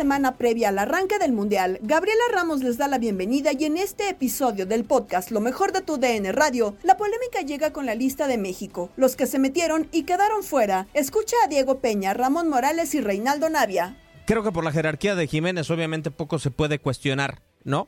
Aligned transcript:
Semana 0.00 0.38
previa 0.38 0.70
al 0.70 0.78
arranque 0.78 1.18
del 1.18 1.32
Mundial. 1.32 1.78
Gabriela 1.82 2.22
Ramos 2.32 2.62
les 2.62 2.78
da 2.78 2.88
la 2.88 2.96
bienvenida 2.96 3.50
y 3.52 3.66
en 3.66 3.76
este 3.76 4.08
episodio 4.08 4.64
del 4.64 4.86
podcast 4.86 5.30
Lo 5.30 5.40
mejor 5.40 5.72
de 5.72 5.82
tu 5.82 5.98
DN 5.98 6.32
Radio, 6.32 6.74
la 6.84 6.96
polémica 6.96 7.42
llega 7.42 7.74
con 7.74 7.84
la 7.84 7.94
lista 7.94 8.26
de 8.26 8.38
México, 8.38 8.88
los 8.96 9.14
que 9.14 9.26
se 9.26 9.38
metieron 9.38 9.88
y 9.92 10.04
quedaron 10.04 10.42
fuera. 10.42 10.86
Escucha 10.94 11.36
a 11.44 11.48
Diego 11.48 11.80
Peña, 11.80 12.14
Ramón 12.14 12.48
Morales 12.48 12.94
y 12.94 13.02
Reinaldo 13.02 13.50
Navia. 13.50 13.94
Creo 14.24 14.42
que 14.42 14.52
por 14.52 14.64
la 14.64 14.72
jerarquía 14.72 15.14
de 15.14 15.26
Jiménez 15.26 15.70
obviamente 15.70 16.10
poco 16.10 16.38
se 16.38 16.50
puede 16.50 16.78
cuestionar, 16.78 17.42
¿no? 17.62 17.86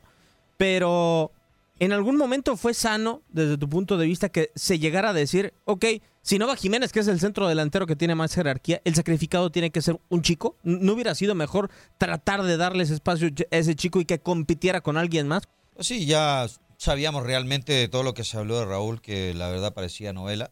Pero 0.57 1.31
¿En 1.79 1.91
algún 1.91 2.17
momento 2.17 2.55
fue 2.55 2.73
sano, 2.73 3.23
desde 3.29 3.57
tu 3.57 3.67
punto 3.67 3.97
de 3.97 4.05
vista, 4.05 4.29
que 4.29 4.51
se 4.55 4.77
llegara 4.77 5.09
a 5.09 5.13
decir, 5.13 5.53
ok, 5.65 5.85
si 6.21 6.37
no 6.37 6.47
va 6.47 6.55
Jiménez, 6.55 6.91
que 6.91 6.99
es 6.99 7.07
el 7.07 7.19
centro 7.19 7.47
delantero 7.47 7.87
que 7.87 7.95
tiene 7.95 8.15
más 8.15 8.33
jerarquía, 8.33 8.81
el 8.85 8.95
sacrificado 8.95 9.51
tiene 9.51 9.71
que 9.71 9.81
ser 9.81 9.99
un 10.09 10.21
chico? 10.21 10.55
¿No 10.63 10.93
hubiera 10.93 11.15
sido 11.15 11.35
mejor 11.35 11.71
tratar 11.97 12.43
de 12.43 12.57
darles 12.57 12.91
espacio 12.91 13.29
a 13.51 13.57
ese 13.57 13.75
chico 13.75 13.99
y 13.99 14.05
que 14.05 14.19
compitiera 14.19 14.81
con 14.81 14.97
alguien 14.97 15.27
más? 15.27 15.43
Pues 15.73 15.87
sí, 15.87 16.05
ya 16.05 16.47
sabíamos 16.77 17.23
realmente 17.23 17.73
de 17.73 17.87
todo 17.87 18.03
lo 18.03 18.13
que 18.13 18.23
se 18.23 18.37
habló 18.37 18.59
de 18.59 18.65
Raúl, 18.65 19.01
que 19.01 19.33
la 19.33 19.49
verdad 19.49 19.73
parecía 19.73 20.13
novela. 20.13 20.51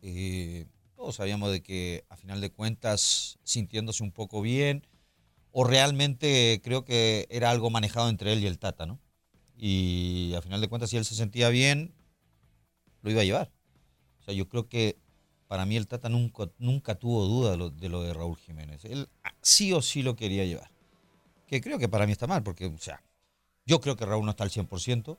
Y 0.00 0.64
todos 0.94 1.16
sabíamos 1.16 1.50
de 1.50 1.62
que, 1.62 2.04
a 2.08 2.16
final 2.16 2.40
de 2.40 2.52
cuentas, 2.52 3.38
sintiéndose 3.42 4.04
un 4.04 4.12
poco 4.12 4.40
bien, 4.40 4.86
o 5.50 5.64
realmente 5.64 6.60
creo 6.62 6.84
que 6.84 7.26
era 7.30 7.50
algo 7.50 7.70
manejado 7.70 8.08
entre 8.08 8.32
él 8.32 8.44
y 8.44 8.46
el 8.46 8.60
Tata, 8.60 8.86
¿no? 8.86 9.00
Y 9.58 10.34
a 10.36 10.40
final 10.40 10.60
de 10.60 10.68
cuentas, 10.68 10.90
si 10.90 10.96
él 10.96 11.04
se 11.04 11.16
sentía 11.16 11.48
bien, 11.48 11.92
lo 13.02 13.10
iba 13.10 13.22
a 13.22 13.24
llevar. 13.24 13.50
O 14.20 14.24
sea, 14.24 14.32
yo 14.32 14.48
creo 14.48 14.68
que 14.68 14.96
para 15.48 15.66
mí 15.66 15.76
el 15.76 15.88
Tata 15.88 16.08
nunca, 16.08 16.48
nunca 16.58 16.94
tuvo 16.94 17.24
duda 17.24 17.52
de 17.52 17.88
lo, 17.88 18.02
de 18.02 18.14
Raúl 18.14 18.36
Jiménez. 18.36 18.84
Él 18.84 19.08
sí 19.42 19.72
o 19.72 19.82
sí 19.82 20.02
lo 20.02 20.14
quería 20.14 20.44
llevar. 20.44 20.70
Que 21.46 21.60
creo 21.60 21.78
que 21.78 21.88
para 21.88 22.06
mí 22.06 22.12
está 22.12 22.26
mal, 22.26 22.42
porque, 22.42 22.66
o 22.66 22.78
sea, 22.78 23.02
yo 23.66 23.80
creo 23.80 23.96
que 23.96 24.06
Raúl 24.06 24.24
no 24.24 24.30
está 24.30 24.44
al 24.44 24.50
100%. 24.50 25.16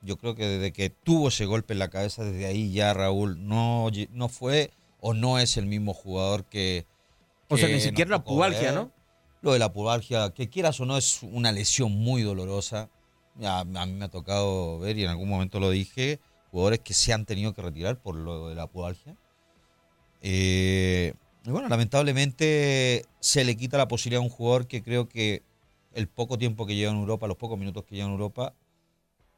Yo 0.00 0.16
creo 0.16 0.34
que 0.34 0.46
desde 0.46 0.72
que 0.72 0.90
tuvo 0.90 1.28
ese 1.28 1.44
golpe 1.44 1.74
en 1.74 1.78
la 1.78 1.90
cabeza, 1.90 2.24
desde 2.24 2.46
ahí 2.46 2.72
ya 2.72 2.92
Raúl 2.94 3.46
no, 3.46 3.88
no 4.10 4.28
fue 4.28 4.72
o 4.98 5.14
no 5.14 5.38
es 5.38 5.56
el 5.56 5.66
mismo 5.66 5.94
jugador 5.94 6.44
que... 6.46 6.86
o 7.48 7.56
sea, 7.56 7.68
ni 7.68 7.80
siquiera 7.80 8.10
la 8.10 8.24
pubalgia, 8.24 8.72
¿no? 8.72 8.90
Lo 9.42 9.52
de 9.52 9.58
la 9.58 9.72
pubalgia, 9.72 10.30
que 10.30 10.48
quieras 10.48 10.80
o 10.80 10.86
no, 10.86 10.96
es 10.96 11.22
una 11.22 11.52
lesión 11.52 11.92
muy 11.92 12.22
dolorosa. 12.22 12.88
A, 13.40 13.64
mí 13.64 13.92
me 13.92 14.04
ha 14.04 14.10
tocado 14.10 14.78
ver 14.78 14.98
y 14.98 15.04
en 15.04 15.10
algún 15.10 15.28
momento 15.28 15.58
lo 15.58 15.70
dije, 15.70 16.20
jugadores 16.50 16.80
que 16.80 16.92
se 16.92 17.12
han 17.12 17.24
tenido 17.24 17.54
que 17.54 17.62
retirar 17.62 18.00
por 18.00 18.14
lo 18.14 18.48
de 18.48 18.54
la 18.54 18.66
pubalgia. 18.66 19.16
Eh, 20.20 21.14
y 21.44 21.50
bueno, 21.50 21.68
lamentablemente 21.68 23.06
se 23.20 23.44
le 23.44 23.56
quita 23.56 23.78
la 23.78 23.88
posibilidad 23.88 24.20
a 24.20 24.24
un 24.24 24.30
jugador 24.30 24.66
que 24.66 24.82
creo 24.82 25.08
que 25.08 25.42
el 25.94 26.08
poco 26.08 26.38
tiempo 26.38 26.66
que 26.66 26.76
lleva 26.76 26.92
en 26.92 26.98
Europa, 26.98 27.26
los 27.26 27.36
pocos 27.36 27.58
minutos 27.58 27.84
que 27.84 27.96
lleva 27.96 28.06
en 28.06 28.12
Europa, 28.12 28.54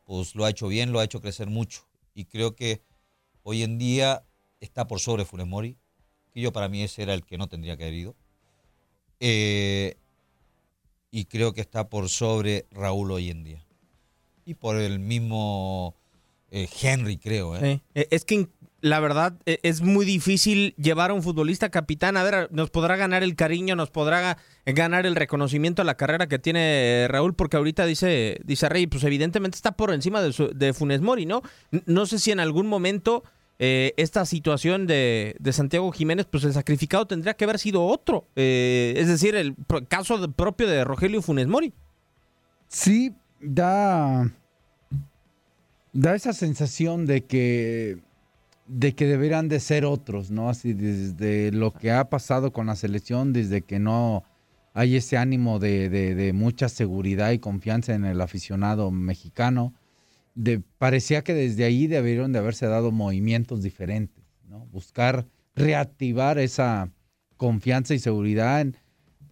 pues 0.05 0.35
lo 0.35 0.45
ha 0.45 0.51
hecho 0.51 0.69
bien, 0.69 0.93
lo 0.93 0.99
ha 0.99 1.05
hecho 1.05 1.21
crecer 1.21 1.49
mucho. 1.49 1.87
Y 2.15 2.27
creo 2.27 2.55
que 2.55 2.83
hoy 3.43 3.63
en 3.63 3.79
día 3.79 4.25
está 4.61 4.87
por 4.87 5.01
sobre 5.01 5.25
Funes 5.25 5.47
Mori, 5.47 5.77
que 6.33 6.41
yo 6.41 6.53
para 6.53 6.69
mí 6.69 6.83
ese 6.83 7.03
era 7.03 7.15
el 7.15 7.25
que 7.25 7.39
no 7.39 7.49
tendría 7.49 7.77
que 7.77 7.85
haber 7.85 7.95
ido. 7.95 8.15
Eh, 9.21 9.97
y 11.11 11.25
creo 11.27 11.55
que 11.55 11.61
está 11.61 11.89
por 11.89 12.09
sobre 12.09 12.67
Raúl 12.71 13.13
hoy 13.13 13.31
en 13.31 13.45
día 13.45 13.64
y 14.45 14.55
por 14.55 14.77
el 14.77 14.99
mismo 14.99 15.95
eh, 16.51 16.69
Henry, 16.81 17.19
creo. 17.19 17.57
¿eh? 17.57 17.81
¿eh? 17.95 18.09
Es 18.11 18.25
que 18.25 18.49
la 18.81 19.01
verdad 19.01 19.35
e, 19.45 19.59
es 19.63 19.81
muy 19.81 20.07
difícil 20.07 20.75
llevar 20.77 21.11
a 21.11 21.15
un 21.15 21.23
futbolista 21.23 21.69
capitán. 21.71 22.17
A 22.17 22.23
ver, 22.23 22.49
nos 22.53 22.71
podrá 22.71 22.97
ganar 22.97 23.23
el 23.23 23.35
cariño, 23.35 23.75
nos 23.75 23.91
podrá 23.91 24.39
ganar 24.65 25.05
el 25.07 25.17
reconocimiento 25.17 25.83
a 25.83 25.85
la 25.85 25.97
carrera 25.97 26.29
que 26.29 26.39
tiene 26.39 27.07
Raúl, 27.09 27.35
porque 27.35 27.57
ahorita 27.57 27.87
dice, 27.87 28.39
dice 28.45 28.69
Rey, 28.69 28.87
pues 28.87 29.03
evidentemente 29.05 29.57
está 29.57 29.73
por 29.73 29.93
encima 29.93 30.23
de, 30.23 30.53
de 30.55 30.73
Funes 30.73 31.01
Mori, 31.01 31.27
¿no? 31.27 31.43
No 31.87 32.07
sé 32.07 32.19
si 32.19 32.31
en 32.31 32.41
algún 32.41 32.69
momento 32.69 33.25
eh, 33.59 33.93
esta 33.97 34.25
situación 34.25 34.87
de, 34.87 35.35
de, 35.41 35.53
Santiago 35.53 35.91
Jiménez, 35.91 36.27
pues 36.31 36.45
el 36.45 36.53
sacrificado 36.53 37.07
tendría 37.07 37.35
que 37.35 37.45
haber 37.45 37.59
sido 37.59 37.85
otro. 37.85 38.29
es 38.37 39.09
decir, 39.09 39.35
el 39.35 39.57
caso 39.89 40.31
propio 40.33 40.69
de 40.69 40.85
Rogelio 40.85 41.21
Funes 41.21 41.49
Mori. 41.49 41.73
Sí, 42.69 43.13
da, 43.41 44.31
da 45.93 46.15
esa 46.15 46.33
sensación 46.33 47.07
de 47.07 47.25
que, 47.25 47.99
de 48.67 48.95
que 48.95 49.07
deberían 49.07 49.49
de 49.49 49.61
ser 49.61 49.85
otros, 49.85 50.31
¿no? 50.31 50.49
Así 50.49 50.73
desde 50.73 51.53
lo 51.53 51.73
que 51.73 51.91
ha 51.93 52.09
pasado 52.09 52.53
con 52.53 52.67
la 52.67 52.77
selección, 52.77 53.33
desde 53.33 53.63
que 53.63 53.79
no, 53.79 54.25
hay 54.73 54.97
ese 54.97 55.17
ánimo 55.17 55.59
de, 55.59 55.89
de- 55.89 56.33
mucha 56.33 56.69
seguridad 56.69 57.31
y 57.33 57.39
confianza 57.39 57.95
en 57.95 58.05
el 58.05 58.21
aficionado 58.21 58.91
mexicano. 58.91 59.73
De, 60.35 60.61
parecía 60.79 61.23
que 61.23 61.33
desde 61.33 61.65
ahí 61.65 61.87
debieron 61.87 62.33
de 62.33 62.41
haberse 62.41 62.67
dado 62.67 62.91
movimientos 62.91 63.63
diferentes, 63.63 64.25
¿no? 64.49 64.67
Buscar 64.73 65.27
reactivar 65.55 66.39
esa 66.39 66.91
confianza 67.37 67.95
y 67.95 68.01
seguridad. 68.01 68.61
en- 68.63 68.77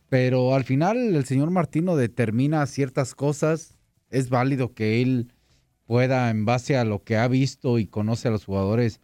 pero 0.08 0.54
al 0.54 0.62
final 0.64 1.16
el 1.16 1.24
señor 1.24 1.50
Martino 1.50 1.96
determina 1.96 2.64
ciertas 2.66 3.14
cosas. 3.14 3.71
Es 4.12 4.30
válido 4.30 4.74
que 4.74 5.02
él 5.02 5.32
pueda, 5.86 6.30
en 6.30 6.44
base 6.44 6.76
a 6.76 6.84
lo 6.84 7.02
que 7.02 7.16
ha 7.16 7.26
visto 7.28 7.78
y 7.78 7.86
conoce 7.86 8.28
a 8.28 8.30
los 8.30 8.44
jugadores, 8.44 9.00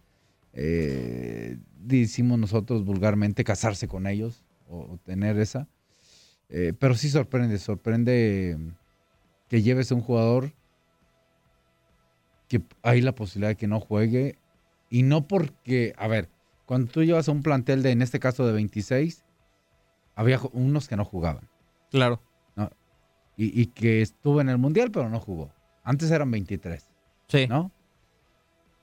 eh, 0.53 1.59
decimos 1.77 2.39
nosotros 2.39 2.85
vulgarmente, 2.85 3.45
casarse 3.45 3.89
con 3.89 4.07
ellos 4.07 4.45
o, 4.69 4.99
tener 5.05 5.39
esa. 5.39 5.69
Eh, 6.49 6.73
pero 6.79 6.95
sí 6.95 7.11
sorprende, 7.11 7.59
sorprende 7.59 8.57
que 9.49 9.63
lleves 9.63 9.91
a 9.91 9.95
un 9.95 10.01
jugador 10.01 10.53
que 12.49 12.63
hay 12.83 13.03
la 13.03 13.15
posibilidad 13.15 13.51
de 13.51 13.57
que 13.57 13.67
no 13.67 13.81
juegue 13.81 14.39
y 14.91 15.03
no 15.03 15.29
porque, 15.29 15.95
a 15.99 16.09
ver, 16.09 16.31
cuando 16.65 16.91
tú 16.91 17.03
llevas 17.03 17.29
a 17.29 17.33
un 17.33 17.43
plantel 17.43 17.83
de, 17.83 17.91
en 17.91 18.03
este 18.03 18.21
caso 18.21 18.47
de 18.47 18.53
26, 18.53 19.25
había 20.15 20.41
unos 20.53 20.89
que 20.89 20.97
no 20.97 21.05
jugaban. 21.05 21.49
Claro. 21.91 22.21
Y, 23.39 23.59
y 23.59 23.67
que 23.69 24.03
estuvo 24.03 24.41
en 24.43 24.51
el 24.51 24.59
Mundial, 24.59 24.91
pero 24.91 25.09
no 25.09 25.19
jugó. 25.21 25.51
Antes 25.85 26.11
eran 26.11 26.31
23. 26.31 26.87
Sí. 27.29 27.47
¿No? 27.47 27.71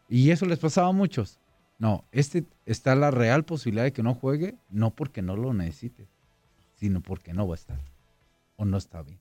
Y 0.09 0.31
eso 0.31 0.45
les 0.47 0.57
pasaba 0.59 0.87
a 0.87 0.91
muchos. 0.93 1.39
No, 1.77 2.05
este 2.11 2.45
está 2.65 2.95
la 2.95 3.11
real 3.11 3.43
posibilidad 3.43 3.83
de 3.83 3.91
que 3.93 4.01
no 4.01 4.15
juegue, 4.15 4.55
no 4.69 4.95
porque 4.95 5.21
no 5.21 5.35
lo 5.35 5.53
necesite, 5.53 6.07
sino 6.73 7.01
porque 7.01 7.33
no 7.33 7.47
va 7.47 7.55
a 7.55 7.57
estar. 7.57 7.79
O 8.55 8.65
no 8.65 8.77
está 8.77 9.03
bien. 9.03 9.19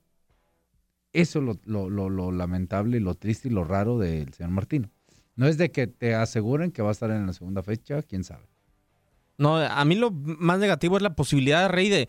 Eso 1.12 1.38
es 1.40 1.44
lo, 1.44 1.58
lo- 1.64 1.90
lo- 1.90 2.10
lo 2.10 2.30
lamentable 2.32 2.96
y 2.98 3.00
lo 3.00 3.14
triste 3.14 3.48
y 3.48 3.50
lo 3.50 3.64
raro 3.64 3.98
del 3.98 4.32
señor 4.34 4.52
Martino. 4.52 4.90
No 5.36 5.46
es 5.48 5.58
de 5.58 5.72
que 5.72 5.88
te 5.88 6.14
aseguren 6.14 6.70
que 6.70 6.82
va 6.82 6.90
a 6.90 6.92
estar 6.92 7.10
en 7.10 7.26
la 7.26 7.32
segunda 7.32 7.62
fecha, 7.64 8.02
quién 8.02 8.22
sabe. 8.22 8.46
No, 9.36 9.56
a 9.56 9.84
mí 9.84 9.96
lo 9.96 10.12
más 10.12 10.60
negativo 10.60 10.96
es 10.96 11.02
la 11.02 11.16
posibilidad, 11.16 11.68
Rey, 11.68 11.88
de, 11.88 12.08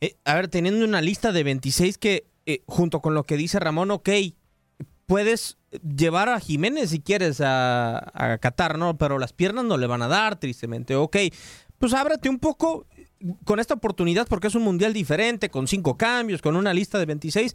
eh, 0.00 0.16
a 0.24 0.34
ver, 0.36 0.48
teniendo 0.48 0.86
una 0.86 1.02
lista 1.02 1.32
de 1.32 1.42
26 1.44 1.98
que, 1.98 2.24
eh, 2.46 2.62
junto 2.66 3.00
con 3.00 3.14
lo 3.14 3.24
que 3.24 3.36
dice 3.36 3.60
Ramón, 3.60 3.90
ok, 3.90 4.08
puedes 5.06 5.58
llevar 5.82 6.28
a 6.28 6.40
Jiménez 6.40 6.90
si 6.90 7.00
quieres 7.00 7.40
a, 7.40 8.10
a 8.14 8.38
Qatar, 8.38 8.78
¿no? 8.78 8.96
Pero 8.98 9.18
las 9.18 9.32
piernas 9.32 9.64
no 9.64 9.76
le 9.76 9.86
van 9.86 10.02
a 10.02 10.08
dar, 10.08 10.38
tristemente. 10.38 10.96
Ok, 10.96 11.16
pues 11.78 11.94
ábrate 11.94 12.28
un 12.28 12.38
poco 12.38 12.86
con 13.44 13.60
esta 13.60 13.74
oportunidad 13.74 14.26
porque 14.26 14.48
es 14.48 14.54
un 14.54 14.62
mundial 14.62 14.92
diferente, 14.92 15.50
con 15.50 15.66
cinco 15.66 15.96
cambios, 15.96 16.42
con 16.42 16.56
una 16.56 16.74
lista 16.74 16.98
de 16.98 17.06
26, 17.06 17.54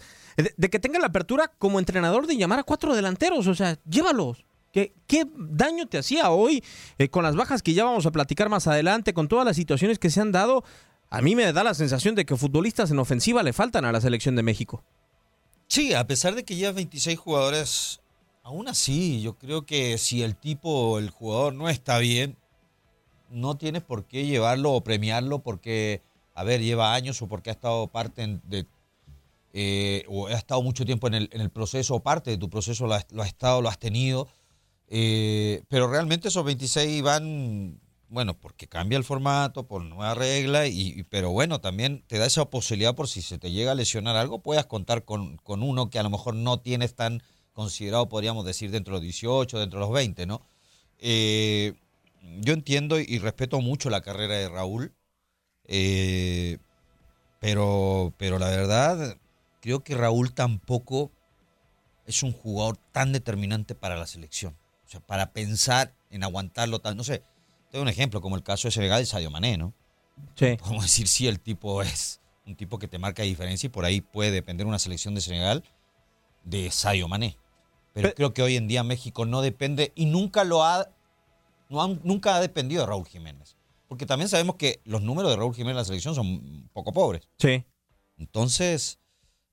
de, 0.56 0.70
que 0.70 0.80
tenga 0.80 1.00
la 1.00 1.08
apertura 1.08 1.52
como 1.58 1.80
entrenador 1.80 2.28
de 2.28 2.38
llamar 2.38 2.60
a 2.60 2.64
cuatro 2.64 2.96
delanteros, 2.96 3.48
o 3.48 3.56
sea, 3.56 3.78
llévalos. 3.90 4.46
¿Qué, 4.72 4.94
qué 5.08 5.26
daño 5.36 5.88
te 5.88 5.98
hacía 5.98 6.30
hoy 6.30 6.64
eh, 6.98 7.10
con 7.10 7.24
las 7.24 7.36
bajas 7.36 7.64
que 7.64 7.74
ya 7.74 7.86
vamos 7.86 8.06
a 8.06 8.12
platicar 8.12 8.50
más 8.50 8.68
adelante, 8.68 9.14
con 9.14 9.28
todas 9.28 9.46
las 9.46 9.56
situaciones 9.56 9.98
que 9.98 10.10
se 10.10 10.22
han 10.22 10.32
dado? 10.32 10.64
A 11.10 11.22
mí 11.22 11.36
me 11.36 11.52
da 11.54 11.64
la 11.64 11.74
sensación 11.74 12.16
de 12.16 12.26
que 12.26 12.36
futbolistas 12.36 12.92
en 12.92 13.00
ofensiva 13.00 13.44
le 13.44 13.54
faltan 13.54 13.86
a 13.86 13.92
la 13.92 14.02
selección 14.02 14.36
de 14.36 14.44
México. 14.44 14.84
Sí, 15.68 15.94
a 15.94 16.06
pesar 16.08 16.36
de 16.36 16.44
que 16.44 16.56
lleva 16.56 16.74
26 16.74 17.18
jugadores, 17.18 18.02
aún 18.44 18.68
así, 18.68 19.22
yo 19.22 19.38
creo 19.38 19.66
que 19.66 19.98
si 19.98 20.24
el 20.24 20.36
tipo, 20.36 21.00
el 21.00 21.10
jugador 21.10 21.54
no 21.54 21.70
está 21.70 21.98
bien, 22.00 22.38
no 23.30 23.58
tienes 23.58 23.84
por 23.84 24.06
qué 24.06 24.26
llevarlo 24.26 24.74
o 24.74 24.82
premiarlo 24.84 25.40
porque, 25.40 26.02
a 26.34 26.44
ver, 26.44 26.62
lleva 26.62 26.94
años 26.94 27.22
o 27.22 27.28
porque 27.28 27.50
ha 27.50 27.54
estado 27.54 27.88
parte 27.88 28.40
de, 28.46 28.66
eh, 29.54 30.06
o 30.08 30.28
ha 30.28 30.34
estado 30.34 30.62
mucho 30.62 30.86
tiempo 30.86 31.08
en 31.08 31.14
el, 31.16 31.30
en 31.32 31.42
el 31.42 31.50
proceso 31.50 31.96
o 31.96 32.00
parte 32.02 32.32
de 32.32 32.38
tu 32.38 32.50
proceso 32.50 32.88
lo 32.88 32.94
has, 32.94 33.06
lo 33.12 33.22
has 33.22 33.30
estado, 33.30 33.62
lo 33.62 33.70
has 33.70 33.80
tenido. 33.80 34.28
eh, 34.90 35.64
pero 35.70 35.90
realmente 35.90 36.30
esos 36.30 36.46
26 36.46 37.02
van, 37.02 37.80
bueno, 38.10 38.38
porque 38.40 38.68
cambia 38.68 38.98
el 38.98 39.04
formato, 39.04 39.68
por 39.68 39.84
nueva 39.84 40.14
regla, 40.16 40.68
y, 40.68 41.04
pero 41.10 41.32
bueno, 41.32 41.60
también 41.60 42.04
te 42.08 42.18
da 42.18 42.26
esa 42.26 42.50
posibilidad 42.50 42.96
por 42.96 43.08
si 43.08 43.22
se 43.22 43.38
te 43.38 43.52
llega 43.52 43.72
a 43.72 43.76
lesionar 43.76 44.16
algo, 44.16 44.40
puedas 44.40 44.66
contar 44.66 45.04
con, 45.04 45.38
con 45.38 45.64
uno 45.64 45.90
que 45.90 46.00
a 46.00 46.04
lo 46.04 46.10
mejor 46.10 46.36
no 46.36 46.60
tienes 46.60 46.96
tan 46.96 47.22
considerado, 47.54 48.08
podríamos 48.08 48.46
decir, 48.46 48.72
dentro 48.72 48.94
de 48.94 48.98
los 49.00 49.04
18, 49.04 49.60
dentro 49.60 49.80
de 49.80 49.86
los 49.86 49.94
20, 49.94 50.26
¿no? 50.26 50.42
Eh, 51.00 51.74
yo 52.40 52.54
entiendo 52.54 53.00
y 53.00 53.20
respeto 53.20 53.60
mucho 53.62 53.90
la 53.90 54.02
carrera 54.02 54.36
de 54.36 54.50
Raúl, 54.50 54.94
eh, 55.66 56.58
pero, 57.40 58.14
pero 58.18 58.40
la 58.40 58.50
verdad, 58.50 59.18
creo 59.62 59.82
que 59.82 59.96
Raúl 59.96 60.34
tampoco 60.34 61.12
es 62.06 62.24
un 62.24 62.32
jugador 62.32 62.78
tan 62.92 63.12
determinante 63.12 63.76
para 63.76 63.98
la 63.98 64.08
selección. 64.08 64.56
O 64.86 64.90
sea, 64.90 65.02
para 65.02 65.34
pensar 65.34 65.94
en 66.10 66.24
aguantarlo 66.24 66.80
tal. 66.80 66.96
No 66.96 67.04
sé, 67.04 67.22
te 67.70 67.78
doy 67.78 67.82
un 67.84 67.90
ejemplo, 67.90 68.22
como 68.22 68.36
el 68.36 68.44
caso 68.44 68.68
de 68.68 68.72
Senegal 68.72 69.00
de 69.02 69.06
Sadio 69.06 69.30
Mané, 69.32 69.58
¿no? 69.58 69.74
Sí. 70.36 70.56
Podemos 70.60 70.84
decir, 70.84 71.08
sí, 71.08 71.28
el 71.28 71.40
tipo 71.40 71.82
es 71.82 72.22
un 72.46 72.56
tipo 72.56 72.80
que 72.80 72.88
te 72.88 72.98
marca 72.98 73.24
diferencia 73.24 73.68
y 73.68 73.70
por 73.70 73.86
ahí 73.86 74.02
puede 74.02 74.32
depender 74.32 74.66
una 74.68 74.80
selección 74.80 75.14
de 75.16 75.22
Senegal 75.22 75.64
de 76.44 76.72
Sadio 76.72 77.08
Mané. 77.08 77.38
Pero 77.94 78.10
Pe- 78.10 78.16
creo 78.16 78.34
que 78.34 78.42
hoy 78.42 78.56
en 78.56 78.68
día 78.68 78.84
México 78.84 79.26
no 79.26 79.42
depende 79.42 79.92
y 79.96 80.06
nunca 80.06 80.44
lo 80.44 80.64
ha, 80.64 80.88
no 81.70 81.88
nunca 82.04 82.36
ha 82.36 82.42
dependido 82.42 82.82
de 82.82 82.88
Raúl 82.88 83.06
Jiménez. 83.08 83.58
Porque 83.88 84.06
también 84.06 84.30
sabemos 84.30 84.56
que 84.56 84.82
los 84.86 85.02
números 85.02 85.32
de 85.32 85.38
Raúl 85.38 85.54
Jiménez 85.56 85.72
en 85.72 85.78
la 85.78 85.86
selección 85.86 86.14
son 86.16 86.70
poco 86.74 86.92
pobres. 86.94 87.28
Sí. 87.38 87.64
Entonces, 88.18 89.00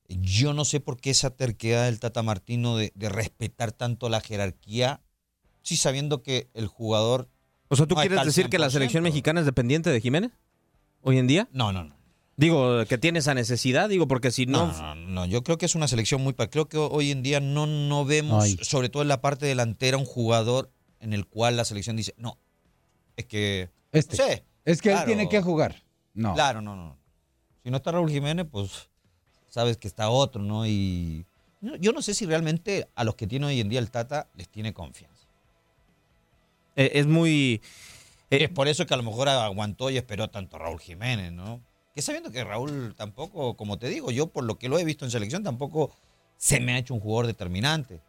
yo 0.07 0.53
no 0.53 0.65
sé 0.65 0.79
por 0.79 0.97
qué 0.99 1.09
esa 1.11 1.29
terquedad 1.31 1.85
del 1.85 1.99
Tata 1.99 2.21
Martino 2.23 2.75
de, 2.77 2.91
de 2.95 3.09
respetar 3.09 3.71
tanto 3.71 4.09
la 4.09 4.21
jerarquía, 4.21 5.01
sí 5.61 5.77
sabiendo 5.77 6.21
que 6.23 6.49
el 6.53 6.67
jugador... 6.67 7.29
O 7.67 7.75
sea, 7.75 7.85
¿tú 7.85 7.95
no 7.95 8.01
quieres 8.01 8.23
decir 8.23 8.49
que 8.49 8.59
la 8.59 8.69
selección 8.69 9.03
100%? 9.03 9.07
mexicana 9.07 9.39
es 9.39 9.45
dependiente 9.45 9.89
de 9.89 10.01
Jiménez? 10.01 10.31
¿Hoy 11.01 11.17
en 11.17 11.27
día? 11.27 11.47
No, 11.51 11.71
no, 11.71 11.83
no. 11.83 11.95
Digo, 12.37 12.85
que 12.85 12.97
tiene 12.97 13.19
esa 13.19 13.33
necesidad, 13.33 13.87
digo, 13.87 14.07
porque 14.07 14.29
si 14.31 14.45
no... 14.45 14.67
No, 14.67 14.95
no, 14.95 15.07
no, 15.07 15.25
yo 15.25 15.43
creo 15.43 15.57
que 15.57 15.65
es 15.65 15.75
una 15.75 15.87
selección 15.87 16.21
muy... 16.21 16.33
Creo 16.33 16.67
que 16.67 16.77
hoy 16.77 17.11
en 17.11 17.23
día 17.23 17.39
no, 17.39 17.65
no 17.65 18.03
vemos, 18.03 18.43
Ay. 18.43 18.57
sobre 18.61 18.89
todo 18.89 19.03
en 19.03 19.07
la 19.07 19.21
parte 19.21 19.45
delantera, 19.45 19.97
un 19.97 20.05
jugador 20.05 20.69
en 20.99 21.13
el 21.13 21.25
cual 21.25 21.55
la 21.55 21.63
selección 21.63 21.95
dice, 21.95 22.13
no, 22.17 22.37
es 23.15 23.25
que... 23.25 23.69
Este. 23.91 24.17
No 24.17 24.23
sé. 24.23 24.45
Es 24.65 24.81
que 24.81 24.91
él 24.91 24.99
tiene 25.05 25.29
que 25.29 25.41
jugar. 25.41 25.83
No. 26.13 26.33
Claro, 26.33 26.61
no, 26.61 26.75
no. 26.75 26.97
Si 27.63 27.69
no 27.69 27.77
está 27.77 27.91
Raúl 27.91 28.09
Jiménez, 28.09 28.45
pues 28.51 28.89
sabes 29.47 29.77
que 29.77 29.87
está 29.87 30.09
otro, 30.09 30.41
¿no? 30.41 30.67
Y 30.67 31.25
no, 31.61 31.75
yo 31.77 31.93
no 31.93 32.01
sé 32.01 32.13
si 32.13 32.25
realmente 32.25 32.89
a 32.95 33.03
los 33.03 33.15
que 33.15 33.27
tiene 33.27 33.45
hoy 33.45 33.61
en 33.61 33.69
día 33.69 33.79
el 33.79 33.89
Tata 33.89 34.29
les 34.35 34.49
tiene 34.49 34.73
confianza. 34.73 35.14
Eh, 36.75 36.91
es 36.93 37.07
muy... 37.07 37.61
Y 38.29 38.43
es 38.43 38.49
por 38.49 38.67
eso 38.67 38.85
que 38.85 38.93
a 38.93 38.97
lo 38.97 39.03
mejor 39.03 39.29
aguantó 39.29 39.89
y 39.89 39.97
esperó 39.97 40.29
tanto 40.29 40.57
Raúl 40.57 40.79
Jiménez, 40.79 41.31
¿no? 41.31 41.61
Que 41.93 42.01
sabiendo 42.01 42.31
que 42.31 42.43
Raúl 42.43 42.93
tampoco, 42.95 43.55
como 43.55 43.77
te 43.77 43.87
digo, 43.87 44.11
yo 44.11 44.27
por 44.27 44.43
lo 44.43 44.57
que 44.57 44.67
lo 44.67 44.77
he 44.77 44.83
visto 44.83 45.05
en 45.05 45.11
selección, 45.11 45.43
tampoco 45.43 45.95
se 46.37 46.59
me 46.59 46.73
ha 46.73 46.77
hecho 46.77 46.93
un 46.93 46.99
jugador 46.99 47.27
determinante. 47.27 48.01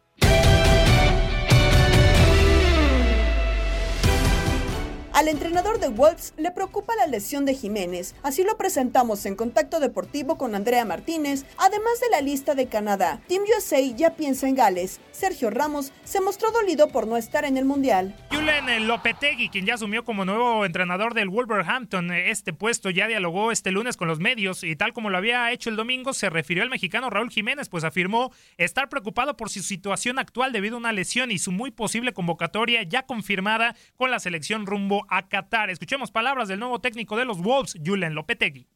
Al 5.17 5.29
entrenador 5.29 5.79
de 5.79 5.87
Wolves 5.87 6.35
le 6.37 6.51
preocupa 6.51 6.95
la 6.95 7.07
lesión 7.07 7.43
de 7.43 7.55
Jiménez, 7.55 8.13
así 8.21 8.43
lo 8.43 8.55
presentamos 8.55 9.25
en 9.25 9.35
Contacto 9.35 9.79
Deportivo 9.79 10.37
con 10.37 10.53
Andrea 10.53 10.85
Martínez, 10.85 11.43
además 11.57 11.99
de 11.99 12.11
la 12.11 12.21
lista 12.21 12.53
de 12.53 12.67
Canadá. 12.67 13.19
Team 13.27 13.41
USA 13.57 13.79
ya 13.79 14.15
piensa 14.15 14.47
en 14.47 14.53
Gales. 14.53 15.01
Sergio 15.11 15.49
Ramos 15.49 15.91
se 16.03 16.21
mostró 16.21 16.51
dolido 16.51 16.89
por 16.89 17.07
no 17.07 17.17
estar 17.17 17.45
en 17.45 17.57
el 17.57 17.65
Mundial. 17.65 18.15
Julen 18.29 18.87
Lopetegui, 18.87 19.49
quien 19.49 19.65
ya 19.65 19.73
asumió 19.73 20.05
como 20.05 20.23
nuevo 20.23 20.63
entrenador 20.65 21.15
del 21.15 21.29
Wolverhampton, 21.29 22.11
este 22.11 22.53
puesto 22.53 22.91
ya 22.91 23.07
dialogó 23.07 23.51
este 23.51 23.71
lunes 23.71 23.97
con 23.97 24.07
los 24.07 24.19
medios 24.19 24.63
y 24.63 24.75
tal 24.75 24.93
como 24.93 25.09
lo 25.09 25.17
había 25.17 25.51
hecho 25.51 25.71
el 25.71 25.77
domingo, 25.77 26.13
se 26.13 26.29
refirió 26.29 26.61
al 26.61 26.69
mexicano 26.69 27.09
Raúl 27.09 27.31
Jiménez, 27.31 27.69
pues 27.69 27.83
afirmó 27.83 28.31
estar 28.57 28.87
preocupado 28.87 29.35
por 29.35 29.49
su 29.49 29.63
situación 29.63 30.19
actual 30.19 30.51
debido 30.51 30.75
a 30.75 30.79
una 30.79 30.91
lesión 30.91 31.31
y 31.31 31.39
su 31.39 31.51
muy 31.51 31.71
posible 31.71 32.13
convocatoria 32.13 32.83
ya 32.83 33.01
confirmada 33.01 33.75
con 33.95 34.11
la 34.11 34.19
selección 34.19 34.67
rumbo 34.67 35.06
a 35.09 35.27
Qatar. 35.27 35.69
Escuchemos 35.69 36.11
palabras 36.11 36.47
del 36.47 36.59
nuevo 36.59 36.79
técnico 36.79 37.17
de 37.17 37.25
los 37.25 37.39
Wolves, 37.41 37.77
Julen 37.83 38.15
Lopetegui. 38.15 38.67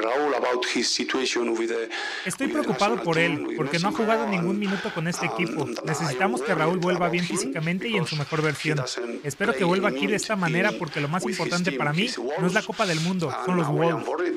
Raúl. 0.00 0.32
Estoy 2.24 2.48
preocupado 2.48 3.00
por 3.04 3.16
él, 3.16 3.54
porque 3.56 3.78
no 3.78 3.90
ha 3.90 3.92
jugado 3.92 4.26
ningún 4.26 4.58
minuto 4.58 4.92
con 4.92 5.06
este 5.06 5.26
equipo. 5.26 5.68
Necesitamos 5.84 6.42
que 6.42 6.52
Raúl 6.52 6.78
vuelva 6.78 7.08
bien 7.08 7.24
físicamente 7.24 7.88
y 7.88 7.96
en 7.96 8.08
su 8.08 8.16
mejor 8.16 8.42
versión. 8.42 8.82
Espero 9.22 9.54
que 9.54 9.62
vuelva 9.62 9.90
aquí 9.90 10.08
de 10.08 10.16
esta 10.16 10.34
manera 10.34 10.72
porque 10.72 11.00
lo 11.00 11.06
más 11.06 11.24
importante 11.24 11.70
para 11.70 11.92
mí 11.92 12.08
no 12.40 12.46
es 12.48 12.54
la 12.54 12.62
Copa 12.62 12.86
del 12.86 12.98
Mundo, 12.98 13.32
son 13.44 13.56
los 13.56 13.68
Wolves. 13.68 14.04
worried 14.04 14.34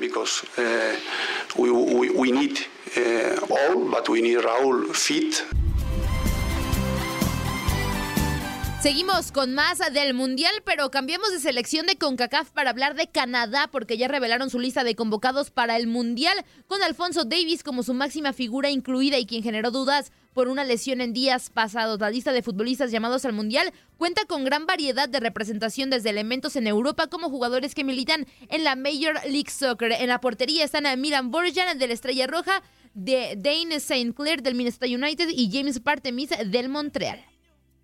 Seguimos 8.82 9.30
con 9.30 9.52
más 9.54 9.78
del 9.92 10.14
Mundial, 10.14 10.54
pero 10.64 10.90
cambiamos 10.90 11.30
de 11.32 11.38
selección 11.38 11.84
de 11.84 11.96
CONCACAF 11.96 12.50
para 12.50 12.70
hablar 12.70 12.94
de 12.94 13.08
Canadá, 13.08 13.68
porque 13.70 13.98
ya 13.98 14.08
revelaron 14.08 14.48
su 14.48 14.58
lista 14.58 14.84
de 14.84 14.94
convocados 14.94 15.50
para 15.50 15.76
el 15.76 15.86
Mundial, 15.86 16.46
con 16.66 16.82
Alfonso 16.82 17.26
Davis 17.26 17.62
como 17.62 17.82
su 17.82 17.92
máxima 17.92 18.32
figura 18.32 18.70
incluida 18.70 19.18
y 19.18 19.26
quien 19.26 19.42
generó 19.42 19.70
dudas 19.70 20.12
por 20.32 20.48
una 20.48 20.64
lesión 20.64 21.02
en 21.02 21.12
días 21.12 21.50
pasados. 21.50 22.00
La 22.00 22.08
lista 22.08 22.32
de 22.32 22.42
futbolistas 22.42 22.90
llamados 22.90 23.26
al 23.26 23.34
Mundial 23.34 23.70
cuenta 23.98 24.24
con 24.24 24.44
gran 24.44 24.64
variedad 24.64 25.10
de 25.10 25.20
representación 25.20 25.90
desde 25.90 26.08
elementos 26.08 26.56
en 26.56 26.66
Europa 26.66 27.08
como 27.08 27.28
jugadores 27.28 27.74
que 27.74 27.84
militan 27.84 28.26
en 28.48 28.64
la 28.64 28.76
Major 28.76 29.14
League 29.26 29.50
Soccer. 29.50 29.92
En 29.92 30.08
la 30.08 30.22
portería 30.22 30.64
están 30.64 30.86
a 30.86 30.96
Miran 30.96 31.30
Borjan 31.30 31.78
de 31.78 31.86
la 31.86 31.92
Estrella 31.92 32.26
Roja, 32.26 32.62
de 32.94 33.34
Dane 33.36 33.74
St. 33.74 34.14
Clair 34.14 34.40
del 34.40 34.54
Minnesota 34.54 34.86
United 34.86 35.28
y 35.28 35.50
James 35.52 35.80
Partemis 35.80 36.30
del 36.46 36.70
Montreal. 36.70 37.29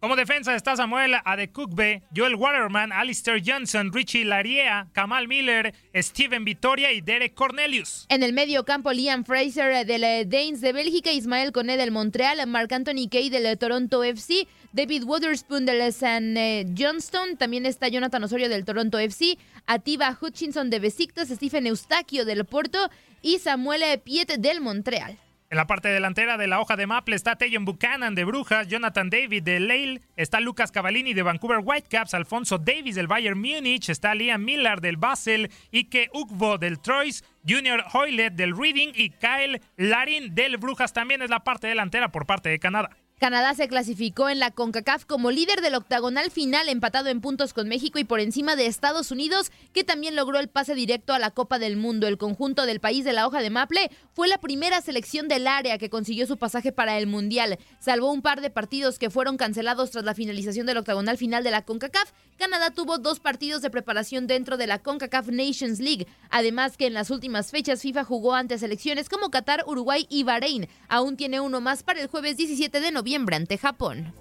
Como 0.06 0.14
defensa 0.14 0.54
está 0.54 0.76
Samuel 0.76 1.16
Adekugbe, 1.24 2.04
Joel 2.14 2.36
Waterman, 2.36 2.92
Alistair 2.92 3.42
Johnson, 3.44 3.92
Richie 3.92 4.24
Laria, 4.24 4.86
Kamal 4.92 5.26
Miller, 5.26 5.74
Steven 5.96 6.44
Vitoria 6.44 6.92
y 6.92 7.00
Derek 7.00 7.34
Cornelius. 7.34 8.06
En 8.08 8.22
el 8.22 8.32
medio 8.32 8.64
campo, 8.64 8.92
Liam 8.92 9.24
Fraser 9.24 9.84
del 9.84 10.04
eh, 10.04 10.24
Danes 10.24 10.60
de 10.60 10.72
Bélgica, 10.72 11.10
Ismael 11.10 11.50
Coné 11.50 11.76
del 11.76 11.90
Montreal, 11.90 12.46
Mark 12.46 12.72
Anthony 12.72 13.08
Kay 13.10 13.30
del 13.30 13.46
eh, 13.46 13.56
Toronto 13.56 14.04
FC, 14.04 14.46
David 14.70 15.02
Waterspoon 15.02 15.66
del 15.66 15.92
San 15.92 16.36
eh, 16.36 16.72
Johnston, 16.78 17.36
también 17.36 17.66
está 17.66 17.88
Jonathan 17.88 18.22
Osorio 18.22 18.48
del 18.48 18.64
Toronto 18.64 19.00
FC, 19.00 19.36
Atiba 19.66 20.16
Hutchinson 20.20 20.70
de 20.70 20.78
Besiktas, 20.78 21.30
Stephen 21.30 21.66
Eustaquio 21.66 22.24
del 22.24 22.44
Porto 22.44 22.78
y 23.22 23.40
Samuel 23.40 23.82
Piet 24.04 24.36
del 24.38 24.60
Montreal. 24.60 25.18
En 25.48 25.58
la 25.58 25.68
parte 25.68 25.88
delantera 25.88 26.36
de 26.36 26.48
la 26.48 26.60
hoja 26.60 26.74
de 26.74 26.88
Maple 26.88 27.14
está 27.14 27.36
Tayon 27.36 27.64
Buchanan 27.64 28.16
de 28.16 28.24
Brujas, 28.24 28.66
Jonathan 28.66 29.08
David 29.08 29.44
de 29.44 29.60
Lille, 29.60 30.00
está 30.16 30.40
Lucas 30.40 30.72
Cavallini 30.72 31.14
de 31.14 31.22
Vancouver 31.22 31.60
Whitecaps, 31.62 32.14
Alfonso 32.14 32.58
Davis 32.58 32.96
del 32.96 33.06
Bayern 33.06 33.38
Múnich, 33.38 33.88
está 33.88 34.16
Liam 34.16 34.42
Miller 34.42 34.80
del 34.80 34.96
Basel, 34.96 35.52
Ike 35.70 36.10
Ugbo 36.12 36.58
del 36.58 36.80
Troyes, 36.80 37.24
Junior 37.48 37.84
Hoylet 37.92 38.34
del 38.34 38.56
Reading 38.56 38.88
y 38.96 39.10
Kyle 39.10 39.60
Larin 39.76 40.34
del 40.34 40.56
Brujas 40.56 40.92
también 40.92 41.22
es 41.22 41.30
la 41.30 41.44
parte 41.44 41.68
delantera 41.68 42.10
por 42.10 42.26
parte 42.26 42.48
de 42.48 42.58
Canadá. 42.58 42.90
Canadá 43.18 43.54
se 43.54 43.66
clasificó 43.66 44.28
en 44.28 44.38
la 44.38 44.50
CONCACAF 44.50 45.06
como 45.06 45.30
líder 45.30 45.62
del 45.62 45.74
octagonal 45.74 46.30
final 46.30 46.68
empatado 46.68 47.08
en 47.08 47.22
puntos 47.22 47.54
con 47.54 47.66
México 47.66 47.98
y 47.98 48.04
por 48.04 48.20
encima 48.20 48.56
de 48.56 48.66
Estados 48.66 49.10
Unidos, 49.10 49.50
que 49.72 49.84
también 49.84 50.16
logró 50.16 50.38
el 50.38 50.48
pase 50.48 50.74
directo 50.74 51.14
a 51.14 51.18
la 51.18 51.30
Copa 51.30 51.58
del 51.58 51.78
Mundo. 51.78 52.06
El 52.08 52.18
conjunto 52.18 52.66
del 52.66 52.78
país 52.78 53.06
de 53.06 53.14
la 53.14 53.26
hoja 53.26 53.40
de 53.40 53.48
Maple 53.48 53.90
fue 54.12 54.28
la 54.28 54.36
primera 54.36 54.82
selección 54.82 55.28
del 55.28 55.46
área 55.46 55.78
que 55.78 55.88
consiguió 55.88 56.26
su 56.26 56.36
pasaje 56.36 56.72
para 56.72 56.98
el 56.98 57.06
Mundial. 57.06 57.58
Salvó 57.80 58.12
un 58.12 58.20
par 58.20 58.42
de 58.42 58.50
partidos 58.50 58.98
que 58.98 59.08
fueron 59.08 59.38
cancelados 59.38 59.92
tras 59.92 60.04
la 60.04 60.12
finalización 60.12 60.66
del 60.66 60.76
octagonal 60.76 61.16
final 61.16 61.42
de 61.42 61.52
la 61.52 61.62
CONCACAF. 61.62 62.12
Canadá 62.36 62.70
tuvo 62.70 62.98
dos 62.98 63.18
partidos 63.18 63.62
de 63.62 63.70
preparación 63.70 64.26
dentro 64.26 64.58
de 64.58 64.66
la 64.66 64.80
CONCACAF 64.80 65.28
Nations 65.28 65.80
League. 65.80 66.06
Además 66.28 66.76
que 66.76 66.86
en 66.86 66.92
las 66.92 67.08
últimas 67.10 67.50
fechas 67.50 67.80
FIFA 67.80 68.04
jugó 68.04 68.34
ante 68.34 68.58
selecciones 68.58 69.08
como 69.08 69.30
Qatar, 69.30 69.64
Uruguay 69.66 70.06
y 70.10 70.22
Bahrein. 70.22 70.68
Aún 70.88 71.16
tiene 71.16 71.40
uno 71.40 71.62
más 71.62 71.82
para 71.82 72.02
el 72.02 72.08
jueves 72.08 72.36
17 72.36 72.78
de 72.78 72.90
noviembre 72.90 73.05
ante 73.14 73.56
Japón. 73.56 74.12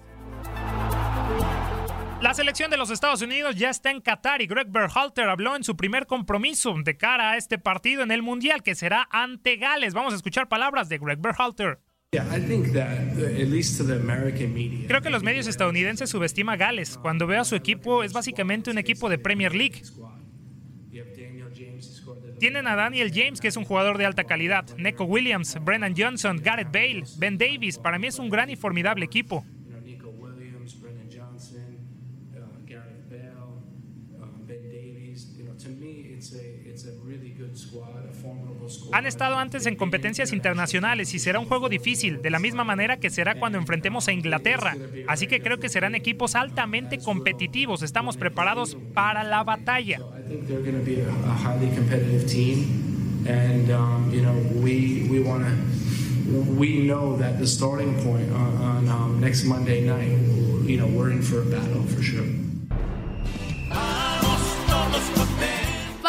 La 2.22 2.32
selección 2.34 2.70
de 2.70 2.76
los 2.76 2.90
Estados 2.90 3.20
Unidos 3.20 3.56
ya 3.56 3.68
está 3.68 3.90
en 3.90 4.00
Qatar 4.00 4.40
y 4.40 4.46
Greg 4.46 4.68
Berhalter 4.68 5.28
habló 5.28 5.54
en 5.54 5.64
su 5.64 5.76
primer 5.76 6.06
compromiso 6.06 6.74
de 6.82 6.96
cara 6.96 7.32
a 7.32 7.36
este 7.36 7.58
partido 7.58 8.02
en 8.02 8.10
el 8.10 8.22
Mundial 8.22 8.62
que 8.62 8.74
será 8.74 9.06
ante 9.10 9.56
Gales. 9.56 9.92
Vamos 9.92 10.14
a 10.14 10.16
escuchar 10.16 10.48
palabras 10.48 10.88
de 10.88 10.98
Greg 10.98 11.18
Berhalter. 11.18 11.80
Creo 14.86 15.02
que 15.02 15.10
los 15.10 15.22
medios 15.22 15.46
estadounidenses 15.46 16.08
subestiman 16.08 16.54
a 16.54 16.56
Gales. 16.56 16.98
Cuando 16.98 17.26
veo 17.26 17.42
a 17.42 17.44
su 17.44 17.56
equipo 17.56 18.02
es 18.02 18.12
básicamente 18.12 18.70
un 18.70 18.78
equipo 18.78 19.10
de 19.10 19.18
Premier 19.18 19.54
League. 19.54 19.82
Tienen 22.38 22.66
a 22.66 22.76
Daniel 22.76 23.10
James, 23.14 23.40
que 23.40 23.48
es 23.48 23.56
un 23.56 23.64
jugador 23.64 23.96
de 23.96 24.04
alta 24.04 24.24
calidad, 24.24 24.66
Neko 24.76 25.04
Williams, 25.04 25.56
Brennan 25.64 25.94
Johnson, 25.96 26.38
Gareth 26.42 26.70
Bale, 26.70 27.04
Ben 27.16 27.38
Davis. 27.38 27.78
Para 27.78 27.98
mí 27.98 28.08
es 28.08 28.18
un 28.18 28.28
gran 28.28 28.50
y 28.50 28.56
formidable 28.56 29.06
equipo. 29.06 29.44
Han 38.92 39.06
estado 39.06 39.36
antes 39.36 39.66
en 39.66 39.76
competencias 39.76 40.32
internacionales 40.32 41.14
y 41.14 41.18
será 41.18 41.38
un 41.38 41.46
juego 41.46 41.68
difícil, 41.68 42.22
de 42.22 42.30
la 42.30 42.38
misma 42.38 42.64
manera 42.64 42.98
que 42.98 43.10
será 43.10 43.38
cuando 43.38 43.58
enfrentemos 43.58 44.08
a 44.08 44.12
Inglaterra. 44.12 44.76
Así 45.08 45.26
que 45.26 45.40
creo 45.40 45.58
que 45.58 45.68
serán 45.68 45.94
equipos 45.94 46.34
altamente 46.34 46.98
competitivos. 46.98 47.82
Estamos 47.82 48.16
preparados 48.16 48.76
para 48.94 49.24
la 49.24 49.42
batalla. 49.44 50.00
we 56.58 56.80
know 56.80 57.16
that 57.16 57.38
the 57.38 57.46
starting 57.46 57.94
point 58.02 58.30
on, 58.32 58.88
um, 58.88 59.20
next 59.20 59.44
Monday 59.44 59.80
night, 59.80 60.10
you 60.68 60.76
know, 60.76 60.86
we're 60.86 61.10
in 61.10 61.22
for 61.22 61.42
a 61.42 61.44
battle 61.44 61.82
for 61.84 62.02
sure. 62.02 62.45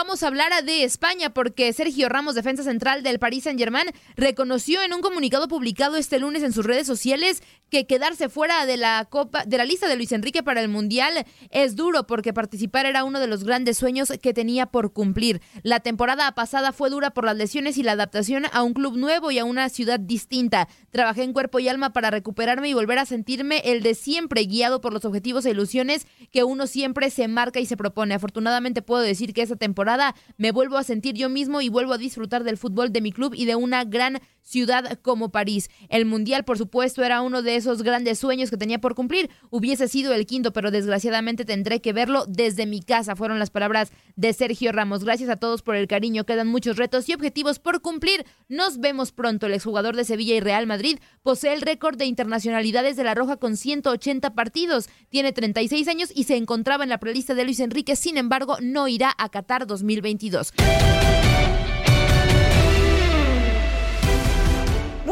Vamos 0.07 0.23
a 0.23 0.27
hablar 0.27 0.63
de 0.63 0.85
España 0.85 1.33
porque 1.33 1.73
Sergio 1.73 2.07
Ramos, 2.07 2.33
defensa 2.33 2.63
central 2.63 3.03
del 3.03 3.19
Paris 3.19 3.43
Saint-Germain, 3.43 3.89
reconoció 4.15 4.81
en 4.81 4.93
un 4.93 5.01
comunicado 5.01 5.49
publicado 5.49 5.97
este 5.97 6.17
lunes 6.17 6.43
en 6.43 6.53
sus 6.53 6.65
redes 6.65 6.87
sociales 6.87 7.43
que 7.69 7.85
quedarse 7.85 8.29
fuera 8.29 8.65
de 8.65 8.77
la 8.77 9.05
Copa 9.09 9.43
de 9.45 9.57
la 9.57 9.65
lista 9.65 9.89
de 9.89 9.97
Luis 9.97 10.13
Enrique 10.13 10.43
para 10.43 10.61
el 10.61 10.69
Mundial 10.69 11.25
es 11.51 11.75
duro 11.75 12.07
porque 12.07 12.31
participar 12.31 12.85
era 12.85 13.03
uno 13.03 13.19
de 13.19 13.27
los 13.27 13.43
grandes 13.43 13.77
sueños 13.77 14.13
que 14.21 14.33
tenía 14.33 14.67
por 14.67 14.93
cumplir. 14.93 15.41
La 15.63 15.81
temporada 15.81 16.31
pasada 16.33 16.71
fue 16.71 16.89
dura 16.89 17.11
por 17.11 17.25
las 17.25 17.35
lesiones 17.35 17.77
y 17.77 17.83
la 17.83 17.91
adaptación 17.91 18.45
a 18.53 18.63
un 18.63 18.73
club 18.73 18.95
nuevo 18.95 19.29
y 19.31 19.39
a 19.39 19.43
una 19.43 19.67
ciudad 19.67 19.99
distinta. 19.99 20.69
Trabajé 20.91 21.23
en 21.23 21.33
cuerpo 21.33 21.59
y 21.59 21.67
alma 21.67 21.91
para 21.91 22.11
recuperarme 22.11 22.69
y 22.69 22.73
volver 22.73 22.99
a 22.99 23.05
sentirme 23.05 23.61
el 23.65 23.83
de 23.83 23.93
siempre 23.93 24.45
guiado 24.45 24.79
por 24.79 24.93
los 24.93 25.03
objetivos 25.03 25.45
e 25.45 25.51
ilusiones 25.51 26.07
que 26.31 26.45
uno 26.45 26.65
siempre 26.65 27.09
se 27.09 27.27
marca 27.27 27.59
y 27.59 27.65
se 27.65 27.75
propone. 27.75 28.13
Afortunadamente 28.13 28.81
puedo 28.81 29.01
decir 29.01 29.33
que 29.33 29.41
esta 29.41 29.57
temporada 29.57 29.96
me 30.37 30.51
vuelvo 30.51 30.77
a 30.77 30.83
sentir 30.83 31.15
yo 31.15 31.29
mismo 31.29 31.61
y 31.61 31.69
vuelvo 31.69 31.93
a 31.93 31.97
disfrutar 31.97 32.43
del 32.43 32.57
fútbol 32.57 32.91
de 32.91 33.01
mi 33.01 33.11
club 33.11 33.33
y 33.35 33.45
de 33.45 33.55
una 33.55 33.83
gran 33.83 34.19
ciudad 34.47 34.97
como 35.01 35.29
París. 35.29 35.69
El 35.89 36.05
Mundial, 36.05 36.45
por 36.45 36.57
supuesto, 36.57 37.03
era 37.03 37.21
uno 37.21 37.41
de 37.41 37.57
esos 37.57 37.83
grandes 37.83 38.17
sueños 38.19 38.49
que 38.49 38.57
tenía 38.57 38.79
por 38.79 38.95
cumplir. 38.95 39.29
Hubiese 39.49 39.87
sido 39.87 40.13
el 40.13 40.25
quinto, 40.25 40.53
pero 40.53 40.71
desgraciadamente 40.71 41.43
tendré 41.43 41.81
que 41.81 41.91
verlo 41.93 42.25
desde 42.27 42.65
mi 42.65 42.81
casa. 42.81 43.15
Fueron 43.15 43.39
las 43.39 43.49
palabras 43.49 43.91
de 44.15 44.31
Sergio 44.31 44.71
Ramos. 44.71 45.03
Gracias 45.03 45.29
a 45.29 45.35
todos 45.35 45.61
por 45.61 45.75
el 45.75 45.87
cariño. 45.87 46.25
Quedan 46.25 46.47
muchos 46.47 46.77
retos 46.77 47.09
y 47.09 47.13
objetivos 47.13 47.59
por 47.59 47.81
cumplir. 47.81 48.25
Nos 48.47 48.79
vemos 48.79 49.11
pronto. 49.11 49.47
El 49.47 49.53
exjugador 49.53 49.95
de 49.95 50.05
Sevilla 50.05 50.35
y 50.35 50.39
Real 50.39 50.65
Madrid 50.65 50.99
posee 51.23 51.53
el 51.53 51.61
récord 51.61 51.97
de 51.97 52.05
internacionalidades 52.05 52.95
de 52.95 53.03
la 53.03 53.15
Roja 53.15 53.37
con 53.37 53.57
180 53.57 54.33
partidos. 54.33 54.89
Tiene 55.09 55.33
36 55.33 55.87
años 55.89 56.09
y 56.15 56.23
se 56.23 56.37
encontraba 56.37 56.83
en 56.83 56.89
la 56.89 56.99
prelista 56.99 57.33
de 57.33 57.43
Luis 57.43 57.59
Enrique. 57.59 57.97
Sin 57.97 58.17
embargo, 58.17 58.57
no 58.61 58.87
irá 58.87 59.13
a 59.17 59.29
Qatar 59.29 59.67
2022. 59.67 60.53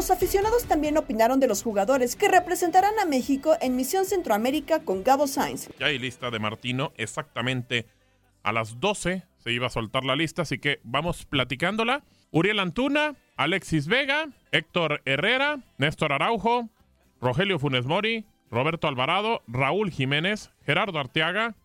Los 0.06 0.16
aficionados 0.16 0.66
también 0.66 0.96
opinaron 0.98 1.40
de 1.40 1.48
los 1.48 1.64
jugadores 1.64 2.14
que 2.14 2.28
representarán 2.28 2.96
a 3.00 3.06
México 3.06 3.56
en 3.60 3.74
Misión 3.74 4.04
Centroamérica 4.04 4.84
con 4.84 5.02
Gabo 5.02 5.26
Sainz. 5.26 5.68
Ya 5.80 5.86
hay 5.86 5.98
lista 5.98 6.30
de 6.30 6.38
Martino, 6.38 6.92
exactamente 6.96 7.86
a 8.44 8.52
las 8.52 8.78
12 8.78 9.24
se 9.38 9.50
iba 9.50 9.66
a 9.66 9.70
soltar 9.70 10.04
la 10.04 10.14
lista, 10.14 10.42
así 10.42 10.60
que 10.60 10.78
vamos 10.84 11.26
platicándola. 11.26 12.04
Uriel 12.30 12.60
Antuna, 12.60 13.16
Alexis 13.36 13.88
Vega, 13.88 14.28
Héctor 14.52 15.02
Herrera, 15.06 15.58
Néstor 15.76 16.12
Araujo, 16.12 16.70
Rogelio 17.20 17.58
Funes 17.58 17.86
Mori, 17.86 18.26
Roberto 18.48 18.86
Alvarado, 18.86 19.42
Raúl 19.48 19.90
Jiménez, 19.90 20.52
Gerardo 20.64 21.00
Arteaga, 21.00 21.56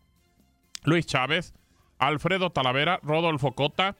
Luis 0.83 1.05
Chávez, 1.05 1.53
Alfredo 1.99 2.49
Talavera, 2.49 2.99
Rodolfo 3.03 3.51
Cota, 3.51 3.95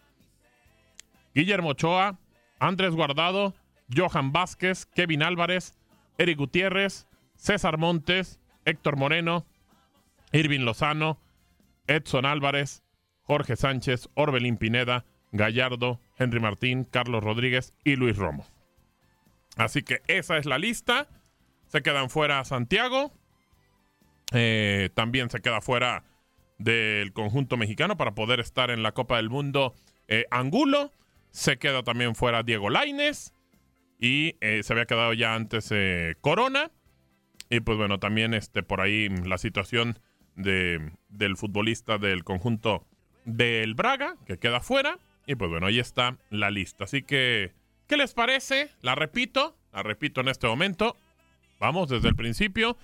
Guillermo 1.36 1.70
Ochoa, 1.70 2.18
Andrés 2.58 2.96
Guardado, 2.96 3.54
Johan 3.96 4.32
Vázquez, 4.32 4.86
Kevin 4.86 5.24
Álvarez, 5.24 5.76
Eric 6.18 6.38
Gutiérrez, 6.38 7.08
César 7.36 7.78
Montes, 7.78 8.40
Héctor 8.66 8.98
Moreno, 8.98 9.46
Irving 10.32 10.62
Lozano, 10.62 11.20
Edson 11.88 12.26
Álvarez, 12.26 12.84
Jorge 13.24 13.56
Sánchez, 13.56 14.10
Orbelín 14.14 14.58
Pineda, 14.58 15.06
Gallardo, 15.32 16.00
Henry 16.18 16.40
Martín, 16.40 16.84
Carlos 16.84 17.24
Rodríguez 17.24 17.74
y 17.84 17.96
Luis 17.96 18.18
Romo. 18.18 18.46
Así 19.58 19.84
que 19.84 20.02
esa 20.08 20.38
es 20.38 20.46
la 20.46 20.58
lista. 20.58 21.08
Se 21.68 21.82
quedan 21.82 22.10
fuera 22.10 22.44
Santiago. 22.46 23.12
Eh, 24.34 24.90
también 24.94 25.30
se 25.30 25.42
queda 25.42 25.62
fuera 25.62 26.04
del 26.58 27.12
conjunto 27.14 27.58
mexicano 27.58 27.98
para 27.98 28.14
poder 28.14 28.40
estar 28.40 28.70
en 28.70 28.84
la 28.84 28.94
Copa 28.94 29.18
del 29.18 29.30
Mundo 29.30 29.74
eh, 30.08 30.26
Angulo. 30.32 30.94
Se 31.32 31.58
queda 31.58 31.84
también 31.84 32.16
fuera 32.16 32.44
Diego 32.44 32.70
Laines 32.70 33.34
y 34.02 34.36
eh, 34.42 34.64
se 34.64 34.74
había 34.74 34.88
quedado 34.88 35.14
ya 35.14 35.36
antes 35.36 35.70
eh, 35.72 36.16
Corona. 36.20 36.72
Y 37.50 37.60
pues 37.62 37.78
bueno, 37.78 38.00
también 38.00 38.34
este 38.34 38.64
por 38.64 38.82
ahí 38.82 39.08
la 39.10 39.38
situación 39.38 40.00
de, 40.36 40.92
del 41.10 41.38
futbolista 41.38 41.98
del 41.98 42.24
conjunto 42.24 42.88
del 43.26 43.76
Braga, 43.76 44.16
que 44.26 44.40
queda 44.40 44.60
fuera. 44.60 44.98
Y 45.28 45.36
pues 45.36 45.52
bueno, 45.52 45.68
ahí 45.68 45.80
está 45.80 46.18
la 46.32 46.50
lista. 46.50 46.86
Así 46.86 47.04
que, 47.04 47.54
¿qué 47.88 47.96
les 47.96 48.14
parece? 48.14 48.72
La 48.82 48.96
repito, 48.96 49.56
la 49.72 49.84
repito 49.84 50.22
en 50.22 50.30
este 50.30 50.48
momento. 50.48 50.98
Vamos 51.60 51.90
desde 51.90 52.10
el 52.10 52.16
principio. 52.16 52.78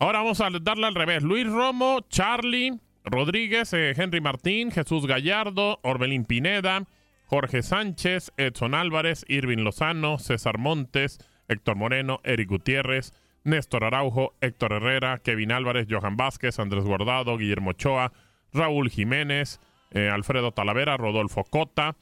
Ahora 0.00 0.18
vamos 0.18 0.40
a 0.40 0.48
darle 0.60 0.88
al 0.88 0.96
revés. 0.96 1.22
Luis 1.22 1.46
Romo, 1.46 2.00
Charlie, 2.08 2.80
Rodríguez, 3.04 3.72
eh, 3.74 3.94
Henry 3.96 4.20
Martín, 4.20 4.72
Jesús 4.72 5.06
Gallardo, 5.06 5.78
Orbelín 5.84 6.24
Pineda, 6.24 6.84
Jorge 7.26 7.62
Sánchez, 7.62 8.32
Edson 8.36 8.74
Álvarez, 8.74 9.24
Irving 9.28 9.58
Lozano, 9.58 10.18
César 10.18 10.58
Montes, 10.58 11.18
Héctor 11.48 11.76
Moreno, 11.76 12.20
Eric 12.24 12.48
Gutiérrez, 12.48 13.12
Néstor 13.44 13.84
Araujo, 13.84 14.34
Héctor 14.40 14.72
Herrera, 14.72 15.18
Kevin 15.18 15.52
Álvarez, 15.52 15.86
Johan 15.88 16.16
Vázquez, 16.16 16.58
Andrés 16.58 16.84
Guardado, 16.84 17.36
Guillermo 17.36 17.70
Ochoa, 17.70 18.12
Raúl 18.52 18.90
Jiménez, 18.90 19.60
eh, 19.90 20.08
Alfredo 20.08 20.52
Talavera, 20.52 20.96
Rodolfo 20.96 21.44
Cota, 21.44 21.96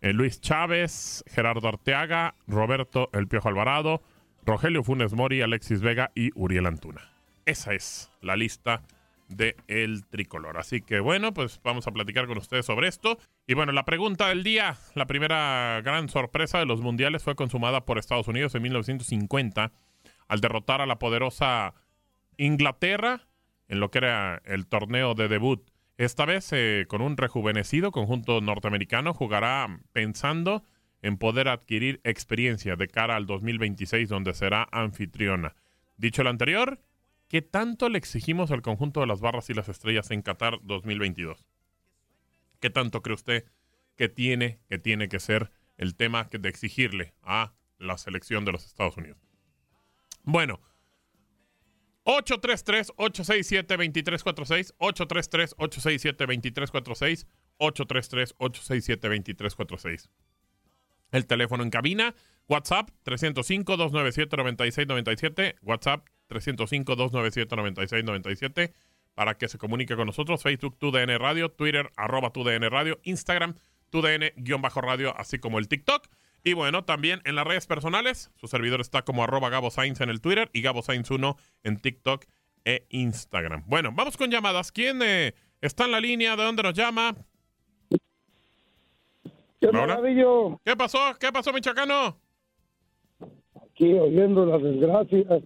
eh, 0.00 0.12
Luis 0.12 0.40
Chávez, 0.40 1.24
Gerardo 1.26 1.68
Arteaga, 1.68 2.34
Roberto 2.46 3.10
El 3.12 3.28
Piojo 3.28 3.48
Alvarado, 3.48 4.02
Rogelio 4.44 4.82
Funes 4.82 5.12
Mori, 5.14 5.42
Alexis 5.42 5.80
Vega 5.80 6.12
y 6.14 6.30
Uriel 6.34 6.66
Antuna. 6.66 7.10
Esa 7.44 7.74
es 7.74 8.10
la 8.22 8.36
lista 8.36 8.82
de 9.28 9.56
el 9.68 10.06
tricolor. 10.06 10.58
Así 10.58 10.80
que 10.80 11.00
bueno, 11.00 11.34
pues 11.34 11.60
vamos 11.62 11.86
a 11.86 11.92
platicar 11.92 12.26
con 12.26 12.38
ustedes 12.38 12.66
sobre 12.66 12.88
esto. 12.88 13.18
Y 13.46 13.54
bueno, 13.54 13.72
la 13.72 13.84
pregunta 13.84 14.28
del 14.28 14.42
día, 14.42 14.76
la 14.94 15.06
primera 15.06 15.80
gran 15.84 16.08
sorpresa 16.08 16.58
de 16.58 16.66
los 16.66 16.80
mundiales 16.80 17.22
fue 17.22 17.34
consumada 17.34 17.84
por 17.84 17.98
Estados 17.98 18.28
Unidos 18.28 18.54
en 18.54 18.62
1950 18.62 19.72
al 20.28 20.40
derrotar 20.40 20.80
a 20.80 20.86
la 20.86 20.98
poderosa 20.98 21.74
Inglaterra 22.36 23.26
en 23.68 23.80
lo 23.80 23.90
que 23.90 23.98
era 23.98 24.42
el 24.44 24.66
torneo 24.66 25.14
de 25.14 25.28
debut. 25.28 25.70
Esta 25.98 26.26
vez 26.26 26.52
eh, 26.52 26.84
con 26.88 27.00
un 27.00 27.16
rejuvenecido 27.16 27.90
conjunto 27.90 28.40
norteamericano 28.40 29.14
jugará 29.14 29.80
pensando 29.92 30.62
en 31.02 31.16
poder 31.16 31.48
adquirir 31.48 32.00
experiencia 32.04 32.76
de 32.76 32.88
cara 32.88 33.16
al 33.16 33.26
2026 33.26 34.08
donde 34.08 34.34
será 34.34 34.68
anfitriona. 34.72 35.54
Dicho 35.96 36.22
lo 36.22 36.30
anterior, 36.30 36.80
¿qué 37.28 37.42
tanto 37.42 37.88
le 37.88 37.98
exigimos 37.98 38.50
al 38.50 38.62
conjunto 38.62 39.00
de 39.00 39.06
las 39.06 39.20
barras 39.20 39.50
y 39.50 39.54
las 39.54 39.68
estrellas 39.68 40.10
en 40.10 40.22
Qatar 40.22 40.58
2022? 40.62 41.46
¿Qué 42.60 42.70
tanto 42.70 43.02
cree 43.02 43.14
usted 43.14 43.44
que 43.96 44.08
tiene 44.08 44.60
que 44.68 44.78
tiene 44.78 45.08
que 45.08 45.20
ser 45.20 45.50
el 45.76 45.94
tema 45.94 46.28
de 46.30 46.48
exigirle 46.48 47.14
a 47.22 47.54
la 47.78 47.98
selección 47.98 48.44
de 48.44 48.52
los 48.52 48.66
Estados 48.66 48.96
Unidos? 48.96 49.18
Bueno, 50.22 50.60
833-867-2346, 52.06 54.74
833-867-2346, 54.78 57.26
833-867-2346. 57.58 60.08
El 61.12 61.26
teléfono 61.26 61.62
en 61.62 61.70
cabina, 61.70 62.16
WhatsApp 62.48 62.90
305-297-9697, 63.04 65.54
WhatsApp 65.62 66.08
305-297-9697, 66.28 68.72
para 69.14 69.38
que 69.38 69.48
se 69.48 69.58
comunique 69.58 69.96
con 69.96 70.06
nosotros, 70.06 70.42
Facebook 70.42 70.78
TUDN 70.78 71.18
Radio, 71.18 71.50
Twitter 71.50 71.90
arroba 71.96 72.30
TUDN 72.30 72.70
Radio, 72.70 73.00
Instagram 73.04 73.56
TUDN-radio, 73.90 75.16
así 75.16 75.38
como 75.38 75.58
el 75.58 75.68
TikTok. 75.68 76.06
Y 76.44 76.52
bueno, 76.52 76.84
también 76.84 77.20
en 77.24 77.34
las 77.34 77.46
redes 77.46 77.66
personales, 77.66 78.30
su 78.36 78.46
servidor 78.46 78.80
está 78.80 79.02
como 79.02 79.24
arroba 79.24 79.48
Gabo 79.48 79.70
Sainz 79.70 80.00
en 80.00 80.10
el 80.10 80.20
Twitter 80.20 80.50
y 80.52 80.62
Gabo 80.62 80.82
Sainz 80.82 81.10
1 81.10 81.36
en 81.64 81.80
TikTok 81.80 82.24
e 82.64 82.86
Instagram. 82.90 83.64
Bueno, 83.66 83.90
vamos 83.92 84.16
con 84.16 84.30
llamadas. 84.30 84.70
¿Quién 84.70 85.00
eh, 85.02 85.34
está 85.60 85.86
en 85.86 85.92
la 85.92 86.00
línea? 86.00 86.36
¿De 86.36 86.44
dónde 86.44 86.62
nos 86.62 86.74
llama? 86.74 87.16
¿Qué, 89.60 89.70
¿Qué 90.64 90.76
pasó? 90.76 90.98
¿Qué 91.18 91.32
pasó, 91.32 91.52
Michoacano? 91.52 92.16
Aquí 93.54 93.92
oyendo 93.94 94.46
las 94.46 94.62
desgracias, 94.62 95.42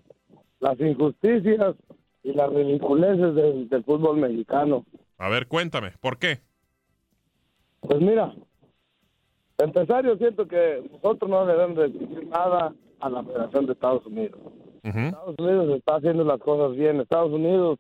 las 0.60 0.78
injusticias 0.80 1.74
y 2.22 2.32
las 2.32 2.50
ridiculeces 2.50 3.34
del, 3.34 3.68
del 3.68 3.84
fútbol 3.84 4.18
mexicano. 4.18 4.84
A 5.18 5.28
ver, 5.28 5.49
cuéntame, 5.49 5.92
¿por 6.00 6.18
qué? 6.18 6.40
Pues 7.80 8.00
mira, 8.00 8.34
empezar, 9.58 10.04
yo 10.04 10.16
siento 10.16 10.46
que 10.46 10.82
nosotros 10.92 11.30
no 11.30 11.46
debemos 11.46 11.76
decir 11.76 12.26
nada 12.28 12.75
a 13.00 13.10
la 13.10 13.23
Federación 13.25 13.66
de 13.66 13.73
Estados 13.73 14.06
Unidos. 14.06 14.40
Estados 14.82 15.34
Unidos 15.38 15.76
está 15.76 15.96
haciendo 15.96 16.25
las 16.25 16.40
cosas 16.40 16.76
bien. 16.76 17.00
Estados 17.00 17.32
Unidos 17.32 17.78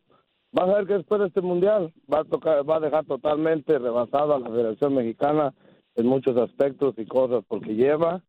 va 0.56 0.64
a 0.64 0.74
ver 0.74 0.86
que 0.86 0.94
después 0.94 1.20
de 1.20 1.28
este 1.28 1.40
mundial 1.40 1.92
va 2.12 2.20
a 2.20 2.24
tocar, 2.24 2.68
va 2.68 2.76
a 2.76 2.80
dejar 2.80 3.06
totalmente 3.06 3.78
rebasado 3.78 4.34
a 4.34 4.40
la 4.40 4.50
Federación 4.50 4.94
Mexicana 4.94 5.54
en 5.96 6.06
muchos 6.06 6.36
aspectos 6.36 6.94
y 6.98 7.06
cosas, 7.06 7.44
porque 7.48 7.74
lleva 7.74 8.22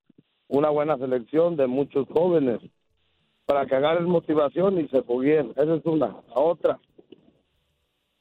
una 0.48 0.70
buena 0.70 0.98
selección 0.98 1.56
de 1.56 1.68
muchos 1.68 2.08
jóvenes 2.10 2.60
para 3.52 3.66
que 3.66 3.76
agarren 3.76 4.06
motivación 4.06 4.80
y 4.80 4.88
se 4.88 5.02
bien. 5.20 5.52
Esa 5.58 5.76
es 5.76 5.86
una. 5.86 6.08
La 6.08 6.36
otra, 6.36 6.80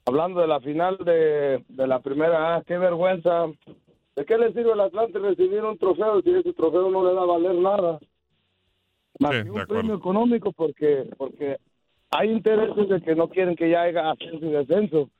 hablando 0.06 0.40
de 0.40 0.48
la 0.48 0.58
final 0.60 0.96
de, 0.98 1.64
de 1.68 1.86
la 1.86 2.00
primera 2.00 2.56
A, 2.56 2.62
qué 2.64 2.76
vergüenza 2.78 3.46
¿De 4.16 4.24
qué 4.24 4.36
le 4.36 4.52
sirve 4.52 4.72
al 4.72 4.80
Atlante 4.80 5.20
recibir 5.20 5.64
un 5.64 5.78
trofeo 5.78 6.20
si 6.22 6.30
ese 6.30 6.52
trofeo 6.52 6.90
no 6.90 7.06
le 7.06 7.14
da 7.14 7.22
a 7.22 7.26
valer 7.26 7.54
nada? 7.54 8.00
Más 9.20 9.30
que 9.30 9.50
un 9.50 9.64
premio 9.66 9.94
económico 9.94 10.52
porque 10.52 11.08
porque 11.16 11.58
hay 12.10 12.30
intereses 12.30 12.88
de 12.88 13.00
que 13.00 13.14
no 13.14 13.28
quieren 13.28 13.54
que 13.54 13.70
ya 13.70 13.82
haya 13.82 14.10
ascenso 14.10 14.44
y 14.44 14.50
descenso. 14.50 15.10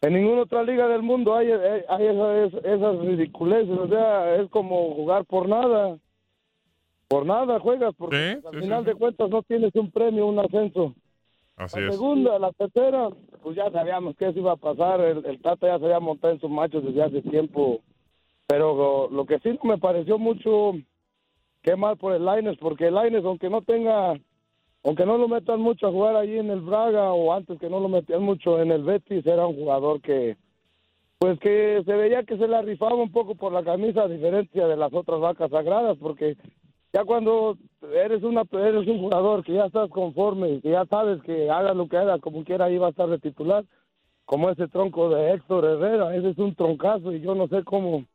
En 0.00 0.14
ninguna 0.14 0.42
otra 0.42 0.62
liga 0.62 0.88
del 0.88 1.02
mundo 1.02 1.34
hay, 1.34 1.50
hay 1.52 2.06
esas, 2.06 2.64
esas 2.64 2.98
ridiculeces, 3.00 3.78
o 3.78 3.88
sea, 3.88 4.36
es 4.36 4.48
como 4.48 4.94
jugar 4.94 5.26
por 5.26 5.46
nada. 5.46 5.98
Por 7.08 7.24
nada 7.24 7.60
juegas, 7.60 7.94
porque 7.96 8.40
al 8.44 8.60
final 8.60 8.84
de 8.84 8.94
cuentas 8.94 9.30
no 9.30 9.42
tienes 9.42 9.74
un 9.74 9.90
premio, 9.90 10.26
un 10.26 10.38
ascenso. 10.38 10.94
Así 11.56 11.80
la 11.80 11.88
es. 11.88 11.94
segunda, 11.94 12.38
la 12.38 12.52
tercera, 12.52 13.08
pues 13.42 13.56
ya 13.56 13.70
sabíamos 13.70 14.16
que 14.16 14.28
eso 14.28 14.38
iba 14.38 14.52
a 14.52 14.56
pasar. 14.56 15.00
El, 15.00 15.24
el 15.24 15.40
Tata 15.40 15.68
ya 15.68 15.78
se 15.78 15.84
había 15.84 16.00
montado 16.00 16.34
en 16.34 16.40
sus 16.40 16.50
machos 16.50 16.84
desde 16.84 17.02
hace 17.02 17.22
tiempo. 17.22 17.80
Pero 18.46 19.08
lo, 19.10 19.26
que 19.26 19.38
sí 19.40 19.50
no 19.50 19.70
me 19.70 19.78
pareció 19.78 20.18
mucho, 20.18 20.72
qué 21.62 21.74
mal 21.74 21.96
por 21.96 22.12
el 22.12 22.24
Lines, 22.24 22.56
porque 22.60 22.88
el 22.88 22.94
Lines, 22.94 23.24
aunque 23.24 23.50
no 23.50 23.62
tenga, 23.62 24.14
aunque 24.84 25.04
no 25.04 25.18
lo 25.18 25.26
metan 25.26 25.60
mucho 25.60 25.88
a 25.88 25.90
jugar 25.90 26.14
allí 26.14 26.38
en 26.38 26.50
el 26.50 26.60
Braga 26.60 27.12
o 27.12 27.32
antes 27.32 27.58
que 27.58 27.68
no 27.68 27.80
lo 27.80 27.88
metían 27.88 28.22
mucho 28.22 28.60
en 28.60 28.70
el 28.70 28.84
Betis, 28.84 29.26
era 29.26 29.46
un 29.46 29.56
jugador 29.56 30.00
que, 30.00 30.36
pues 31.18 31.40
que 31.40 31.82
se 31.84 31.92
veía 31.92 32.22
que 32.22 32.36
se 32.36 32.46
la 32.46 32.62
rifaba 32.62 32.94
un 32.94 33.10
poco 33.10 33.34
por 33.34 33.52
la 33.52 33.64
camisa, 33.64 34.02
a 34.02 34.08
diferencia 34.08 34.68
de 34.68 34.76
las 34.76 34.92
otras 34.94 35.18
vacas 35.18 35.50
sagradas, 35.50 35.98
porque 35.98 36.36
ya 36.96 37.04
cuando 37.04 37.58
eres 37.94 38.22
una 38.22 38.44
eres 38.52 38.88
un 38.88 39.00
jugador 39.00 39.44
que 39.44 39.52
ya 39.52 39.66
estás 39.66 39.90
conforme, 39.90 40.62
que 40.62 40.70
ya 40.70 40.86
sabes 40.86 41.22
que 41.24 41.50
haga 41.50 41.74
lo 41.74 41.88
que 41.88 41.98
haga, 41.98 42.18
como 42.18 42.42
quiera, 42.42 42.64
ahí 42.64 42.78
va 42.78 42.86
a 42.86 42.90
estar 42.90 43.06
de 43.06 43.18
titular, 43.18 43.66
como 44.24 44.48
ese 44.48 44.66
tronco 44.68 45.10
de 45.10 45.32
Héctor 45.32 45.66
Herrera, 45.66 46.16
ese 46.16 46.30
es 46.30 46.38
un 46.38 46.54
troncazo 46.54 47.12
y 47.12 47.20
yo 47.20 47.34
no 47.34 47.48
sé 47.48 47.62
cómo 47.64 48.06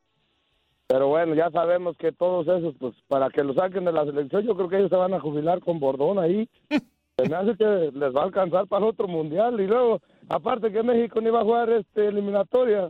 pero 0.87 1.09
bueno, 1.09 1.35
ya 1.35 1.51
sabemos 1.51 1.95
que 1.95 2.11
todos 2.11 2.47
esos, 2.47 2.75
pues 2.79 2.93
para 3.07 3.29
que 3.29 3.43
lo 3.43 3.53
saquen 3.53 3.85
de 3.85 3.93
la 3.93 4.03
selección, 4.03 4.43
yo 4.43 4.55
creo 4.55 4.67
que 4.67 4.77
ellos 4.77 4.89
se 4.89 4.97
van 4.97 5.13
a 5.13 5.21
jubilar 5.21 5.61
con 5.61 5.79
Bordón 5.79 6.19
ahí. 6.19 6.49
Se 7.17 7.29
me 7.29 7.35
hace 7.35 7.55
que 7.55 7.91
les 7.93 8.13
va 8.13 8.21
a 8.21 8.25
alcanzar 8.25 8.67
para 8.67 8.85
otro 8.85 9.07
mundial. 9.07 9.57
Y 9.61 9.67
luego, 9.67 10.01
aparte 10.27 10.69
que 10.69 10.83
México 10.83 11.21
no 11.21 11.29
iba 11.29 11.39
a 11.39 11.45
jugar 11.45 11.69
este 11.69 12.07
eliminatoria. 12.07 12.89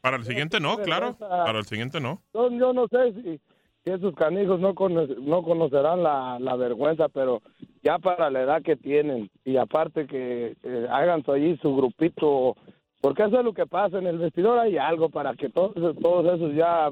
Para 0.00 0.16
el 0.16 0.24
siguiente 0.24 0.60
no, 0.60 0.76
claro. 0.78 1.16
Para 1.18 1.58
el 1.58 1.64
siguiente 1.64 1.98
no. 1.98 2.20
Yo, 2.34 2.50
yo 2.50 2.72
no 2.72 2.86
sé 2.86 3.14
si, 3.14 3.40
si 3.84 3.90
esos 3.90 4.14
canijos 4.14 4.60
no, 4.60 4.74
cono- 4.74 5.06
no 5.06 5.42
conocerán 5.42 6.02
la, 6.02 6.38
la 6.40 6.56
vergüenza, 6.56 7.08
pero 7.08 7.42
ya 7.82 7.98
para 7.98 8.30
la 8.30 8.42
edad 8.42 8.62
que 8.62 8.76
tienen. 8.76 9.30
Y 9.44 9.56
aparte 9.58 10.06
que 10.06 10.56
eh, 10.62 10.86
hagan 10.90 11.22
allí 11.26 11.56
su 11.58 11.76
grupito. 11.76 12.56
Porque 13.02 13.24
eso 13.24 13.38
es 13.38 13.44
lo 13.44 13.52
que 13.52 13.66
pasa. 13.66 13.98
En 13.98 14.06
el 14.06 14.16
vestidor 14.18 14.58
hay 14.58 14.78
algo 14.78 15.10
para 15.10 15.34
que 15.34 15.50
todos, 15.50 15.74
todos 16.00 16.34
esos 16.34 16.54
ya 16.54 16.90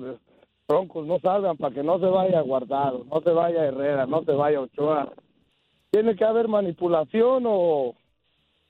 troncos 0.67 1.07
no 1.07 1.19
salgan 1.21 1.57
para 1.57 1.75
que 1.75 1.83
no 1.83 1.99
se 1.99 2.07
vaya 2.07 2.41
guardado, 2.43 3.05
no 3.11 3.21
se 3.21 3.31
vaya 3.31 3.65
Herrera, 3.65 4.07
no 4.07 4.23
se 4.25 4.33
vaya 4.33 4.61
Ochoa. 4.61 5.13
Tiene 5.91 6.15
que 6.15 6.25
haber 6.25 6.49
manipulación 6.49 7.45
o, 7.47 7.95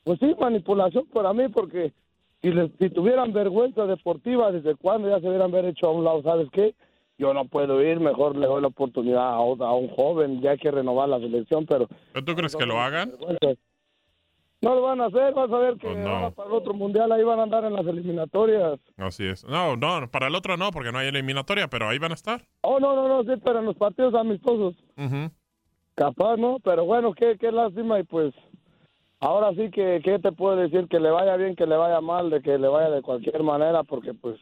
pues 0.04 0.18
sí, 0.20 0.34
manipulación 0.40 1.06
para 1.12 1.32
mí, 1.32 1.48
porque 1.48 1.92
si, 2.40 2.50
les, 2.50 2.70
si 2.78 2.90
tuvieran 2.90 3.32
vergüenza 3.32 3.86
deportiva, 3.86 4.50
¿desde 4.52 4.74
cuándo 4.76 5.08
ya 5.08 5.20
se 5.20 5.28
hubieran 5.28 5.50
haber 5.52 5.66
hecho 5.66 5.86
a 5.86 5.92
un 5.92 6.04
lado? 6.04 6.22
¿Sabes 6.22 6.48
qué? 6.52 6.74
Yo 7.22 7.32
no 7.32 7.44
puedo 7.44 7.80
ir, 7.80 8.00
mejor 8.00 8.34
le 8.36 8.48
doy 8.48 8.60
la 8.60 8.66
oportunidad 8.66 9.34
a, 9.34 9.40
un- 9.40 9.62
a 9.62 9.72
un 9.72 9.86
joven, 9.90 10.40
ya 10.40 10.50
hay 10.50 10.58
que 10.58 10.72
renovar 10.72 11.08
la 11.08 11.20
selección, 11.20 11.64
pero... 11.66 11.86
¿Pero 12.12 12.24
¿Tú 12.24 12.34
crees 12.34 12.56
que 12.56 12.66
lo 12.66 12.80
hagan? 12.80 13.12
No 14.60 14.74
lo 14.74 14.82
van 14.82 15.00
a 15.00 15.06
hacer, 15.06 15.32
vas 15.32 15.48
a 15.52 15.56
ver 15.58 15.74
que 15.76 15.86
Pues 15.86 15.98
no. 15.98 16.32
para 16.32 16.48
el 16.48 16.54
otro 16.56 16.74
mundial 16.74 17.12
ahí 17.12 17.22
van 17.22 17.38
a 17.38 17.44
andar 17.44 17.64
en 17.64 17.74
las 17.74 17.86
eliminatorias. 17.86 18.80
Así 18.96 19.24
es. 19.24 19.44
No, 19.44 19.76
no, 19.76 20.08
para 20.10 20.26
el 20.26 20.34
otro 20.34 20.56
no, 20.56 20.72
porque 20.72 20.90
no 20.90 20.98
hay 20.98 21.06
eliminatoria, 21.08 21.68
pero 21.68 21.88
ahí 21.88 21.98
van 22.00 22.10
a 22.10 22.14
estar. 22.14 22.42
Oh, 22.62 22.80
no, 22.80 22.96
no, 22.96 23.06
no, 23.06 23.22
sí, 23.22 23.40
pero 23.44 23.60
en 23.60 23.66
los 23.66 23.76
partidos 23.76 24.14
amistosos. 24.16 24.74
Capaz, 25.94 26.36
¿no? 26.38 26.58
Pero 26.64 26.84
bueno, 26.84 27.12
qué, 27.12 27.36
qué 27.38 27.52
lástima 27.52 28.00
y 28.00 28.02
pues 28.02 28.34
ahora 29.20 29.50
sí 29.54 29.70
que, 29.70 30.00
¿qué 30.02 30.18
te 30.18 30.32
puedo 30.32 30.56
decir? 30.56 30.88
Que 30.88 30.98
le 30.98 31.10
vaya 31.10 31.36
bien, 31.36 31.54
que 31.54 31.66
le 31.66 31.76
vaya 31.76 32.00
mal, 32.00 32.30
de 32.30 32.42
que 32.42 32.58
le 32.58 32.66
vaya 32.66 32.90
de 32.90 33.02
cualquier 33.02 33.44
manera, 33.44 33.84
porque 33.84 34.12
pues 34.12 34.40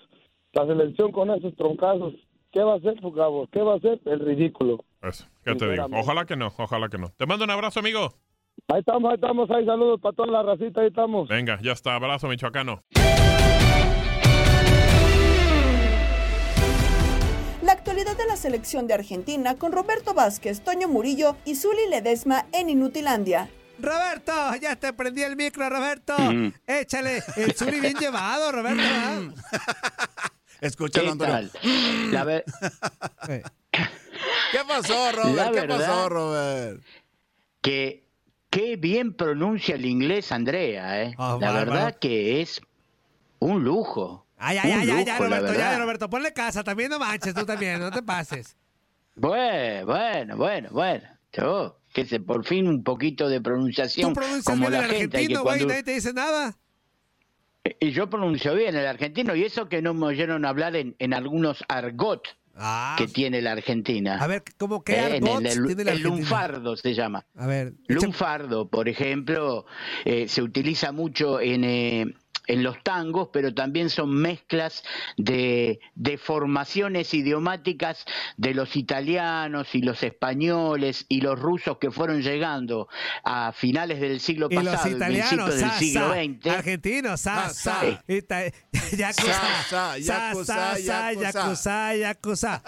la 0.54 0.64
selección 0.66 1.12
con 1.12 1.30
esos 1.30 1.54
troncazos, 1.56 2.14
¿qué 2.52 2.60
va 2.60 2.74
a 2.74 2.76
hacer, 2.76 3.00
Fugabo? 3.00 3.48
¿Qué 3.52 3.60
va 3.60 3.74
a 3.74 3.76
hacer? 3.76 4.00
El 4.04 4.20
ridículo. 4.20 4.84
Eso, 5.02 5.26
¿qué 5.44 5.54
te 5.54 5.70
digo? 5.70 5.86
Ojalá 5.92 6.24
que 6.24 6.36
no, 6.36 6.52
ojalá 6.56 6.88
que 6.88 6.98
no. 6.98 7.10
Te 7.16 7.26
mando 7.26 7.44
un 7.44 7.50
abrazo, 7.50 7.80
amigo. 7.80 8.14
Ahí 8.68 8.80
estamos, 8.80 9.10
ahí 9.10 9.14
estamos, 9.14 9.50
ahí 9.50 9.64
saludos 9.64 10.00
para 10.00 10.14
toda 10.14 10.30
la 10.30 10.42
racita, 10.42 10.80
ahí 10.80 10.88
estamos. 10.88 11.28
Venga, 11.28 11.58
ya 11.62 11.72
está, 11.72 11.94
abrazo, 11.94 12.28
michoacano. 12.28 12.82
La 17.62 17.72
actualidad 17.72 18.16
de 18.16 18.26
la 18.26 18.36
selección 18.36 18.86
de 18.86 18.94
Argentina 18.94 19.56
con 19.56 19.72
Roberto 19.72 20.12
Vázquez, 20.12 20.62
Toño 20.62 20.88
Murillo 20.88 21.36
y 21.44 21.54
Zuli 21.54 21.88
Ledesma 21.88 22.46
en 22.52 22.68
Inutilandia. 22.68 23.48
Roberto, 23.78 24.32
ya 24.60 24.76
te 24.76 24.92
prendí 24.92 25.22
el 25.22 25.36
micro, 25.36 25.68
Roberto. 25.70 26.14
Échale 26.66 27.22
el 27.36 27.54
Zuli 27.54 27.80
bien 27.80 27.94
llevado, 27.94 28.52
Roberto. 28.52 28.82
¿ah? 28.84 29.20
Escúchalo, 30.60 31.04
¿Qué 31.06 31.10
Antonio. 31.12 31.34
tal? 31.34 31.52
La 32.12 32.24
ve- 32.24 32.44
¿Qué 34.52 34.58
pasó, 34.66 35.12
Robert? 35.12 35.52
¿Qué 35.54 35.62
pasó, 35.68 36.08
Robert? 36.08 36.82
que 37.62 38.04
qué 38.48 38.76
bien 38.76 39.12
pronuncia 39.14 39.74
el 39.74 39.84
inglés 39.84 40.32
Andrea, 40.32 41.02
¿eh? 41.04 41.14
Ah, 41.18 41.36
la 41.40 41.52
verdad 41.52 41.96
que 41.98 42.40
es 42.40 42.60
un 43.38 43.62
lujo. 43.64 44.26
Ay, 44.38 44.56
ay, 44.58 44.72
Un 44.72 44.80
ay, 44.80 44.90
ay, 44.90 45.04
ya, 45.04 45.12
lujo, 45.18 45.28
la 45.28 45.36
Roberto, 45.38 45.52
ya, 45.58 45.58
verdad. 45.68 45.78
Roberto. 45.80 46.10
Ponle 46.10 46.32
casa, 46.32 46.64
también 46.64 46.88
no 46.90 46.98
manches, 46.98 47.34
tú 47.34 47.44
también, 47.44 47.78
no 47.78 47.90
te 47.90 48.02
pases. 48.02 48.56
Bueno, 49.14 49.86
bueno, 49.86 50.36
bueno, 50.36 50.68
bueno. 50.72 51.06
Yo, 51.32 51.78
que 51.92 52.06
sé, 52.06 52.18
por 52.20 52.44
fin 52.44 52.66
un 52.66 52.82
poquito 52.82 53.28
de 53.28 53.40
pronunciación 53.40 54.08
Tú 54.10 54.14
pronuncias 54.14 54.44
como 54.44 54.68
bien 54.68 54.72
la 54.72 54.78
el 54.86 54.90
gente. 54.94 55.16
argentino, 55.18 55.42
güey, 55.42 55.58
cuando- 55.58 55.68
nadie 55.68 55.82
te 55.82 55.92
dice 55.92 56.12
nada. 56.14 56.56
Y 57.78 57.90
yo 57.90 58.08
pronuncio 58.08 58.54
bien 58.54 58.74
el 58.74 58.86
argentino, 58.86 59.34
y 59.36 59.44
eso 59.44 59.68
que 59.68 59.82
no 59.82 59.92
me 59.92 60.06
oyeron 60.06 60.44
hablar 60.46 60.76
en, 60.76 60.96
en 60.98 61.12
algunos 61.12 61.62
argot 61.68 62.26
que 62.98 63.06
tiene 63.06 63.40
la 63.42 63.52
Argentina. 63.52 64.16
Ah. 64.20 64.24
A 64.24 64.26
ver, 64.26 64.42
¿cómo 64.58 64.82
qué 64.82 64.92
Eh, 64.94 65.16
en 65.16 65.24
argot 65.28 65.40
el, 65.46 65.58
el- 65.58 65.66
tiene 65.66 65.84
la 65.84 65.92
el 65.92 66.02
lunfardo 66.02 66.76
se 66.76 66.94
llama. 66.94 67.24
A 67.36 67.46
ver, 67.46 67.74
Lunfardo, 67.88 68.68
por 68.68 68.88
ejemplo, 68.88 69.66
eh, 70.04 70.26
se 70.28 70.42
utiliza 70.42 70.92
mucho 70.92 71.40
en, 71.40 71.64
eh, 71.64 72.06
en 72.46 72.62
los 72.62 72.82
tangos, 72.82 73.28
pero 73.32 73.54
también 73.54 73.90
son 73.90 74.10
mezclas 74.14 74.82
de, 75.16 75.80
de 75.94 76.18
formaciones 76.18 77.14
idiomáticas 77.14 78.04
de 78.36 78.54
los 78.54 78.76
italianos 78.76 79.74
y 79.74 79.82
los 79.82 80.02
españoles 80.02 81.04
y 81.08 81.20
los 81.20 81.38
rusos 81.38 81.78
que 81.78 81.90
fueron 81.90 82.22
llegando 82.22 82.88
a 83.24 83.52
finales 83.52 84.00
del 84.00 84.20
siglo 84.20 84.48
y 84.50 84.54
los 84.54 84.64
pasado 84.64 84.88
y 84.90 84.92
italianos, 84.96 85.28
principios 85.50 85.60
del 85.60 85.70
sa, 85.70 85.78
siglo 85.78 86.08
sa, 86.08 86.14
XX. 86.14 86.46
argentinos, 86.58 87.20
sa, 87.20 87.46
Ah, 87.46 87.50
sa, 87.52 87.80
Sa, 87.80 89.62
sa, 89.68 89.98
yakuza, 89.98 90.44
sa, 90.44 90.76
sa, 90.76 91.12
yakuza. 91.12 91.94
yakuza, 91.94 91.94
yakuza. 91.96 92.62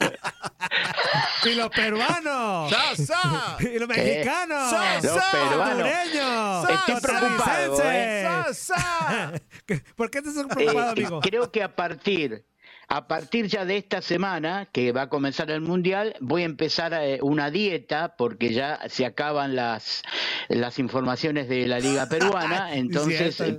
y 1.44 1.54
los 1.54 1.68
peruanos, 1.70 2.70
Sa, 2.70 2.96
sa. 2.96 3.56
y 3.60 3.78
los 3.78 3.88
mexicanos, 3.88 4.70
Sa, 4.70 4.94
Los 5.02 5.12
sa. 5.14 5.30
peruanos. 5.32 5.70
hondureños, 5.70 6.70
Estoy 6.70 7.00
preocupado, 7.00 7.82
¿eh? 7.84 8.24
costarricenses. 8.46 8.72
¿Por 9.96 10.10
qué 10.10 10.22
te 10.22 10.28
estás 10.28 10.46
preocupado, 10.46 10.88
Eh, 10.88 10.92
amigo? 10.92 11.20
Creo 11.20 11.50
que 11.50 11.62
a 11.62 11.74
partir 11.74 12.44
a 12.88 13.08
partir 13.08 13.46
ya 13.46 13.64
de 13.64 13.78
esta 13.78 14.00
semana 14.00 14.68
que 14.70 14.92
va 14.92 15.02
a 15.02 15.08
comenzar 15.08 15.50
el 15.50 15.60
mundial 15.60 16.14
voy 16.20 16.42
a 16.42 16.44
empezar 16.44 16.92
eh, 16.94 17.18
una 17.20 17.50
dieta 17.50 18.14
porque 18.16 18.52
ya 18.52 18.80
se 18.88 19.04
acaban 19.04 19.56
las 19.56 20.02
las 20.48 20.78
informaciones 20.78 21.48
de 21.48 21.66
la 21.66 21.80
liga 21.80 22.06
peruana, 22.08 22.74
entonces 22.76 23.40
eh, 23.40 23.58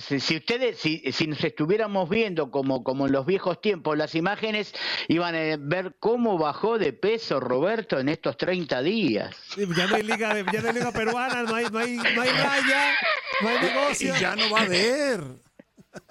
si 0.00 0.20
si 0.20 0.36
ustedes, 0.36 0.78
si, 0.78 1.02
si 1.12 1.26
nos 1.26 1.42
estuviéramos 1.42 2.08
viendo 2.08 2.50
como, 2.50 2.82
como 2.84 3.06
en 3.06 3.12
los 3.12 3.26
viejos 3.26 3.60
tiempos 3.60 3.96
las 3.96 4.14
imágenes, 4.14 4.74
iban 5.08 5.34
a 5.34 5.56
ver 5.58 5.96
cómo 6.00 6.38
bajó 6.38 6.78
de 6.78 6.92
peso 6.92 7.40
Roberto 7.40 7.98
en 7.98 8.08
estos 8.08 8.36
30 8.36 8.82
días. 8.82 9.34
Sí, 9.54 9.62
Ya 9.76 9.86
no 9.86 9.96
hay 9.96 10.02
liga, 10.02 10.34
ya 10.52 10.60
no 10.62 10.68
hay 10.68 10.74
liga 10.74 10.92
peruana, 10.92 11.42
no 11.42 11.54
hay, 11.54 11.66
no 11.70 11.78
hay, 11.78 11.96
no 11.96 12.22
hay 12.22 12.30
raya, 12.30 12.94
no 13.42 13.48
hay 13.48 13.58
negocio. 13.60 14.14
Y 14.16 14.20
ya 14.20 14.36
no 14.36 14.50
va 14.50 14.60
a 14.60 14.62
haber. 14.64 15.20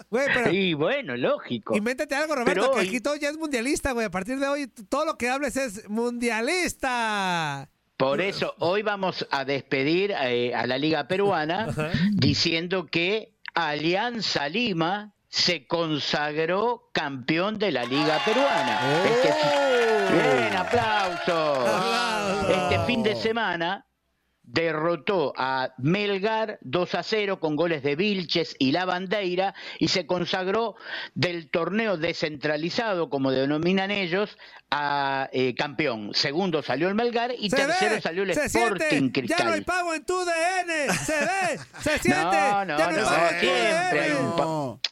Güey, 0.09 0.25
pero 0.33 0.51
Y 0.51 0.73
bueno, 0.73 1.15
lógico. 1.17 1.75
invéntate 1.75 2.15
algo, 2.15 2.33
Roberto, 2.35 2.53
Pero 2.61 2.71
que 2.73 2.79
hoy- 2.79 2.87
aquí 2.87 2.99
todo 3.01 3.15
ya 3.15 3.29
es 3.29 3.37
mundialista, 3.37 3.91
güey. 3.91 4.05
A 4.05 4.11
partir 4.11 4.39
de 4.39 4.47
hoy, 4.47 4.67
todo 4.89 5.05
lo 5.05 5.17
que 5.17 5.29
hables 5.29 5.55
es 5.57 5.87
mundialista. 5.89 7.69
Por 7.97 8.21
eso 8.21 8.53
hoy 8.59 8.83
vamos 8.83 9.25
a 9.31 9.43
despedir 9.43 10.11
eh, 10.21 10.53
a 10.53 10.67
la 10.67 10.77
Liga 10.77 11.07
Peruana 11.07 11.67
diciendo 12.13 12.85
que 12.85 13.33
Alianza 13.60 14.48
Lima 14.48 15.13
se 15.30 15.65
consagró 15.65 16.89
campeón 16.93 17.58
de 17.58 17.72
la 17.72 17.86
Liga 17.86 18.20
Peruana. 18.24 18.80
Este 19.04 19.34
fi- 19.34 20.13
Bien, 20.13 20.56
aplauso. 20.56 21.65
Este 22.48 22.80
fin 22.86 23.02
de 23.02 23.15
semana 23.15 23.84
derrotó 24.47 25.33
a 25.38 25.73
Melgar 25.77 26.57
2 26.62 26.95
a 26.95 27.03
0 27.03 27.39
con 27.41 27.55
goles 27.57 27.83
de 27.83 27.95
Vilches 27.97 28.55
y 28.57 28.71
La 28.71 28.86
Bandeira 28.86 29.53
y 29.77 29.89
se 29.89 30.05
consagró 30.07 30.75
del 31.13 31.49
torneo 31.49 31.97
descentralizado, 31.97 33.10
como 33.10 33.31
denominan 33.31 33.91
ellos, 33.91 34.38
a 34.71 35.29
eh, 35.33 35.53
campeón. 35.53 36.12
Segundo 36.13 36.62
salió 36.63 36.88
el 36.88 36.95
Melgar 36.95 37.33
y 37.38 37.49
tercero 37.49 37.95
ve, 37.95 38.01
salió 38.01 38.23
el 38.23 38.29
Sporting 38.31 38.86
siente, 38.89 39.19
Cristal. 39.19 39.38
ya 39.39 39.45
no 39.45 39.51
hay 39.51 39.62
pago 39.62 39.93
en 39.93 40.05
tu 40.05 40.15
DN, 40.25 40.93
se 40.93 41.19
ve, 41.19 41.60
se 41.81 41.99
siente, 41.99 42.23
No, 42.23 42.65
no, 42.65 42.77
ya 42.77 42.91
no 42.91 42.97
no, 42.99 43.05
pago 43.05 43.27
tu 43.27 43.39
siempre 43.39 43.99
hay 44.01 44.12
un 44.12 44.36
pa- 44.36 44.88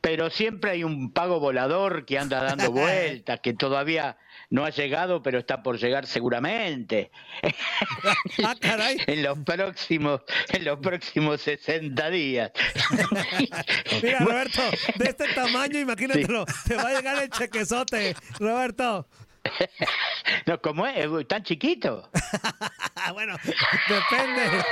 Pero 0.00 0.30
siempre 0.30 0.70
hay 0.72 0.84
un 0.84 1.12
pago 1.12 1.38
volador 1.38 2.04
que 2.06 2.18
anda 2.18 2.42
dando 2.42 2.70
vueltas, 2.72 3.38
que 3.40 3.54
todavía 3.54 4.16
no 4.50 4.64
ha 4.64 4.70
llegado, 4.70 5.22
pero 5.22 5.38
está 5.38 5.62
por 5.62 5.78
llegar 5.78 6.06
seguramente. 6.06 7.10
Ah, 8.44 8.54
caray. 8.60 8.98
en 9.06 9.22
los 9.22 9.38
próximos, 9.40 10.20
en 10.52 10.64
los 10.64 10.78
próximos 10.80 11.40
60 11.42 12.10
días. 12.10 12.50
Mira, 14.02 14.18
Roberto, 14.20 14.60
de 14.96 15.04
este 15.10 15.28
tamaño, 15.34 15.78
imagínatelo, 15.80 16.44
te 16.66 16.74
va 16.74 16.88
a 16.88 16.92
llegar 16.94 17.22
el 17.22 17.30
chequezote, 17.30 18.14
Roberto. 18.38 19.08
No, 20.46 20.58
¿cómo 20.60 20.86
es? 20.86 20.96
¿Es 21.04 21.28
¿Tan 21.28 21.42
chiquito? 21.42 22.10
Bueno, 23.12 23.36
depende. 23.88 24.64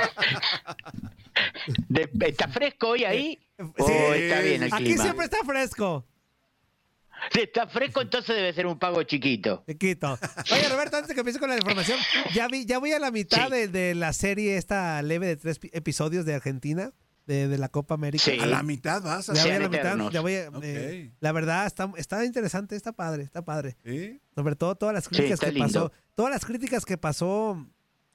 De- 1.89 2.27
¿Está 2.27 2.47
fresco 2.47 2.89
hoy 2.89 3.05
ahí? 3.05 3.39
¿O 3.77 3.85
Sí, 3.85 3.93
está 3.93 4.39
bien 4.41 4.63
el 4.63 4.73
Aquí 4.73 4.83
clima? 4.85 5.03
siempre 5.03 5.25
está 5.25 5.37
fresco. 5.45 6.05
Si 7.31 7.41
está 7.41 7.67
fresco, 7.67 8.01
entonces 8.01 8.35
debe 8.35 8.53
ser 8.53 8.67
un 8.67 8.77
pago 8.79 9.03
chiquito. 9.03 9.63
Chiquito. 9.67 10.17
Oye, 10.51 10.69
Roberto, 10.69 10.97
antes 10.97 11.09
de 11.09 11.13
que 11.13 11.21
empiece 11.21 11.39
con 11.39 11.49
la 11.49 11.55
información, 11.57 11.97
ya 12.33 12.47
vi, 12.47 12.65
ya 12.65 12.79
voy 12.79 12.91
a 12.91 12.99
la 12.99 13.11
mitad 13.11 13.49
de, 13.49 13.67
de 13.67 13.95
la 13.95 14.13
serie 14.13 14.57
esta 14.57 15.01
leve 15.01 15.27
de 15.27 15.37
tres 15.37 15.59
pi- 15.59 15.69
episodios 15.73 16.25
de 16.25 16.33
Argentina, 16.35 16.91
de, 17.25 17.47
de 17.47 17.57
la 17.57 17.69
Copa 17.69 17.93
América. 17.93 18.23
Sí. 18.25 18.37
A 18.39 18.45
la 18.45 18.63
mitad 18.63 19.01
vas 19.01 19.29
a 19.29 19.33
Ya 19.33 19.43
voy 19.43 19.51
a 19.51 19.59
la 19.59 19.69
mitad. 19.69 20.09
ya 20.11 20.21
voy 20.21 20.33
a- 20.35 20.49
eh, 20.61 21.11
la 21.19 21.31
verdad, 21.31 21.65
está, 21.65 21.91
está 21.97 22.25
interesante, 22.25 22.75
está 22.75 22.91
padre, 22.91 23.23
está 23.23 23.43
padre. 23.45 23.77
Sobre 24.35 24.55
todo 24.55 24.75
todas 24.75 24.93
las 24.93 25.07
críticas 25.07 25.39
que 25.39 25.51
lindo. 25.51 25.65
pasó. 25.67 25.91
Todas 26.15 26.31
las 26.31 26.45
críticas 26.45 26.85
que 26.85 26.97
pasó. 26.97 27.65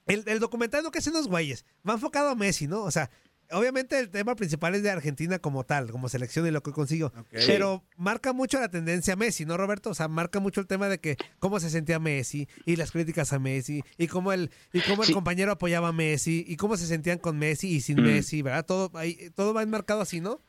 El, 0.05 0.23
el 0.27 0.39
documental 0.39 0.83
no 0.83 0.91
que 0.91 0.99
hacen 0.99 1.13
los 1.13 1.27
güeyes. 1.27 1.65
Va 1.87 1.93
enfocado 1.93 2.29
a 2.29 2.35
Messi, 2.35 2.65
¿no? 2.67 2.81
O 2.83 2.89
sea, 2.91 3.11
obviamente 3.51 3.99
el 3.99 4.09
tema 4.09 4.35
principal 4.35 4.75
es 4.75 4.83
de 4.83 4.91
Argentina 4.91 5.39
como 5.39 5.63
tal, 5.63 5.91
como 5.91 6.09
selección 6.09 6.45
y 6.47 6.51
lo 6.51 6.61
que 6.63 6.71
consiguió. 6.71 7.11
Pero 7.31 7.83
marca 7.97 8.33
mucho 8.33 8.59
la 8.59 8.69
tendencia 8.69 9.13
a 9.13 9.17
Messi, 9.17 9.45
¿no, 9.45 9.57
Roberto? 9.57 9.89
O 9.89 9.93
sea, 9.93 10.07
marca 10.07 10.39
mucho 10.39 10.61
el 10.61 10.67
tema 10.67 10.87
de 10.89 10.99
que 10.99 11.17
cómo 11.39 11.59
se 11.59 11.69
sentía 11.69 11.99
Messi 11.99 12.47
y 12.65 12.75
las 12.75 12.91
críticas 12.91 13.33
a 13.33 13.39
Messi 13.39 13.83
y 13.97 14.07
cómo 14.07 14.31
el, 14.33 14.51
y 14.73 14.81
cómo 14.81 15.03
el 15.03 15.07
Sí. 15.07 15.13
compañero 15.13 15.51
apoyaba 15.51 15.89
a 15.89 15.93
Messi 15.93 16.43
y 16.47 16.55
cómo 16.57 16.77
se 16.77 16.85
sentían 16.87 17.17
con 17.19 17.37
Messi 17.37 17.69
y 17.69 17.81
sin 17.81 18.01
Mm. 18.01 18.05
Messi, 18.05 18.41
¿verdad? 18.41 18.65
Todo, 18.65 18.91
ahí, 18.97 19.29
todo 19.35 19.53
va 19.53 19.63
enmarcado 19.63 20.01
así, 20.01 20.19
¿no? 20.21 20.41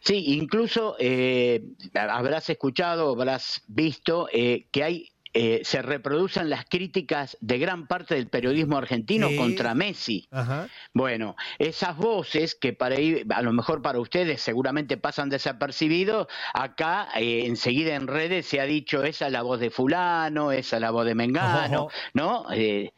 Sí, 0.00 0.22
incluso 0.34 0.96
eh, 0.98 1.64
habrás 1.94 2.50
escuchado, 2.50 3.10
habrás 3.12 3.62
visto 3.68 4.28
eh, 4.32 4.66
que 4.70 4.84
hay 4.84 5.08
eh, 5.34 5.60
se 5.64 5.82
reproducen 5.82 6.48
las 6.48 6.64
críticas 6.64 7.36
de 7.40 7.58
gran 7.58 7.86
parte 7.86 8.14
del 8.14 8.28
periodismo 8.28 8.78
argentino 8.78 9.28
Sí. 9.28 9.36
contra 9.36 9.74
Messi. 9.74 10.28
Ajá. 10.30 10.68
Bueno, 10.92 11.34
esas 11.58 11.96
voces 11.96 12.54
que 12.54 12.72
para 12.72 12.96
a 12.96 13.42
lo 13.42 13.52
mejor 13.52 13.82
para 13.82 13.98
ustedes 13.98 14.40
seguramente 14.40 14.96
pasan 14.96 15.28
desapercibidos, 15.28 16.28
acá 16.52 17.08
eh, 17.16 17.46
enseguida 17.46 17.94
en 17.96 18.06
redes 18.06 18.46
se 18.46 18.60
ha 18.60 18.64
dicho 18.64 19.02
esa 19.02 19.26
es 19.26 19.32
la 19.32 19.42
voz 19.42 19.60
de 19.60 19.70
fulano, 19.70 20.52
esa 20.52 20.76
es 20.76 20.80
la 20.80 20.90
voz 20.90 21.04
de 21.04 21.14
Mengano. 21.14 21.88
¿no? 22.14 22.46
Eh, 22.52 22.92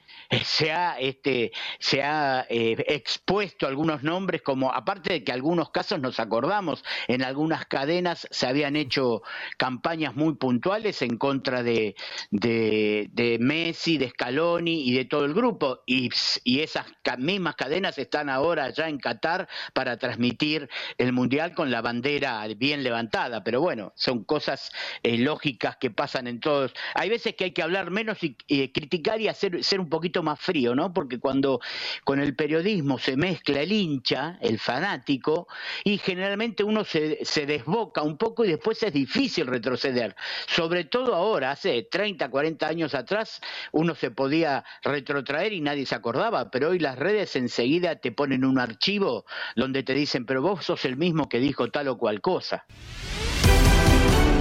se 0.44 0.72
ha 0.72 0.98
este 0.98 1.52
se 1.78 2.02
ha 2.02 2.46
eh, 2.48 2.76
expuesto 2.88 3.66
algunos 3.66 4.02
nombres 4.02 4.42
como 4.42 4.72
aparte 4.72 5.12
de 5.12 5.24
que 5.24 5.32
algunos 5.32 5.70
casos 5.70 6.00
nos 6.00 6.20
acordamos 6.20 6.84
en 7.08 7.22
algunas 7.22 7.66
cadenas 7.66 8.26
se 8.30 8.46
habían 8.46 8.76
hecho 8.76 9.22
campañas 9.56 10.14
muy 10.14 10.34
puntuales 10.34 11.02
en 11.02 11.16
contra 11.18 11.62
de, 11.62 11.94
de, 12.30 13.38
Messi, 13.40 13.98
de 13.98 14.10
Scaloni 14.10 14.88
y 14.88 14.92
de 14.94 15.04
todo 15.04 15.24
el 15.24 15.34
grupo. 15.34 15.82
Y, 15.86 16.10
y 16.44 16.60
esas 16.60 16.86
mismas 17.18 17.56
cadenas 17.56 17.98
están 17.98 18.28
ahora 18.28 18.70
ya 18.70 18.88
en 18.88 18.98
Qatar 18.98 19.48
para 19.72 19.96
transmitir 19.96 20.68
el 20.98 21.12
Mundial 21.12 21.54
con 21.54 21.70
la 21.70 21.82
bandera 21.82 22.46
bien 22.56 22.82
levantada. 22.82 23.42
Pero 23.44 23.60
bueno, 23.60 23.92
son 23.96 24.24
cosas 24.24 24.72
eh, 25.02 25.18
lógicas 25.18 25.76
que 25.76 25.90
pasan 25.90 26.26
en 26.26 26.40
todos. 26.40 26.74
Hay 26.94 27.08
veces 27.08 27.34
que 27.34 27.44
hay 27.44 27.52
que 27.52 27.62
hablar 27.62 27.90
menos 27.90 28.22
y 28.22 28.36
eh, 28.48 28.72
criticar 28.72 29.20
y 29.20 29.28
hacer, 29.28 29.62
ser 29.64 29.80
un 29.80 29.88
poquito 29.88 30.15
más 30.22 30.40
frío, 30.40 30.74
¿no? 30.74 30.92
Porque 30.92 31.18
cuando 31.18 31.60
con 32.04 32.20
el 32.20 32.34
periodismo 32.34 32.98
se 32.98 33.16
mezcla 33.16 33.60
el 33.60 33.72
hincha, 33.72 34.38
el 34.40 34.58
fanático, 34.58 35.48
y 35.84 35.98
generalmente 35.98 36.64
uno 36.64 36.84
se, 36.84 37.24
se 37.24 37.46
desboca 37.46 38.02
un 38.02 38.16
poco 38.16 38.44
y 38.44 38.48
después 38.48 38.82
es 38.82 38.92
difícil 38.92 39.46
retroceder. 39.46 40.16
Sobre 40.46 40.84
todo 40.84 41.14
ahora, 41.14 41.50
hace 41.50 41.82
30, 41.82 42.30
40 42.30 42.66
años 42.66 42.94
atrás, 42.94 43.40
uno 43.72 43.94
se 43.94 44.10
podía 44.10 44.64
retrotraer 44.82 45.52
y 45.52 45.60
nadie 45.60 45.86
se 45.86 45.94
acordaba, 45.94 46.50
pero 46.50 46.70
hoy 46.70 46.78
las 46.78 46.98
redes 46.98 47.36
enseguida 47.36 47.96
te 47.96 48.12
ponen 48.12 48.44
un 48.44 48.58
archivo 48.58 49.24
donde 49.54 49.82
te 49.82 49.94
dicen, 49.94 50.26
pero 50.26 50.42
vos 50.42 50.64
sos 50.64 50.84
el 50.84 50.96
mismo 50.96 51.28
que 51.28 51.38
dijo 51.38 51.70
tal 51.70 51.88
o 51.88 51.98
cual 51.98 52.20
cosa. 52.20 52.64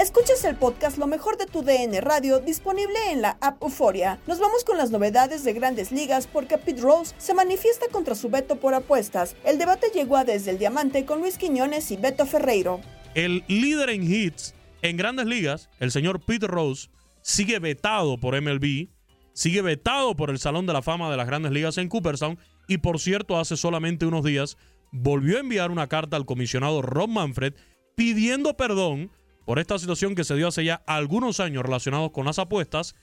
Escuchas 0.00 0.42
el 0.46 0.56
podcast 0.56 0.96
Lo 0.96 1.06
mejor 1.06 1.36
de 1.36 1.44
tu 1.44 1.62
DN 1.62 2.00
Radio 2.00 2.40
disponible 2.40 2.96
en 3.10 3.20
la 3.20 3.36
app 3.42 3.62
Euforia. 3.62 4.18
Nos 4.26 4.38
vamos 4.38 4.64
con 4.64 4.78
las 4.78 4.90
novedades 4.90 5.44
de 5.44 5.52
grandes 5.52 5.92
ligas 5.92 6.26
porque 6.26 6.56
Pete 6.56 6.80
Rose 6.80 7.14
se 7.18 7.34
manifiesta 7.34 7.84
contra 7.92 8.14
su 8.14 8.30
veto 8.30 8.56
por 8.56 8.72
apuestas. 8.72 9.36
El 9.44 9.58
debate 9.58 9.88
llegó 9.94 10.16
a 10.16 10.24
desde 10.24 10.52
el 10.52 10.58
diamante 10.58 11.04
con 11.04 11.18
Luis 11.20 11.36
Quiñones 11.36 11.90
y 11.90 11.98
Beto 11.98 12.24
Ferreiro. 12.24 12.80
El 13.14 13.44
líder 13.46 13.90
en 13.90 14.02
hits 14.10 14.54
en 14.80 14.96
grandes 14.96 15.26
ligas, 15.26 15.68
el 15.80 15.90
señor 15.90 16.18
Pete 16.24 16.46
Rose, 16.46 16.88
sigue 17.20 17.58
vetado 17.58 18.16
por 18.16 18.40
MLB, 18.40 18.88
sigue 19.34 19.60
vetado 19.60 20.16
por 20.16 20.30
el 20.30 20.38
Salón 20.38 20.64
de 20.64 20.72
la 20.72 20.80
Fama 20.80 21.10
de 21.10 21.18
las 21.18 21.26
grandes 21.26 21.52
ligas 21.52 21.76
en 21.76 21.90
Cooperstown 21.90 22.38
y 22.68 22.78
por 22.78 23.00
cierto 23.00 23.38
hace 23.38 23.58
solamente 23.58 24.06
unos 24.06 24.24
días 24.24 24.56
volvió 24.92 25.36
a 25.36 25.40
enviar 25.40 25.70
una 25.70 25.88
carta 25.88 26.16
al 26.16 26.24
comisionado 26.24 26.80
Rob 26.80 27.10
Manfred 27.10 27.52
pidiendo 28.00 28.56
perdón 28.56 29.10
por 29.44 29.58
esta 29.58 29.78
situación 29.78 30.14
que 30.14 30.24
se 30.24 30.34
dio 30.34 30.48
hace 30.48 30.64
ya 30.64 30.76
algunos 30.86 31.38
años 31.38 31.62
relacionados 31.62 32.12
con 32.12 32.24
las 32.24 32.38
apuestas 32.38 32.94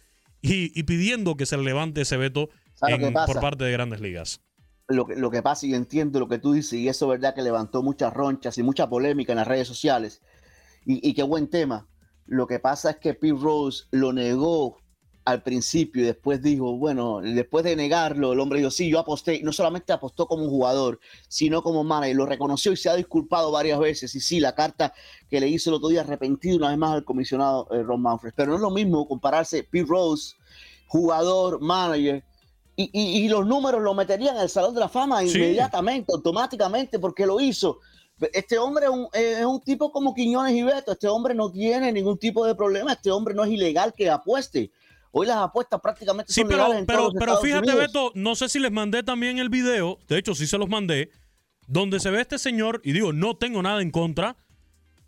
y, 0.41 0.71
y 0.77 0.83
pidiendo 0.83 1.37
que 1.37 1.45
se 1.45 1.55
levante 1.55 2.01
ese 2.01 2.17
veto 2.17 2.49
por 3.27 3.39
parte 3.39 3.63
de 3.63 3.71
grandes 3.71 4.01
ligas. 4.01 4.41
Lo 4.87 5.05
que, 5.05 5.15
lo 5.15 5.29
que 5.29 5.43
pasa, 5.43 5.67
y 5.67 5.69
yo 5.69 5.75
entiendo 5.75 6.19
lo 6.19 6.27
que 6.27 6.39
tú 6.39 6.51
dices, 6.51 6.79
y 6.79 6.87
eso 6.87 7.05
es 7.05 7.19
verdad 7.19 7.35
que 7.35 7.43
levantó 7.43 7.83
muchas 7.83 8.11
ronchas 8.11 8.57
y 8.57 8.63
mucha 8.63 8.89
polémica 8.89 9.33
en 9.33 9.37
las 9.37 9.47
redes 9.47 9.67
sociales. 9.67 10.23
Y, 10.83 11.07
y 11.07 11.13
qué 11.13 11.21
buen 11.21 11.47
tema. 11.47 11.87
Lo 12.25 12.47
que 12.47 12.59
pasa 12.59 12.89
es 12.89 12.95
que 12.97 13.13
Pete 13.13 13.37
Rose 13.39 13.83
lo 13.91 14.13
negó 14.13 14.79
al 15.27 15.43
principio 15.43 16.01
y 16.01 16.05
después 16.05 16.41
dijo, 16.41 16.77
bueno, 16.77 17.19
después 17.21 17.65
de 17.65 17.75
negarlo, 17.75 18.31
el 18.31 18.39
hombre 18.39 18.59
dijo, 18.59 18.71
sí, 18.71 18.89
yo 18.89 18.97
aposté. 18.99 19.41
No 19.43 19.51
solamente 19.51 19.91
apostó 19.91 20.25
como 20.25 20.47
jugador, 20.49 20.99
sino 21.27 21.61
como 21.61 21.83
manager. 21.83 22.15
Lo 22.15 22.25
reconoció 22.25 22.71
y 22.71 22.77
se 22.77 22.89
ha 22.89 22.95
disculpado 22.95 23.51
varias 23.51 23.77
veces. 23.77 24.15
Y 24.15 24.21
sí, 24.21 24.39
la 24.39 24.55
carta 24.55 24.93
que 25.29 25.41
le 25.41 25.49
hizo 25.49 25.69
el 25.69 25.75
otro 25.75 25.89
día 25.89 26.01
arrepentido 26.01 26.55
una 26.57 26.69
vez 26.69 26.77
más 26.77 26.91
al 26.93 27.03
comisionado 27.03 27.67
eh, 27.71 27.83
Ron 27.83 28.01
Manfred. 28.01 28.31
Pero 28.35 28.51
no 28.51 28.55
es 28.55 28.61
lo 28.61 28.71
mismo 28.71 29.05
compararse 29.05 29.63
Pete 29.63 29.85
Rose, 29.89 30.35
jugador, 30.87 31.59
manager, 31.61 32.23
y, 32.75 32.89
y- 32.93 33.25
y 33.25 33.27
los 33.27 33.45
números 33.45 33.81
lo 33.81 33.93
meterían 33.93 34.35
en 34.37 34.43
el 34.43 34.49
Salón 34.49 34.73
de 34.75 34.79
la 34.79 34.87
Fama 34.89 35.21
Sí. 35.21 35.35
inmediatamente, 35.37 36.13
automáticamente, 36.13 36.99
porque 36.99 37.25
lo 37.25 37.39
hizo. 37.39 37.79
Este 38.33 38.57
hombre 38.57 38.85
es 38.85 38.91
un, 38.91 39.07
es 39.13 39.45
un 39.45 39.59
tipo 39.61 39.91
como 39.91 40.13
Quiñones 40.13 40.53
y 40.55 40.63
Beto. 40.63 40.91
Este 40.93 41.07
hombre 41.07 41.35
no 41.35 41.51
tiene 41.51 41.91
ningún 41.91 42.17
tipo 42.17 42.45
de 42.45 42.55
problema. 42.55 42.93
Este 42.93 43.11
hombre 43.11 43.33
no 43.35 43.43
es 43.43 43.51
ilegal 43.51 43.93
que 43.93 44.09
apueste. 44.09 44.71
Hoy 45.11 45.27
las 45.27 45.37
apuestas 45.37 45.79
prácticamente 45.81 46.31
Sí, 46.31 46.41
son 46.41 46.49
pero, 46.49 46.57
legales 46.63 46.79
en 46.81 46.85
pero, 46.85 46.99
todos 46.99 47.13
los 47.13 47.19
pero 47.19 47.31
Estados 47.33 47.45
fíjate, 47.45 47.69
Unidos. 47.71 47.87
Beto, 47.87 48.11
no 48.15 48.35
sé 48.35 48.49
si 48.49 48.59
les 48.59 48.71
mandé 48.71 49.03
también 49.03 49.39
el 49.39 49.49
video, 49.49 49.99
de 50.07 50.17
hecho 50.17 50.35
sí 50.35 50.47
se 50.47 50.57
los 50.57 50.69
mandé, 50.69 51.09
donde 51.67 51.99
se 51.99 52.09
ve 52.11 52.21
este 52.21 52.37
señor, 52.37 52.81
y 52.83 52.91
digo, 52.93 53.13
no 53.13 53.35
tengo 53.35 53.61
nada 53.61 53.81
en 53.81 53.91
contra, 53.91 54.37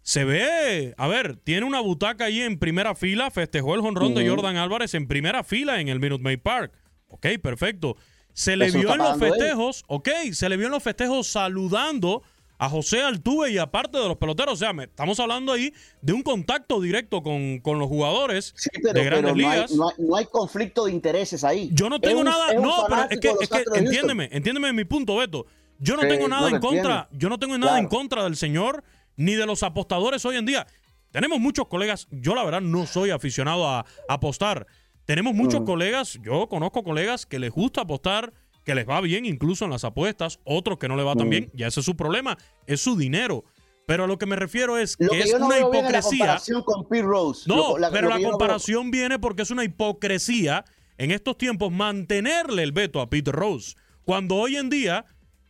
se 0.01 0.23
ve, 0.23 0.93
a 0.97 1.07
ver, 1.07 1.35
tiene 1.38 1.65
una 1.65 1.81
butaca 1.81 2.25
ahí 2.25 2.41
en 2.41 2.57
primera 2.57 2.95
fila, 2.95 3.29
festejó 3.29 3.75
el 3.75 3.81
jonrón 3.81 4.15
de. 4.15 4.27
Jordan 4.27 4.57
Álvarez 4.57 4.93
en 4.93 5.07
primera 5.07 5.43
fila 5.43 5.79
en 5.81 5.88
el 5.89 5.99
Minute 5.99 6.23
Maid 6.23 6.39
Park. 6.39 6.73
Ok, 7.09 7.27
perfecto. 7.41 7.95
Se 8.33 8.55
le 8.55 8.67
Eso 8.67 8.79
vio 8.79 8.91
en 8.93 8.97
los 8.97 9.07
pagando 9.07 9.25
él. 9.25 9.31
festejos, 9.33 9.83
ok, 9.88 10.09
se 10.31 10.49
le 10.49 10.57
vio 10.57 10.67
en 10.67 10.71
los 10.71 10.81
festejos 10.81 11.27
saludando 11.27 12.23
a 12.62 12.69
José 12.69 13.02
Altuve 13.02 13.52
y 13.52 13.58
aparte 13.58 13.98
de 13.98 14.08
los 14.08 14.17
peloteros. 14.17 14.54
O 14.54 14.58
sea, 14.58 14.74
me- 14.74 14.84
estamos 14.84 15.19
hablando 15.19 15.52
ahí 15.54 15.74
de 16.02 16.13
un 16.13 16.22
contacto 16.22 16.80
directo 16.82 17.24
con, 17.24 17.60
con 17.62 17.80
los 17.80 17.88
jugadores 17.88 18.54
Pero, 18.84 18.93
de 18.93 19.04
grandes 19.06 19.32
pero 19.34 19.41
no, 19.41 19.50
hay, 19.50 19.56
ligas. 19.56 19.72
no 19.72 19.88
hay- 19.89 19.95
no 19.98 20.15
hay 20.17 20.26
conflicto 20.26 20.86
de 20.86 20.91
intereses 20.91 21.43
ahí. 21.43 21.69
Yo 21.74 21.89
no 21.89 22.00
tengo 22.00 22.19
Es 22.19 22.26
nada, 22.26 22.52
un 22.56 22.62
no, 22.62 22.86
pero 22.88 23.02
es 23.10 23.19
que, 23.19 23.34
es 23.41 23.50
que 23.50 23.63
entiéndeme, 23.80 24.30
entiéndeme 24.32 24.74
mi 24.74 24.84
punto, 24.86 25.15
Beto. 25.15 25.45
Yo 25.80 25.95
no 25.95 26.02
Sí, 26.02 26.10
tengo 26.10 26.28
nada 26.28 26.50
no, 26.50 26.56
en 26.58 26.62
contra, 26.62 26.80
entiendo. 27.04 27.08
yo 27.13 27.30
no 27.30 27.39
tengo 27.39 27.58
nada 27.58 27.80
en 27.80 27.88
contra 27.88 28.24
del 28.26 28.36
señor 28.36 28.84
ni 29.15 29.34
de 29.36 29.45
los 29.45 29.63
apostadores 29.63 30.26
hoy 30.26 30.36
en 30.36 30.45
día. 30.45 30.67
Tenemos 31.12 31.39
muchos 31.39 31.67
colegas, 31.69 32.08
yo 32.12 32.36
la 32.36 32.43
verdad 32.43 32.60
no 32.62 32.86
soy 32.86 33.10
aficionado 33.12 33.65
a, 33.67 33.80
a 33.80 33.86
apostar. 34.13 34.67
Tenemos 35.06 35.34
muchos 35.34 35.62
Mm. 35.62 35.65
colegas, 35.65 36.19
yo 36.22 36.48
conozco 36.50 36.84
colegas 36.84 37.26
que 37.26 37.39
les 37.39 37.52
gusta 37.52 37.82
apostar, 37.82 38.34
que 38.69 38.75
les 38.75 38.88
va 38.88 39.01
bien 39.01 39.25
incluso 39.25 39.65
en 39.65 39.71
las 39.71 39.84
apuestas, 39.84 40.39
otros 40.43 40.77
que 40.77 40.88
no 40.88 40.95
les 40.95 41.03
va 41.05 41.15
tan 41.15 41.25
Mm. 41.25 41.29
bien, 41.32 41.51
ya 41.55 41.65
ese 41.67 41.79
es 41.79 41.86
su 41.88 41.95
problema, 41.95 42.38
es 42.67 42.79
su 42.82 42.95
dinero. 42.95 43.43
Pero 43.88 44.03
a 44.03 44.08
lo 44.08 44.19
que 44.19 44.27
me 44.27 44.36
refiero 44.36 44.77
es 44.77 44.95
Lo 44.99 45.10
que 45.10 45.17
que 45.17 45.23
es 45.23 45.39
no 45.39 45.47
una 45.47 45.55
la 45.55 45.62
hipocresía. 45.62 46.19
comparación 46.19 46.62
con 46.63 46.88
Pete 46.88 47.01
Rose. 47.01 47.43
No, 47.47 47.55
Lo- 47.55 47.77
la- 47.79 47.89
pero 47.89 48.10
la 48.10 48.19
no 48.19 48.29
comparación 48.29 48.91
viene 48.91 49.17
porque 49.17 49.41
es 49.41 49.49
una 49.49 49.63
hipocresía 49.63 50.63
en 50.99 51.10
estos 51.10 51.36
tiempos 51.38 51.71
mantenerle 51.71 52.62
el 52.62 52.71
veto 52.71 53.01
a 53.01 53.10
Peter 53.10 53.34
Rose. 53.34 53.75
Cuando 54.05 54.36
hoy 54.36 54.58
en 54.58 54.69
día 54.69 55.05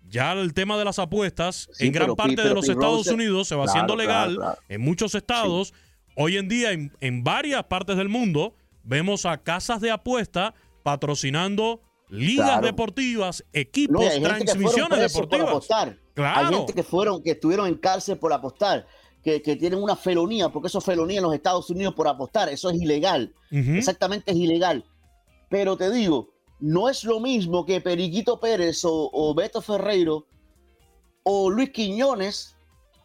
ya 0.07 0.31
el 0.31 0.53
tema 0.53 0.77
de 0.77 0.85
las 0.85 0.97
apuestas 0.99 1.67
Sí, 1.73 1.87
en 1.87 1.91
gran 1.91 2.15
parte 2.15 2.37
Pete- 2.37 2.47
de 2.47 2.53
los 2.55 2.65
Pete 2.67 2.71
Estados 2.79 2.97
Rose- 3.05 3.13
Unidos 3.13 3.47
se 3.49 3.55
va 3.55 3.63
Claro, 3.65 3.71
haciendo 3.77 3.95
legal 3.97 4.35
claro. 4.37 4.57
en 4.69 4.79
muchos 4.81 5.13
estados. 5.15 5.73
Hoy 6.15 6.37
en 6.37 6.47
día 6.47 6.71
en, 6.71 6.93
en 7.01 7.23
varias 7.25 7.65
partes 7.65 7.97
del 7.97 8.07
mundo 8.07 8.55
vemos 8.83 9.25
a 9.25 9.37
casas 9.43 9.81
de 9.81 9.91
apuesta 9.91 10.53
patrocinando 10.83 11.81
ligas 12.09 12.47
Claro. 12.47 12.65
deportivas, 12.65 13.45
equipos, 13.53 14.05
transmisiones 14.21 14.99
deportivas. 14.99 15.67
Claro. 16.13 16.49
Hay 16.49 16.53
gente 16.55 16.73
que 16.73 16.83
fueron, 16.83 17.23
que 17.23 17.31
estuvieron 17.31 17.67
en 17.67 17.75
cárcel 17.75 18.17
por 18.17 18.33
apostar, 18.33 18.85
que, 19.23 19.41
que 19.41 19.55
tienen 19.55 19.81
una 19.81 19.95
felonía, 19.95 20.49
porque 20.49 20.67
eso 20.67 20.79
es 20.79 20.85
felonía 20.85 21.17
en 21.17 21.23
los 21.23 21.33
Estados 21.33 21.69
Unidos 21.69 21.93
por 21.93 22.07
apostar, 22.07 22.49
eso 22.49 22.69
es 22.69 22.81
ilegal. 22.81 23.33
Exactamente 23.51 24.31
es 24.31 24.37
ilegal. 24.37 24.83
Pero 25.49 25.77
te 25.77 25.89
digo, 25.91 26.29
no 26.59 26.89
es 26.89 27.03
lo 27.03 27.19
mismo 27.19 27.65
que 27.65 27.79
Periquito 27.81 28.39
Pérez 28.39 28.83
o, 28.85 29.09
o 29.11 29.33
Beto 29.33 29.61
Ferreiro 29.61 30.25
o 31.23 31.49
Luis 31.49 31.69
Quiñones 31.71 32.55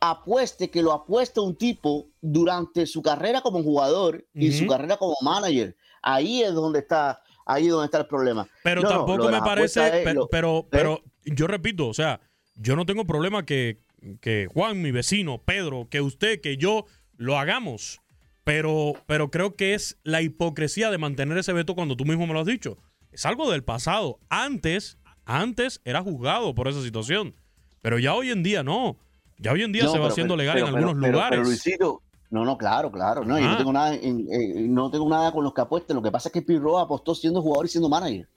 apueste 0.00 0.70
que 0.70 0.82
lo 0.82 0.92
apuesta 0.92 1.40
un 1.40 1.56
tipo 1.56 2.08
durante 2.20 2.86
su 2.86 3.00
carrera 3.00 3.40
como 3.40 3.62
jugador 3.62 4.26
y 4.34 4.52
su 4.52 4.66
carrera 4.66 4.96
como 4.96 5.14
manager. 5.22 5.76
Ahí 6.02 6.42
es 6.42 6.52
donde 6.52 6.80
está, 6.80 7.22
ahí 7.46 7.64
es 7.66 7.70
donde 7.70 7.86
está 7.86 7.98
el 7.98 8.06
problema. 8.06 8.46
Pero 8.62 8.82
No, 8.82 8.88
tampoco 8.88 9.30
me 9.30 9.40
parece, 9.40 9.80
apuestas 9.80 9.94
es 9.94 10.04
pe- 10.04 10.14
lo- 10.14 10.28
pero, 10.28 10.58
¿eh? 10.60 10.66
pero 10.70 11.02
yo 11.24 11.46
repito, 11.46 11.88
o 11.88 11.94
sea, 11.94 12.20
yo 12.56 12.76
no 12.76 12.86
tengo 12.86 13.04
problema 13.06 13.44
que, 13.44 13.80
que 14.20 14.46
Juan, 14.52 14.82
mi 14.82 14.90
vecino, 14.90 15.38
Pedro, 15.44 15.88
que 15.90 16.00
usted, 16.00 16.40
que 16.40 16.56
yo 16.56 16.84
lo 17.16 17.38
hagamos. 17.38 18.00
Pero, 18.44 18.92
pero 19.06 19.30
creo 19.30 19.54
que 19.56 19.72
es 19.74 19.98
la 20.02 20.20
hipocresía 20.20 20.90
de 20.90 20.98
mantener 20.98 21.38
ese 21.38 21.54
veto 21.54 21.74
cuando 21.74 21.96
tú 21.96 22.04
mismo 22.04 22.26
me 22.26 22.34
lo 22.34 22.40
has 22.40 22.46
dicho. 22.46 22.76
Es 23.10 23.24
algo 23.24 23.50
del 23.50 23.64
pasado. 23.64 24.18
Antes, 24.28 24.98
antes 25.24 25.80
era 25.84 26.02
juzgado 26.02 26.54
por 26.54 26.68
esa 26.68 26.82
situación. 26.82 27.34
Pero 27.80 27.98
ya 27.98 28.12
hoy 28.14 28.30
en 28.30 28.42
día 28.42 28.62
no. 28.62 28.98
Ya 29.38 29.52
hoy 29.52 29.62
en 29.62 29.72
día 29.72 29.84
No, 29.84 29.92
se 29.92 29.98
va 29.98 30.04
pero- 30.04 30.12
haciendo 30.12 30.34
pero- 30.34 30.42
legal 30.42 30.54
pero- 30.56 30.66
en 30.68 30.74
pero- 30.74 30.86
algunos 30.88 31.02
pero- 31.02 31.12
lugares. 31.12 31.38
Pero 31.38 31.48
Luisito, 31.48 32.02
no, 32.34 32.44
no, 32.44 32.58
claro, 32.58 32.90
claro. 32.90 33.24
No, 33.24 33.38
yo 33.38 33.46
no 33.48 33.56
tengo 33.56 33.72
nada 33.72 33.94
en- 33.94 34.74
no 34.74 34.90
tengo 34.90 35.08
nada 35.08 35.30
con 35.32 35.44
los 35.44 35.54
que 35.54 35.60
apuesten. 35.60 35.94
Lo 35.96 36.02
que 36.02 36.10
pasa 36.10 36.28
es 36.28 36.32
que 36.32 36.42
Pirro 36.42 36.78
apostó 36.78 37.14
siendo 37.14 37.40
jugador 37.40 37.66
y 37.66 37.68
siendo 37.68 37.88
manager. 37.88 38.28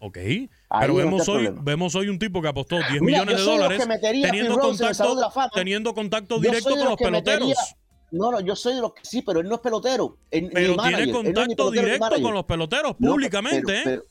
Ok. 0.00 0.16
Ahí 0.18 0.48
Pero 0.80 0.94
vemos 0.94 1.28
hoy, 1.28 1.34
problema. 1.44 1.62
vemos 1.64 1.94
hoy 1.94 2.08
un 2.08 2.18
tipo 2.18 2.40
que 2.42 2.48
apostó 2.48 2.76
10 2.76 3.00
Mira, 3.02 3.24
millones 3.24 3.36
de 3.38 3.42
dólares 3.42 3.78
teniendo 4.22 4.54
de 4.54 4.60
contacto, 4.60 5.54
teniendo 5.54 5.92
directo 6.40 6.70
con 6.70 6.84
los 6.84 6.96
peloteros. 6.96 7.48
metería- 7.48 7.56
No, 8.10 8.30
no, 8.30 8.40
yo 8.40 8.54
soy 8.56 8.74
de 8.74 8.80
los 8.80 8.94
que 8.94 9.00
sí, 9.04 9.22
pero 9.22 9.40
él 9.40 9.48
no 9.48 9.56
es 9.56 9.60
pelotero. 9.60 10.16
Él, 10.30 10.50
Pero 10.52 10.76
tiene 10.82 11.12
contacto 11.12 11.70
directo 11.70 12.10
con 12.22 12.32
los 12.34 12.44
peloteros 12.44 12.94
No, 12.98 13.10
públicamente, 13.12 13.60
pero- 13.66 13.78
¿eh? 13.78 13.82
pero- 13.84 14.02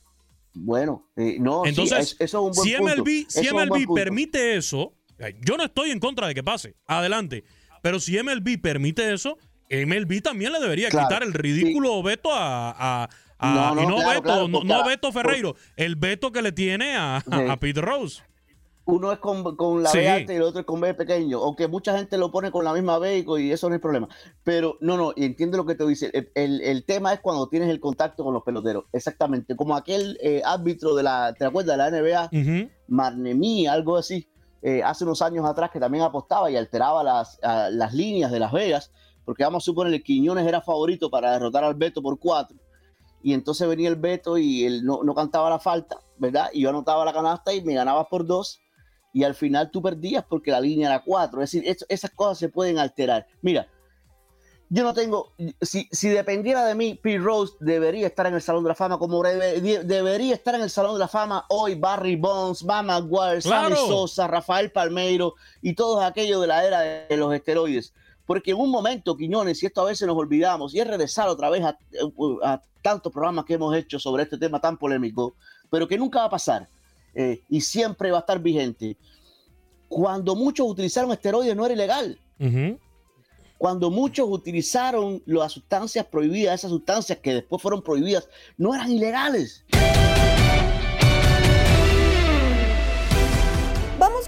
bueno, 0.54 1.08
eh, 1.16 1.36
no, 1.40 1.62
sí, 1.64 1.70
Entonces, 1.70 1.98
es- 1.98 2.16
eso 2.20 2.22
es 2.22 2.34
un 2.34 2.40
buen 2.52 2.68
si 2.68 2.74
punto. 2.76 2.92
MLB, 2.94 3.08
Eso 3.28 3.40
si 3.40 3.46
es 3.46 3.52
MLB 3.52 3.94
permite 3.94 4.56
eso, 4.56 4.92
eh, 5.18 5.34
yo 5.44 5.56
no 5.56 5.64
estoy 5.64 5.90
en 5.90 6.00
contra 6.00 6.26
de 6.28 6.34
que 6.34 6.42
pase, 6.44 6.74
adelante. 6.86 7.44
Pero 7.82 8.00
si 8.00 8.16
MLB 8.22 8.60
permite 8.60 9.12
eso, 9.12 9.38
MLB 9.70 10.20
también 10.22 10.52
le 10.52 10.60
debería 10.60 10.88
Claro, 10.88 11.08
quitar 11.08 11.22
el 11.22 11.32
ridículo 11.34 12.02
veto 12.02 12.32
a, 12.32 12.70
a- 12.70 13.08
a- 13.38 13.54
No, 13.54 13.74
no, 13.74 13.82
y 13.82 13.86
no 13.86 13.94
claro, 13.96 14.08
veto, 14.10 14.22
claro, 14.22 14.48
no, 14.48 14.64
no 14.64 14.84
veto 14.84 15.12
Ferreiro, 15.12 15.54
el 15.76 15.96
veto 15.96 16.32
que 16.32 16.42
le 16.42 16.52
tiene 16.52 16.96
a, 16.96 17.22
Sí. 17.24 17.30
a 17.48 17.56
Pete 17.58 17.80
Rose. 17.80 18.22
Uno 18.86 19.12
es 19.12 19.18
con, 19.18 19.54
con 19.54 19.82
la 19.82 19.90
Sí. 19.90 19.98
B 19.98 20.08
alta 20.08 20.32
y 20.32 20.36
el 20.36 20.42
otro 20.42 20.60
es 20.60 20.66
con 20.66 20.80
B 20.80 20.94
pequeño. 20.94 21.40
Aunque 21.44 21.68
mucha 21.68 21.94
gente 21.94 22.16
lo 22.16 22.30
pone 22.30 22.50
con 22.50 22.64
la 22.64 22.72
misma 22.72 22.98
B 22.98 23.22
y, 23.38 23.52
eso 23.52 23.68
no 23.68 23.74
es 23.74 23.82
problema. 23.82 24.08
Pero 24.44 24.78
no, 24.80 24.96
no, 24.96 25.12
y 25.14 25.26
entiende 25.26 25.58
lo 25.58 25.66
que 25.66 25.74
te 25.74 25.86
dice. 25.86 26.10
El, 26.14 26.30
el- 26.34 26.60
el 26.62 26.84
tema 26.84 27.12
es 27.12 27.20
cuando 27.20 27.46
tienes 27.50 27.68
el 27.68 27.80
contacto 27.80 28.24
con 28.24 28.32
los 28.32 28.42
peloteros. 28.44 28.84
Exactamente. 28.94 29.54
Como 29.56 29.76
aquel 29.76 30.16
eh, 30.22 30.40
árbitro 30.42 30.94
de 30.94 31.02
la, 31.02 31.34
¿te 31.38 31.44
acuerdas? 31.44 31.76
De 31.76 31.90
la 31.90 31.90
NBA, 31.90 32.30
Marnemí, 32.88 33.66
algo 33.66 33.98
así, 33.98 34.26
eh, 34.62 34.82
hace 34.82 35.04
unos 35.04 35.22
años 35.22 35.44
atrás 35.46 35.70
que 35.70 35.80
también 35.80 36.04
apostaba 36.04 36.50
y 36.50 36.56
alteraba 36.56 37.02
las, 37.02 37.38
las 37.42 37.92
líneas 37.94 38.30
de 38.30 38.40
Las 38.40 38.52
Vegas. 38.52 38.90
Porque 39.24 39.44
vamos 39.44 39.62
a 39.62 39.66
suponer 39.66 39.92
que 39.92 40.02
Quiñones 40.02 40.46
era 40.46 40.62
favorito 40.62 41.10
para 41.10 41.32
derrotar 41.32 41.62
al 41.64 41.74
Beto 41.74 42.00
por 42.00 42.18
cuatro. 42.18 42.56
Y 43.22 43.34
entonces 43.34 43.68
venía 43.68 43.88
el 43.88 43.96
Beto 43.96 44.38
y 44.38 44.64
él 44.64 44.84
no, 44.84 45.02
no 45.02 45.14
cantaba 45.14 45.50
la 45.50 45.58
falta, 45.58 45.98
¿verdad? 46.18 46.48
Y 46.52 46.62
yo 46.62 46.70
anotaba 46.70 47.04
la 47.04 47.12
canasta 47.12 47.52
y 47.52 47.60
me 47.62 47.74
ganabas 47.74 48.06
por 48.08 48.24
dos 48.26 48.60
y 49.12 49.24
al 49.24 49.34
final 49.34 49.70
tú 49.70 49.82
perdías 49.82 50.24
porque 50.28 50.50
la 50.50 50.60
línea 50.60 50.88
era 50.88 51.02
4. 51.04 51.42
Es 51.42 51.50
decir, 51.50 51.68
eso- 51.68 51.84
esas 51.88 52.10
cosas 52.12 52.38
se 52.38 52.48
pueden 52.48 52.78
alterar. 52.78 53.26
Mira, 53.42 53.66
yo 54.70 54.82
no 54.84 54.92
tengo, 54.94 55.32
si, 55.62 55.88
si 55.90 56.08
dependiera 56.08 56.64
de 56.66 56.74
mí, 56.74 56.94
Pete 56.94 57.18
Rose 57.18 57.54
debería 57.60 58.06
estar 58.06 58.26
en 58.26 58.34
el 58.34 58.42
Salón 58.42 58.64
de 58.64 58.68
la 58.68 58.74
Fama 58.74 58.98
como 58.98 59.22
debe- 59.22 59.60
de- 59.60 59.84
debería 59.84 60.34
estar 60.34 60.54
en 60.54 60.60
el 60.62 60.70
Salón 60.70 60.94
de 60.94 60.98
la 60.98 61.08
Fama 61.08 61.46
hoy 61.48 61.74
Barry 61.74 62.16
Bonds, 62.16 62.64
Matt 62.64 62.84
Maguire, 62.84 63.40
Sammy 63.40 63.68
Claro. 63.74 63.86
Sosa, 63.86 64.26
Rafael 64.26 64.70
Palmeiro 64.70 65.34
y 65.62 65.74
todos 65.74 66.04
aquellos 66.04 66.40
de 66.42 66.46
la 66.46 66.64
era 66.66 66.80
de 66.80 67.16
los 67.16 67.32
esteroides. 67.34 67.92
Porque 68.26 68.50
en 68.50 68.58
un 68.58 68.70
momento, 68.70 69.16
Quiñones, 69.16 69.62
y 69.62 69.66
esto 69.66 69.80
a 69.80 69.84
veces 69.86 70.06
nos 70.06 70.16
olvidamos, 70.18 70.74
y 70.74 70.80
es 70.80 70.86
regresar 70.86 71.28
otra 71.28 71.48
vez 71.48 71.64
a, 71.64 71.78
a 72.44 72.60
tantos 72.82 73.10
programas 73.10 73.46
que 73.46 73.54
hemos 73.54 73.74
hecho 73.74 73.98
sobre 73.98 74.24
este 74.24 74.36
tema 74.36 74.60
tan 74.60 74.76
polémico, 74.76 75.34
pero 75.70 75.88
que 75.88 75.96
nunca 75.96 76.18
va 76.18 76.24
a 76.26 76.30
pasar 76.30 76.68
eh, 77.14 77.40
y 77.48 77.62
siempre 77.62 78.10
va 78.10 78.18
a 78.18 78.20
estar 78.20 78.38
vigente. 78.38 78.98
Cuando 79.88 80.34
muchos 80.36 80.68
utilizaron 80.68 81.10
esteroides 81.12 81.56
no 81.56 81.64
era 81.64 81.72
ilegal. 81.74 82.18
Cuando 83.58 83.90
muchos 83.90 84.28
utilizaron 84.30 85.20
las 85.26 85.52
sustancias 85.52 86.06
prohibidas, 86.06 86.60
esas 86.60 86.70
sustancias 86.70 87.18
que 87.18 87.34
después 87.34 87.60
fueron 87.60 87.82
prohibidas, 87.82 88.28
no 88.56 88.72
eran 88.72 88.90
ilegales. 88.90 89.64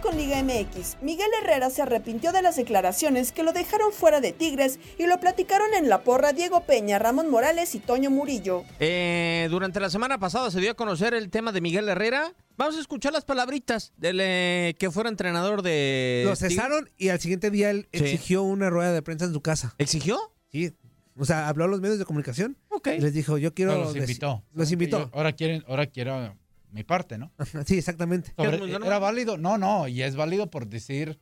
Vamos 0.03 0.17
con 0.17 0.17
Liga 0.17 0.43
MX. 0.43 0.97
Miguel 1.03 1.29
Herrera 1.43 1.69
se 1.69 1.83
arrepintió 1.83 2.33
de 2.33 2.41
las 2.41 2.57
declaraciones 2.57 3.33
que 3.33 3.43
lo 3.43 3.53
dejaron 3.53 3.93
fuera 3.93 4.21
de 4.23 4.33
Tigres 4.33 4.79
y 4.99 5.07
lo 5.07 5.21
platicaron 5.21 5.75
en 5.75 5.91
la 5.91 6.03
porra 6.05 6.33
Diego 6.33 6.63
Peña, 6.65 6.99
Ramón 6.99 7.29
Morales 7.31 7.75
y 7.75 7.81
Toño 7.81 8.11
Murillo. 8.11 8.65
Eh, 8.79 9.49
durante 9.51 9.79
la 9.79 9.91
semana 9.91 10.19
pasada 10.19 10.51
se 10.51 10.61
dio 10.61 10.71
a 10.71 10.75
conocer 10.75 11.13
el 11.13 11.29
tema 11.29 11.53
de 11.53 11.61
Miguel 11.61 11.87
Herrera. 11.89 12.33
Vamos 12.57 12.77
a 12.77 12.81
escuchar 12.81 13.13
las 13.13 13.25
palabritas 13.27 13.93
del 13.99 14.21
eh, 14.23 14.75
que 14.79 14.91
fuera 14.91 15.11
entrenador 15.11 15.61
de. 15.63 16.23
Lo 16.25 16.33
Tigres. 16.35 16.55
cesaron 16.57 16.89
y 16.97 17.09
al 17.11 17.21
siguiente 17.21 17.51
día 17.51 17.69
él 17.71 17.89
Sí. 17.93 17.99
exigió 18.05 18.43
una 18.43 18.71
rueda 18.71 18.93
de 18.93 19.03
prensa 19.03 19.27
en 19.27 19.33
su 19.35 19.43
casa. 19.43 19.75
¿Exigió? 19.77 20.19
Sí. 20.51 20.73
O 21.19 21.25
sea, 21.27 21.49
habló 21.49 21.65
a 21.65 21.69
los 21.69 21.81
medios 21.83 21.99
de 21.99 22.07
comunicación 22.07 22.57
Ok. 22.71 22.89
y 22.97 23.01
les 23.01 23.13
dijo, 23.13 23.37
yo 23.37 23.53
quiero... 23.53 23.73
No, 23.75 23.79
los 23.85 23.97
invitó. 23.97 24.43
Los 24.55 24.73
invitó. 24.73 25.11
Ahora 25.13 25.33
quieren, 25.33 25.63
ahora 25.69 25.87
quiero 25.87 26.35
mi 26.73 26.85
parte, 26.85 27.19
¿no? 27.19 27.33
Sí, 27.67 27.79
exactamente. 27.79 28.33
Sobre- 28.37 28.73
¿Era 28.75 28.99
válido? 28.99 29.37
No, 29.39 29.59
no, 29.59 29.89
y 29.89 30.03
es 30.03 30.17
válido 30.17 30.51
por 30.51 30.67
decir 30.67 31.19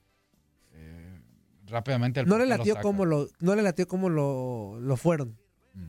eh, 0.73 1.21
rápidamente 1.67 2.21
el 2.21 2.27
No 2.27 2.39
le 2.39 2.45
lo 2.47 2.57
latió 2.57 2.75
saca. 2.75 2.83
como 2.83 3.05
lo, 3.05 3.29
no 3.41 3.55
le 3.55 3.63
latió 3.63 3.87
como 3.89 4.09
lo, 4.09 4.79
lo 4.81 4.97
fueron. 4.97 5.39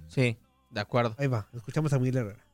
Sí, 0.08 0.38
de 0.70 0.80
acuerdo. 0.80 1.16
Ahí 1.18 1.28
va, 1.28 1.48
escuchamos 1.54 1.92
a 1.94 2.00
Miguel 2.00 2.18
Herrera. 2.18 2.46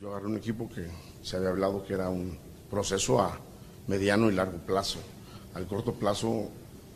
Yo 0.00 0.10
agarré 0.10 0.26
un 0.26 0.36
equipo 0.36 0.68
que 0.68 0.86
se 1.22 1.36
había 1.38 1.48
hablado 1.48 1.84
que 1.86 1.94
era 1.94 2.10
un 2.10 2.38
proceso 2.70 3.20
a 3.22 3.38
mediano 3.86 4.30
y 4.30 4.34
largo 4.34 4.58
plazo. 4.58 4.98
Al 5.54 5.66
corto 5.66 5.94
plazo 5.94 6.50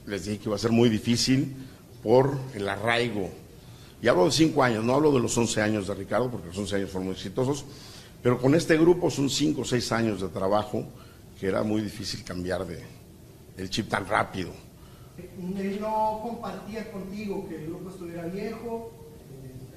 les 0.07 0.27
dije 0.27 0.39
que 0.39 0.45
iba 0.47 0.57
a 0.57 0.59
ser 0.59 0.71
muy 0.73 0.91
difícil 0.91 1.57
por 2.03 2.37
el 2.55 2.69
arraigo. 2.69 3.31
Y 4.03 4.09
hablo 4.09 4.27
de 4.27 4.33
cinco 4.33 4.63
años, 4.63 4.85
no 4.85 4.95
hablo 4.95 5.13
de 5.13 5.21
los 5.21 5.37
11 5.37 5.63
años 5.63 5.87
de 5.87 5.95
Ricardo, 5.95 6.31
porque 6.31 6.49
los 6.49 6.59
11 6.59 6.77
años 6.77 6.91
fueron 6.91 7.07
muy 7.07 7.15
exitosos, 7.15 7.65
pero 8.23 8.39
con 8.39 8.55
este 8.55 8.77
grupo 8.77 9.11
son 9.11 9.31
cinco 9.31 9.63
o 9.63 9.65
seis 9.65 9.91
años 9.93 10.21
de 10.21 10.29
trabajo 10.29 10.85
que 11.39 11.47
era 11.47 11.63
muy 11.63 11.81
difícil 11.81 12.23
cambiar 12.23 12.67
de 12.67 12.83
el 13.57 13.71
chip 13.71 13.89
tan 13.89 14.07
rápido. 14.07 14.51
Él 15.57 15.79
no 15.81 16.21
compartía 16.23 16.91
contigo 16.93 17.47
que 17.49 17.57
el 17.57 17.67
grupo 17.67 17.91
estuviera 17.91 18.25
viejo, 18.27 18.91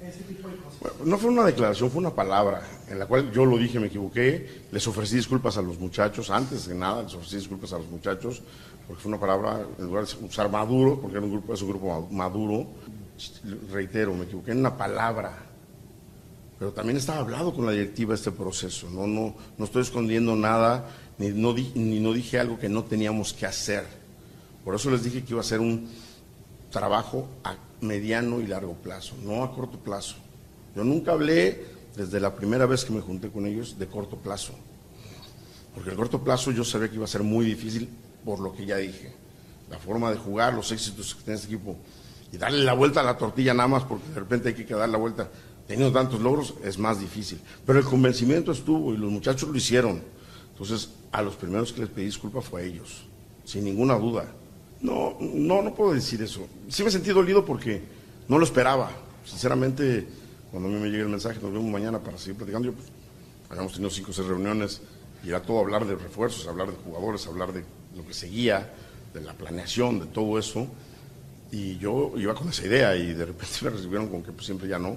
eh, 0.02 0.08
ese 0.08 0.22
tipo 0.24 0.48
de 0.48 0.56
cosas. 0.56 0.80
Bueno, 0.80 0.96
no 1.04 1.18
fue 1.18 1.30
una 1.30 1.44
declaración, 1.44 1.90
fue 1.90 2.00
una 2.00 2.14
palabra 2.14 2.62
en 2.88 2.98
la 2.98 3.06
cual 3.06 3.30
yo 3.32 3.44
lo 3.44 3.58
dije, 3.58 3.80
me 3.80 3.88
equivoqué, 3.88 4.64
les 4.70 4.86
ofrecí 4.86 5.16
disculpas 5.16 5.56
a 5.56 5.62
los 5.62 5.78
muchachos, 5.78 6.30
antes 6.30 6.66
de 6.66 6.74
nada 6.74 7.02
les 7.02 7.14
ofrecí 7.14 7.36
disculpas 7.36 7.72
a 7.72 7.78
los 7.78 7.88
muchachos, 7.88 8.42
porque 8.86 9.02
fue 9.02 9.10
una 9.10 9.20
palabra, 9.20 9.66
en 9.78 9.86
lugar 9.86 10.06
de 10.06 10.26
usar 10.26 10.50
maduro, 10.50 11.00
porque 11.00 11.16
era 11.16 11.26
un 11.26 11.32
grupo, 11.32 11.54
es 11.54 11.62
un 11.62 11.68
grupo 11.68 12.08
maduro, 12.10 12.66
reitero, 13.70 14.14
me 14.14 14.24
equivoqué 14.24 14.52
en 14.52 14.58
una 14.58 14.76
palabra, 14.76 15.32
pero 16.64 16.72
también 16.72 16.96
estaba 16.96 17.18
hablado 17.18 17.52
con 17.52 17.66
la 17.66 17.72
directiva 17.72 18.14
este 18.14 18.30
proceso, 18.30 18.88
no, 18.88 19.06
no, 19.06 19.34
no 19.58 19.64
estoy 19.66 19.82
escondiendo 19.82 20.34
nada, 20.34 20.88
ni 21.18 21.28
no, 21.28 21.52
di- 21.52 21.70
ni 21.74 22.00
no 22.00 22.14
dije 22.14 22.38
algo 22.40 22.58
que 22.58 22.70
no 22.70 22.84
teníamos 22.84 23.34
que 23.34 23.44
hacer. 23.44 23.84
Por 24.64 24.74
eso 24.74 24.90
les 24.90 25.04
dije 25.04 25.22
que 25.22 25.32
iba 25.34 25.42
a 25.42 25.44
ser 25.44 25.60
un 25.60 25.90
trabajo 26.70 27.28
a 27.44 27.56
mediano 27.82 28.40
y 28.40 28.46
largo 28.46 28.72
plazo, 28.76 29.14
no 29.22 29.44
a 29.44 29.54
corto 29.54 29.76
plazo. 29.78 30.16
Yo 30.74 30.84
nunca 30.84 31.12
hablé, 31.12 31.66
desde 31.96 32.18
la 32.18 32.34
primera 32.34 32.64
vez 32.64 32.86
que 32.86 32.94
me 32.94 33.02
junté 33.02 33.28
con 33.28 33.44
ellos, 33.46 33.78
de 33.78 33.86
corto 33.86 34.16
plazo. 34.16 34.54
Porque 35.74 35.90
el 35.90 35.96
corto 35.96 36.24
plazo 36.24 36.50
yo 36.50 36.64
sabía 36.64 36.88
que 36.88 36.94
iba 36.94 37.04
a 37.04 37.08
ser 37.08 37.24
muy 37.24 37.44
difícil 37.44 37.90
por 38.24 38.40
lo 38.40 38.54
que 38.54 38.64
ya 38.64 38.78
dije. 38.78 39.12
La 39.68 39.78
forma 39.78 40.10
de 40.10 40.16
jugar, 40.16 40.54
los 40.54 40.72
éxitos 40.72 41.14
que 41.14 41.24
tiene 41.24 41.34
este 41.38 41.48
equipo 41.54 41.76
y 42.32 42.38
darle 42.38 42.64
la 42.64 42.72
vuelta 42.72 43.00
a 43.00 43.04
la 43.04 43.18
tortilla 43.18 43.52
nada 43.52 43.68
más 43.68 43.84
porque 43.84 44.08
de 44.08 44.14
repente 44.20 44.48
hay 44.48 44.54
que 44.54 44.74
dar 44.74 44.88
la 44.88 44.96
vuelta 44.96 45.28
teniendo 45.66 45.92
tantos 45.92 46.20
logros 46.20 46.54
es 46.62 46.78
más 46.78 47.00
difícil. 47.00 47.40
Pero 47.66 47.78
el 47.78 47.84
convencimiento 47.84 48.52
estuvo 48.52 48.92
y 48.92 48.96
los 48.96 49.10
muchachos 49.10 49.48
lo 49.48 49.56
hicieron. 49.56 50.02
Entonces, 50.52 50.90
a 51.12 51.22
los 51.22 51.34
primeros 51.36 51.72
que 51.72 51.80
les 51.80 51.90
pedí 51.90 52.06
disculpas 52.06 52.44
fue 52.44 52.62
a 52.62 52.64
ellos, 52.64 53.04
sin 53.44 53.64
ninguna 53.64 53.96
duda. 53.96 54.26
No, 54.80 55.16
no, 55.20 55.62
no 55.62 55.74
puedo 55.74 55.94
decir 55.94 56.20
eso. 56.22 56.46
Sí 56.68 56.84
me 56.84 56.90
sentí 56.90 57.10
dolido 57.10 57.44
porque 57.44 57.82
no 58.28 58.38
lo 58.38 58.44
esperaba. 58.44 58.90
Sinceramente, 59.24 60.06
cuando 60.50 60.68
a 60.68 60.72
mí 60.72 60.78
me 60.78 60.88
llega 60.88 61.04
el 61.04 61.08
mensaje, 61.08 61.40
nos 61.40 61.52
vemos 61.52 61.70
mañana 61.70 61.98
para 61.98 62.18
seguir 62.18 62.36
platicando, 62.36 62.68
yo, 62.68 62.74
pues, 62.74 62.88
habíamos 63.48 63.72
tenido 63.72 63.90
cinco 63.90 64.10
o 64.10 64.14
seis 64.14 64.28
reuniones 64.28 64.82
y 65.24 65.30
era 65.30 65.40
todo 65.40 65.60
hablar 65.60 65.86
de 65.86 65.96
refuerzos, 65.96 66.46
hablar 66.46 66.68
de 66.70 66.76
jugadores, 66.76 67.26
hablar 67.26 67.52
de 67.52 67.64
lo 67.96 68.06
que 68.06 68.12
seguía, 68.12 68.72
de 69.14 69.20
la 69.22 69.32
planeación, 69.32 70.00
de 70.00 70.06
todo 70.06 70.38
eso. 70.38 70.66
Y 71.50 71.78
yo 71.78 72.12
iba 72.16 72.34
con 72.34 72.48
esa 72.48 72.66
idea 72.66 72.94
y 72.96 73.14
de 73.14 73.24
repente 73.24 73.54
me 73.62 73.70
recibieron 73.70 74.08
con 74.08 74.22
que 74.22 74.32
pues, 74.32 74.46
siempre 74.46 74.68
ya 74.68 74.78
no. 74.78 74.96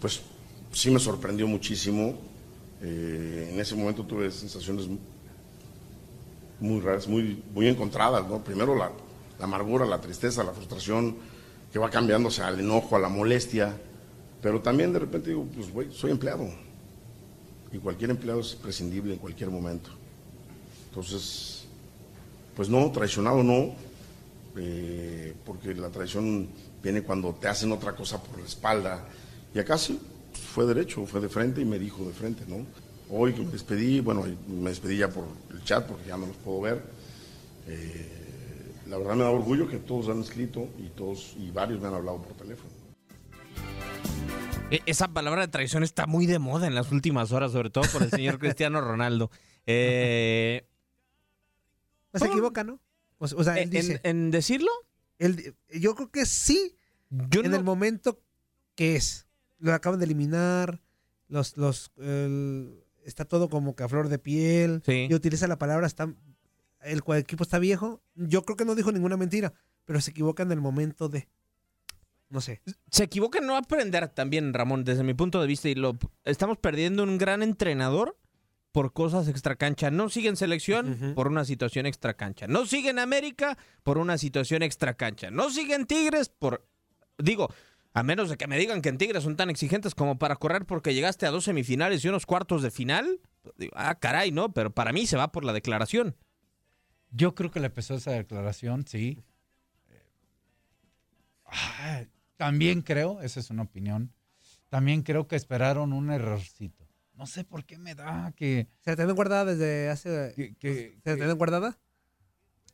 Pues 0.00 0.20
sí 0.72 0.90
me 0.90 0.98
sorprendió 0.98 1.46
muchísimo. 1.46 2.14
Eh, 2.80 3.50
en 3.52 3.60
ese 3.60 3.74
momento 3.74 4.04
tuve 4.04 4.30
sensaciones 4.30 4.88
muy 6.60 6.80
raras, 6.80 7.08
muy, 7.08 7.42
muy 7.54 7.68
encontradas, 7.68 8.26
¿no? 8.28 8.42
Primero 8.42 8.74
la, 8.74 8.90
amargura, 9.40 9.84
la 9.86 10.00
tristeza, 10.00 10.42
la 10.44 10.52
frustración, 10.52 11.16
que 11.72 11.78
va 11.78 11.90
cambiándose 11.90 12.42
al 12.42 12.60
enojo, 12.60 12.96
a 12.96 12.98
la 12.98 13.08
molestia, 13.08 13.76
pero 14.42 14.60
también 14.60 14.92
de 14.92 14.98
repente 15.00 15.30
digo, 15.30 15.46
pues 15.54 15.72
güey, 15.72 15.92
soy 15.92 16.10
empleado, 16.10 16.48
y 17.72 17.78
cualquier 17.78 18.10
empleado 18.10 18.40
es 18.40 18.54
prescindible 18.54 19.14
en 19.14 19.18
cualquier 19.18 19.50
momento. 19.50 19.90
Entonces, 20.88 21.66
pues 22.56 22.68
no, 22.68 22.90
traicionado 22.90 23.42
no, 23.42 23.74
eh, 24.56 25.34
porque 25.44 25.74
la 25.74 25.90
traición 25.90 26.48
viene 26.82 27.02
cuando 27.02 27.34
te 27.34 27.48
hacen 27.48 27.70
otra 27.70 27.94
cosa 27.94 28.20
por 28.22 28.40
la 28.40 28.46
espalda, 28.46 29.04
y 29.54 29.58
acá 29.58 29.76
sí, 29.78 29.98
fue 30.52 30.66
derecho, 30.66 31.04
fue 31.06 31.20
de 31.20 31.28
frente 31.28 31.60
y 31.60 31.64
me 31.64 31.78
dijo 31.78 32.04
de 32.04 32.12
frente, 32.12 32.44
¿no? 32.46 32.66
Hoy 33.10 33.32
que 33.32 33.42
me 33.42 33.50
despedí, 33.52 34.00
bueno, 34.00 34.24
me 34.48 34.70
despedí 34.70 34.98
ya 34.98 35.08
por 35.08 35.24
el 35.50 35.62
chat 35.64 35.86
porque 35.86 36.06
ya 36.08 36.16
no 36.16 36.26
los 36.26 36.36
puedo 36.36 36.60
ver. 36.62 36.82
Eh, 37.66 38.14
La 38.88 38.96
verdad 38.98 39.14
me 39.16 39.22
da 39.24 39.30
orgullo 39.30 39.68
que 39.68 39.76
todos 39.78 40.08
han 40.08 40.20
escrito 40.22 40.68
y 40.78 40.88
todos 40.90 41.34
y 41.38 41.50
varios 41.50 41.80
me 41.80 41.88
han 41.88 41.94
hablado 41.94 42.22
por 42.22 42.34
teléfono. 42.36 42.70
E- 44.70 44.82
Esa 44.86 45.08
palabra 45.08 45.42
de 45.42 45.48
traición 45.48 45.82
está 45.82 46.06
muy 46.06 46.26
de 46.26 46.38
moda 46.38 46.66
en 46.66 46.74
las 46.74 46.90
últimas 46.92 47.32
horas, 47.32 47.52
sobre 47.52 47.70
todo 47.70 47.84
por 47.92 48.02
el 48.02 48.10
señor 48.10 48.38
Cristiano 48.40 48.80
Ronaldo. 48.80 49.30
Eh, 49.66 50.66
Pues 52.10 52.22
se 52.22 52.28
equivoca, 52.28 52.64
¿no? 52.64 52.80
O, 53.18 53.24
o 53.24 53.44
sea, 53.44 53.54
él 53.58 53.64
¿En- 53.64 53.70
dice. 53.70 54.00
en 54.04 54.30
decirlo? 54.30 54.70
Él- 55.18 55.54
yo 55.72 55.94
creo 55.94 56.10
que 56.10 56.26
sí. 56.26 56.76
en 57.10 57.54
el 57.54 57.64
momento 57.64 58.20
que 58.74 58.96
es. 58.96 59.26
Lo 59.58 59.72
acaban 59.74 59.98
de 59.98 60.04
eliminar. 60.06 60.80
Los, 61.28 61.56
los, 61.56 61.92
el- 61.98 62.82
está 63.04 63.24
todo 63.24 63.48
como 63.48 63.74
que 63.74 63.82
a 63.84 63.88
flor 63.88 64.08
de 64.08 64.18
piel. 64.18 64.82
Y 64.86 65.14
utiliza 65.14 65.46
la 65.46 65.58
palabra 65.58 65.86
está. 65.86 66.12
El, 66.80 67.02
equipo 67.16 67.42
está 67.42 67.58
viejo. 67.58 68.00
Yo 68.14 68.42
creo 68.44 68.56
que 68.56 68.64
no 68.64 68.74
dijo 68.74 68.92
ninguna 68.92 69.16
mentira. 69.16 69.52
Pero 69.84 70.00
se 70.00 70.10
equivoca 70.10 70.42
en 70.42 70.52
el 70.52 70.60
momento 70.60 71.08
de. 71.08 71.28
No 72.30 72.42
sé. 72.42 72.60
se 72.90 73.04
equivoca 73.04 73.38
en 73.38 73.46
no 73.46 73.56
aprender 73.56 74.06
también, 74.08 74.52
Ramón, 74.52 74.84
desde 74.84 75.02
mi 75.02 75.14
punto 75.14 75.40
de 75.40 75.46
vista. 75.46 75.68
Y 75.70 75.74
lo 75.74 75.96
estamos 76.24 76.58
perdiendo 76.58 77.02
un 77.02 77.16
gran 77.16 77.42
entrenador 77.42 78.18
por 78.70 78.92
cosas 78.92 79.28
extracancha. 79.28 79.90
No 79.90 80.10
sigue 80.10 80.28
en 80.28 80.36
selección 80.36 81.14
por 81.14 81.26
una 81.26 81.46
situación 81.46 81.86
extracancha. 81.86 82.46
No 82.46 82.66
sigue 82.66 82.90
en 82.90 82.98
América 82.98 83.56
por 83.82 83.96
una 83.96 84.18
situación 84.18 84.62
extracancha. 84.62 85.30
No 85.30 85.48
sigue 85.50 85.74
en 85.74 85.86
Tigres 85.86 86.28
por. 86.28 86.66
Digo, 87.16 87.48
a 87.98 88.02
menos 88.02 88.28
de 88.30 88.36
que 88.36 88.46
me 88.46 88.58
digan 88.58 88.82
que 88.82 88.88
en 88.88 88.98
Tigres 88.98 89.22
son 89.24 89.36
tan 89.36 89.50
exigentes 89.50 89.94
como 89.94 90.18
para 90.18 90.36
correr 90.36 90.64
porque 90.66 90.94
llegaste 90.94 91.26
a 91.26 91.30
dos 91.30 91.44
semifinales 91.44 92.04
y 92.04 92.08
unos 92.08 92.26
cuartos 92.26 92.62
de 92.62 92.70
final. 92.70 93.20
ah, 93.74 93.94
caray, 93.98 94.30
¿no? 94.30 94.52
Pero 94.52 94.70
para 94.72 94.92
mí 94.92 95.06
se 95.06 95.16
va 95.16 95.32
por 95.32 95.44
la 95.44 95.52
declaración. 95.52 96.16
Yo 97.10 97.34
creo 97.34 97.50
que 97.50 97.60
le 97.60 97.70
pesó 97.70 97.94
esa 97.94 98.10
declaración, 98.12 98.86
sí. 98.86 99.22
Ah, 101.46 102.04
También 102.36 102.82
creo, 102.82 103.20
esa 103.22 103.40
es 103.40 103.50
una 103.50 103.62
opinión, 103.62 104.12
también 104.68 105.02
creo 105.02 105.26
que 105.26 105.36
esperaron 105.36 105.92
un 105.92 106.10
errorcito. 106.10 106.86
No 107.14 107.26
sé 107.26 107.42
por 107.42 107.64
qué 107.64 107.78
me 107.78 107.94
da 107.96 108.32
que... 108.36 108.68
¿Se 108.80 108.90
la 108.90 108.96
tienen 108.96 109.16
guardada 109.16 109.44
desde 109.46 109.88
hace... 109.88 110.34
que- 110.60 110.98
¿Se 111.02 111.10
la 111.10 111.16
tienen 111.16 111.36
guardada? 111.36 111.78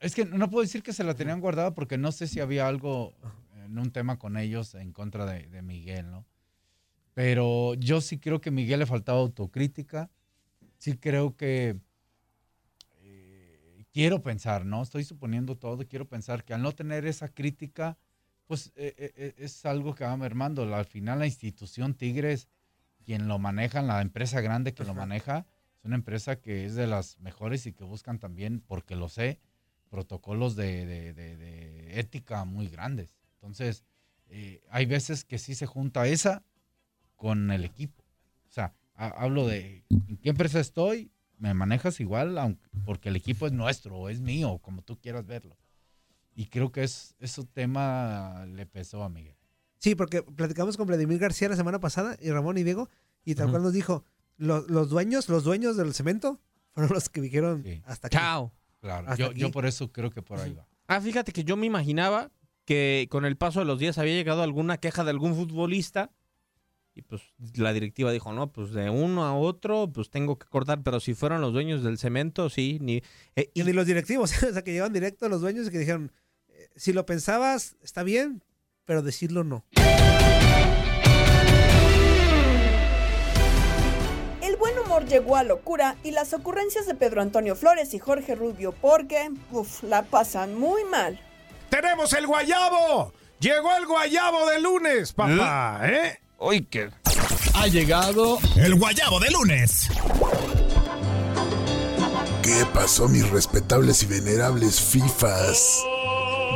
Es 0.00 0.14
que 0.14 0.26
no 0.26 0.50
puedo 0.50 0.62
decir 0.62 0.82
que 0.82 0.92
se 0.92 1.02
la 1.04 1.14
tenían 1.14 1.40
guardada 1.40 1.72
porque 1.72 1.96
no 1.96 2.12
sé 2.12 2.26
si 2.26 2.40
había 2.40 2.68
algo 2.68 3.14
en 3.64 3.78
un 3.78 3.90
tema 3.90 4.18
con 4.18 4.36
ellos 4.36 4.74
en 4.74 4.92
contra 4.92 5.26
de, 5.26 5.46
de 5.48 5.62
Miguel, 5.62 6.10
¿no? 6.10 6.26
Pero 7.14 7.74
yo 7.74 8.00
sí 8.00 8.18
creo 8.18 8.40
que 8.40 8.48
a 8.48 8.52
Miguel 8.52 8.80
le 8.80 8.86
faltaba 8.86 9.18
autocrítica. 9.20 10.10
Sí 10.78 10.96
creo 10.98 11.36
que 11.36 11.76
eh, 13.02 13.84
quiero 13.92 14.22
pensar, 14.22 14.64
¿no? 14.64 14.82
Estoy 14.82 15.04
suponiendo 15.04 15.56
todo, 15.56 15.86
quiero 15.86 16.08
pensar 16.08 16.44
que 16.44 16.54
al 16.54 16.62
no 16.62 16.72
tener 16.72 17.06
esa 17.06 17.28
crítica, 17.28 17.98
pues 18.46 18.72
eh, 18.76 18.94
eh, 19.16 19.34
es 19.38 19.64
algo 19.64 19.94
que 19.94 20.04
va 20.04 20.16
mermando. 20.16 20.62
Al 20.74 20.84
final 20.84 21.18
la 21.20 21.26
institución 21.26 21.94
Tigres, 21.94 22.48
quien 23.04 23.28
lo 23.28 23.38
maneja, 23.38 23.82
la 23.82 24.00
empresa 24.00 24.40
grande 24.40 24.74
que 24.74 24.84
lo 24.84 24.94
maneja, 24.94 25.46
es 25.78 25.84
una 25.84 25.96
empresa 25.96 26.40
que 26.40 26.64
es 26.66 26.74
de 26.74 26.86
las 26.86 27.18
mejores 27.20 27.66
y 27.66 27.72
que 27.72 27.84
buscan 27.84 28.18
también, 28.18 28.60
porque 28.66 28.96
lo 28.96 29.08
sé, 29.08 29.38
protocolos 29.90 30.56
de, 30.56 30.84
de- 30.86 31.14
de- 31.14 31.36
de 31.36 32.00
ética 32.00 32.44
muy 32.44 32.68
grandes. 32.68 33.10
Entonces, 33.44 33.84
eh, 34.28 34.62
hay 34.70 34.86
veces 34.86 35.22
que 35.24 35.36
sí 35.38 35.54
se 35.54 35.66
junta 35.66 36.06
esa 36.06 36.42
con 37.14 37.50
el 37.50 37.62
equipo. 37.64 38.02
O 38.48 38.52
sea, 38.52 38.74
ha- 38.94 39.08
hablo 39.22 39.46
de 39.46 39.84
en 39.90 40.16
qué 40.16 40.30
empresa 40.30 40.60
estoy, 40.60 41.10
me 41.36 41.52
manejas 41.52 42.00
igual, 42.00 42.38
aunque, 42.38 42.66
porque 42.86 43.10
el 43.10 43.16
equipo 43.16 43.46
es 43.46 43.52
nuestro, 43.52 43.96
o 43.98 44.08
es 44.08 44.20
mío, 44.20 44.58
como 44.62 44.80
tú 44.82 44.98
quieras 44.98 45.26
verlo. 45.26 45.58
Y 46.34 46.46
creo 46.46 46.72
que 46.72 46.84
es, 46.84 47.14
ese 47.20 47.44
tema 47.44 48.46
le 48.46 48.64
pesó 48.64 49.02
a 49.04 49.08
Miguel. 49.10 49.36
Sí, 49.78 49.94
porque 49.94 50.22
platicamos 50.22 50.78
con 50.78 50.86
Vladimir 50.86 51.18
García 51.18 51.50
la 51.50 51.56
semana 51.56 51.78
pasada 51.80 52.16
y 52.20 52.30
Ramón 52.30 52.56
y 52.56 52.62
Diego, 52.62 52.88
y 53.26 53.34
tal 53.34 53.46
Ujú. 53.46 53.52
cual 53.52 53.62
nos 53.64 53.72
dijo, 53.74 54.04
los, 54.38 54.70
los 54.70 54.88
dueños, 54.88 55.28
los 55.28 55.44
dueños 55.44 55.76
del 55.76 55.92
cemento 55.92 56.40
fueron 56.72 56.94
los 56.94 57.10
que 57.10 57.20
dijeron 57.20 57.62
hasta 57.84 58.06
aquí. 58.08 58.16
Chao. 58.16 58.52
Claro, 58.80 59.14
yo, 59.16 59.32
yo 59.32 59.50
por 59.50 59.66
eso 59.66 59.92
creo 59.92 60.10
que 60.10 60.22
por 60.22 60.38
ahí 60.40 60.52
va. 60.54 60.66
Ah, 60.86 61.00
fíjate 61.00 61.32
que 61.32 61.44
yo 61.44 61.56
me 61.56 61.66
imaginaba 61.66 62.30
que 62.64 63.06
con 63.10 63.24
el 63.24 63.36
paso 63.36 63.60
de 63.60 63.66
los 63.66 63.78
días 63.78 63.98
había 63.98 64.14
llegado 64.14 64.42
alguna 64.42 64.78
queja 64.78 65.04
de 65.04 65.10
algún 65.10 65.34
futbolista 65.34 66.10
y 66.96 67.02
pues 67.02 67.22
la 67.56 67.72
directiva 67.72 68.12
dijo, 68.12 68.32
no, 68.32 68.52
pues 68.52 68.70
de 68.70 68.88
uno 68.88 69.24
a 69.24 69.36
otro, 69.36 69.90
pues 69.92 70.10
tengo 70.10 70.38
que 70.38 70.46
cortar, 70.46 70.82
pero 70.84 71.00
si 71.00 71.14
fueron 71.14 71.40
los 71.40 71.52
dueños 71.52 71.82
del 71.82 71.98
cemento, 71.98 72.48
sí, 72.48 72.78
ni... 72.80 73.02
eh, 73.34 73.50
Y 73.52 73.64
ni 73.64 73.72
los 73.72 73.86
directivos, 73.86 74.32
o 74.42 74.52
sea, 74.52 74.62
que 74.62 74.70
llegaron 74.72 74.92
directo 74.92 75.26
a 75.26 75.28
los 75.28 75.40
dueños 75.40 75.66
y 75.66 75.70
que 75.70 75.78
dijeron, 75.78 76.12
eh, 76.48 76.68
si 76.76 76.92
lo 76.92 77.04
pensabas, 77.04 77.76
está 77.82 78.04
bien, 78.04 78.44
pero 78.84 79.02
decirlo 79.02 79.42
no. 79.42 79.64
El 84.40 84.56
buen 84.56 84.78
humor 84.78 85.04
llegó 85.06 85.36
a 85.36 85.42
locura 85.42 85.96
y 86.04 86.12
las 86.12 86.32
ocurrencias 86.32 86.86
de 86.86 86.94
Pedro 86.94 87.22
Antonio 87.22 87.56
Flores 87.56 87.92
y 87.94 87.98
Jorge 87.98 88.36
Rubio 88.36 88.72
porque, 88.72 89.30
uf, 89.50 89.82
la 89.82 90.04
pasan 90.04 90.54
muy 90.54 90.84
mal. 90.84 91.18
¡Tenemos 91.74 92.12
el 92.12 92.28
guayabo! 92.28 93.12
Llegó 93.40 93.76
el 93.76 93.86
guayabo 93.86 94.48
de 94.48 94.60
lunes, 94.60 95.12
papá, 95.12 95.80
¿eh? 95.82 96.20
Hoy 96.38 96.62
que 96.66 96.88
ha 97.52 97.66
llegado 97.66 98.38
el 98.54 98.76
guayabo 98.76 99.18
de 99.18 99.32
lunes. 99.32 99.88
¿Qué 102.44 102.64
pasó, 102.72 103.08
mis 103.08 103.28
respetables 103.28 104.04
y 104.04 104.06
venerables 104.06 104.80
FIFAs? 104.80 105.82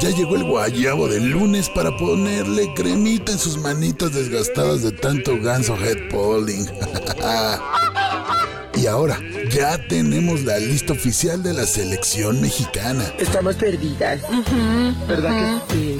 Ya 0.00 0.10
llegó 0.10 0.36
el 0.36 0.44
guayabo 0.44 1.08
del 1.08 1.30
lunes 1.30 1.68
para 1.68 1.96
ponerle 1.96 2.72
cremita 2.74 3.32
en 3.32 3.40
sus 3.40 3.58
manitas 3.58 4.12
desgastadas 4.14 4.84
de 4.84 4.92
tanto 4.92 5.36
ganso 5.42 5.76
head 5.76 6.10
polling. 6.10 6.64
y 8.78 8.86
ahora, 8.86 9.18
ya 9.50 9.76
tenemos 9.88 10.44
la 10.44 10.58
lista 10.58 10.92
oficial 10.92 11.42
de 11.42 11.52
la 11.52 11.66
selección 11.66 12.40
mexicana. 12.40 13.04
Estamos 13.18 13.56
perdidas. 13.56 14.20
¿Verdad 15.08 15.62
que 15.68 15.74
sí? 15.74 15.98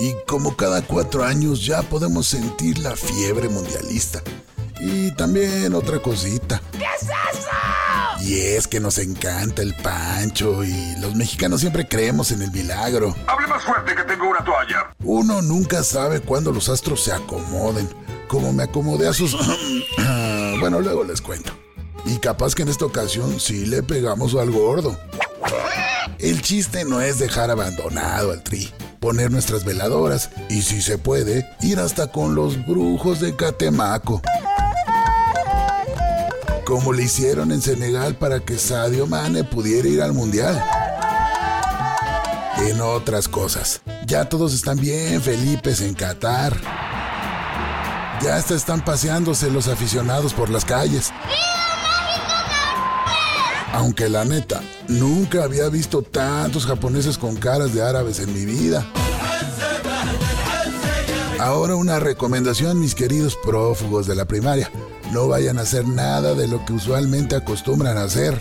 Y 0.00 0.14
como 0.26 0.56
cada 0.56 0.82
cuatro 0.82 1.24
años 1.24 1.64
ya 1.64 1.82
podemos 1.82 2.28
sentir 2.28 2.78
la 2.78 2.94
fiebre 2.94 3.48
mundialista. 3.48 4.22
Y 4.80 5.10
también 5.16 5.74
otra 5.74 5.98
cosita. 5.98 6.62
¿Qué 6.72 6.78
es 6.78 7.02
eso? 7.02 7.48
Y 8.22 8.38
es 8.38 8.68
que 8.68 8.80
nos 8.80 8.98
encanta 8.98 9.62
el 9.62 9.74
pancho 9.74 10.62
y 10.62 10.96
los 11.00 11.16
mexicanos 11.16 11.60
siempre 11.60 11.88
creemos 11.88 12.30
en 12.30 12.42
el 12.42 12.50
milagro. 12.52 13.14
Hable 13.26 13.46
más 13.48 13.62
fuerte 13.64 13.94
que 13.94 14.04
tengo 14.04 14.30
una 14.30 14.44
toalla. 14.44 14.94
Uno 15.02 15.42
nunca 15.42 15.82
sabe 15.82 16.20
cuándo 16.20 16.52
los 16.52 16.68
astros 16.68 17.02
se 17.02 17.12
acomoden. 17.12 17.88
Como 18.28 18.52
me 18.52 18.62
acomodé 18.62 19.08
a 19.08 19.12
sus... 19.12 19.36
bueno, 20.60 20.80
luego 20.80 21.04
les 21.04 21.20
cuento. 21.20 21.52
Y 22.04 22.18
capaz 22.18 22.54
que 22.54 22.62
en 22.62 22.68
esta 22.68 22.84
ocasión 22.84 23.40
sí 23.40 23.66
le 23.66 23.82
pegamos 23.82 24.34
al 24.34 24.50
gordo. 24.50 24.96
El 26.18 26.42
chiste 26.42 26.84
no 26.84 27.00
es 27.00 27.18
dejar 27.18 27.50
abandonado 27.50 28.32
al 28.32 28.42
tri, 28.42 28.70
poner 29.00 29.30
nuestras 29.30 29.64
veladoras 29.64 30.30
y 30.50 30.62
si 30.62 30.82
se 30.82 30.98
puede, 30.98 31.48
ir 31.62 31.78
hasta 31.78 32.12
con 32.12 32.34
los 32.34 32.66
brujos 32.66 33.20
de 33.20 33.34
Catemaco. 33.36 34.20
Como 36.66 36.92
le 36.92 37.04
hicieron 37.04 37.52
en 37.52 37.62
Senegal 37.62 38.16
para 38.16 38.40
que 38.40 38.58
Sadio 38.58 39.06
Mane 39.06 39.44
pudiera 39.44 39.88
ir 39.88 40.02
al 40.02 40.12
Mundial. 40.12 40.62
En 42.58 42.80
otras 42.82 43.26
cosas, 43.26 43.80
ya 44.06 44.28
todos 44.28 44.52
están 44.52 44.78
bien 44.78 45.22
Felipes 45.22 45.80
en 45.80 45.94
Qatar. 45.94 46.60
Ya 48.22 48.36
hasta 48.36 48.54
están 48.54 48.84
paseándose 48.84 49.50
los 49.50 49.66
aficionados 49.68 50.34
por 50.34 50.50
las 50.50 50.64
calles. 50.66 51.10
Aunque 53.72 54.08
la 54.10 54.24
neta, 54.24 54.60
nunca 54.88 55.44
había 55.44 55.68
visto 55.68 56.02
tantos 56.02 56.66
japoneses 56.66 57.16
con 57.16 57.36
caras 57.36 57.72
de 57.72 57.82
árabes 57.82 58.18
en 58.18 58.34
mi 58.34 58.44
vida. 58.44 58.86
Ahora 61.38 61.76
una 61.76 61.98
recomendación, 61.98 62.78
mis 62.78 62.94
queridos 62.94 63.38
prófugos 63.42 64.06
de 64.06 64.14
la 64.14 64.26
primaria. 64.26 64.70
No 65.12 65.26
vayan 65.26 65.58
a 65.58 65.62
hacer 65.62 65.88
nada 65.88 66.34
de 66.34 66.46
lo 66.46 66.64
que 66.66 66.74
usualmente 66.74 67.36
acostumbran 67.36 67.96
a 67.96 68.02
hacer, 68.02 68.38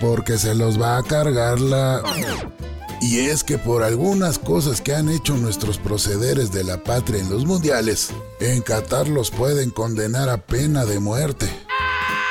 porque 0.00 0.38
se 0.38 0.56
los 0.56 0.80
va 0.80 0.96
a 0.96 1.02
cargar 1.04 1.60
la... 1.60 2.02
Y 3.00 3.20
es 3.20 3.44
que 3.44 3.56
por 3.56 3.82
algunas 3.82 4.38
cosas 4.38 4.82
que 4.82 4.94
han 4.94 5.08
hecho 5.08 5.36
nuestros 5.36 5.78
procederes 5.78 6.52
de 6.52 6.64
la 6.64 6.84
patria 6.84 7.20
en 7.20 7.30
los 7.30 7.46
mundiales, 7.46 8.10
en 8.40 8.60
Qatar 8.60 9.08
los 9.08 9.30
pueden 9.30 9.70
condenar 9.70 10.28
a 10.28 10.36
pena 10.36 10.84
de 10.84 11.00
muerte. 11.00 11.46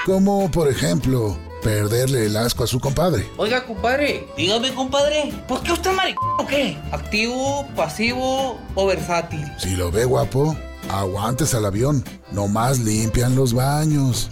Como 0.05 0.51
por 0.51 0.67
ejemplo, 0.69 1.35
perderle 1.63 2.27
el 2.27 2.37
asco 2.37 2.63
a 2.63 2.67
su 2.67 2.79
compadre. 2.79 3.27
Oiga, 3.37 3.65
compadre, 3.65 4.27
dígame, 4.37 4.73
compadre, 4.73 5.33
¿por 5.47 5.63
qué 5.63 5.71
usted 5.71 5.89
es 5.89 5.95
maricón 5.95 6.29
o 6.37 6.45
qué? 6.45 6.77
¿Activo, 6.91 7.67
pasivo 7.75 8.59
o 8.75 8.85
versátil? 8.85 9.43
Si 9.57 9.75
lo 9.75 9.91
ve 9.91 10.05
guapo, 10.05 10.55
aguantes 10.89 11.53
al 11.55 11.65
avión. 11.65 12.03
Nomás 12.31 12.79
limpian 12.79 13.35
los 13.35 13.53
baños. 13.53 14.29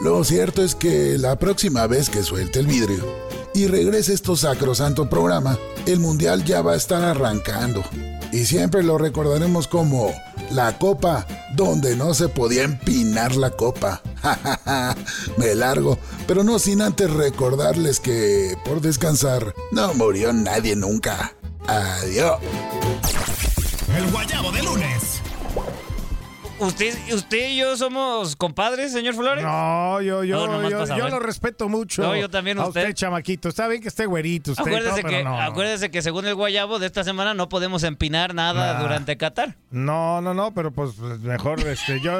Lo 0.00 0.22
cierto 0.22 0.62
es 0.62 0.76
que 0.76 1.18
la 1.18 1.36
próxima 1.38 1.86
vez 1.88 2.08
que 2.08 2.22
suelte 2.22 2.60
el 2.60 2.68
vidrio 2.68 3.04
y 3.52 3.66
regrese 3.66 4.14
estos 4.14 4.40
sacrosanto 4.40 5.10
programa, 5.10 5.58
el 5.86 5.98
mundial 5.98 6.44
ya 6.44 6.62
va 6.62 6.74
a 6.74 6.76
estar 6.76 7.02
arrancando. 7.02 7.82
Y 8.30 8.44
siempre 8.44 8.84
lo 8.84 8.96
recordaremos 8.96 9.66
como 9.66 10.12
la 10.50 10.78
copa 10.78 11.26
donde 11.56 11.96
no 11.96 12.14
se 12.14 12.28
podía 12.28 12.62
empinar 12.62 13.34
la 13.34 13.50
copa. 13.50 14.00
Me 15.36 15.56
largo, 15.56 15.98
pero 16.28 16.44
no 16.44 16.60
sin 16.60 16.80
antes 16.80 17.10
recordarles 17.10 17.98
que 17.98 18.56
por 18.64 18.80
descansar 18.80 19.52
no 19.72 19.94
murió 19.94 20.32
nadie 20.32 20.76
nunca. 20.76 21.34
Adiós. 21.66 22.38
El 23.96 24.10
guayabo 24.12 24.52
de 24.52 24.62
lunes. 24.62 24.97
¿Usted, 26.60 26.92
¿Usted 27.14 27.50
y 27.50 27.56
yo 27.58 27.76
somos 27.76 28.34
compadres, 28.34 28.92
señor 28.92 29.14
Flores? 29.14 29.44
No, 29.44 30.00
yo, 30.00 30.24
yo, 30.24 30.46
No, 30.46 30.68
yo, 30.68 30.84
yo 30.96 31.08
lo 31.08 31.20
respeto 31.20 31.68
mucho. 31.68 32.02
No, 32.02 32.16
yo 32.16 32.28
también 32.28 32.58
a 32.58 32.66
usted. 32.66 32.80
usted. 32.82 32.94
chamaquito. 32.94 33.48
Está 33.48 33.68
bien 33.68 33.80
que 33.80 33.86
esté 33.88 34.06
güerito 34.06 34.50
usted, 34.52 34.64
Acuérdese, 34.66 35.00
todo, 35.02 35.10
que, 35.10 35.22
no, 35.22 35.30
no. 35.30 35.40
acuérdese 35.40 35.90
que 35.92 36.02
según 36.02 36.26
el 36.26 36.34
guayabo 36.34 36.78
de 36.80 36.86
esta 36.86 37.04
semana 37.04 37.32
no 37.34 37.48
podemos 37.48 37.84
empinar 37.84 38.34
nada 38.34 38.74
Nah. 38.74 38.80
durante 38.82 39.16
Qatar. 39.16 39.54
No, 39.70 40.20
no, 40.20 40.34
no, 40.34 40.52
pero 40.52 40.72
pues 40.72 40.94
pues, 40.98 41.20
mejor 41.20 41.60
este, 41.60 42.00
yo 42.00 42.12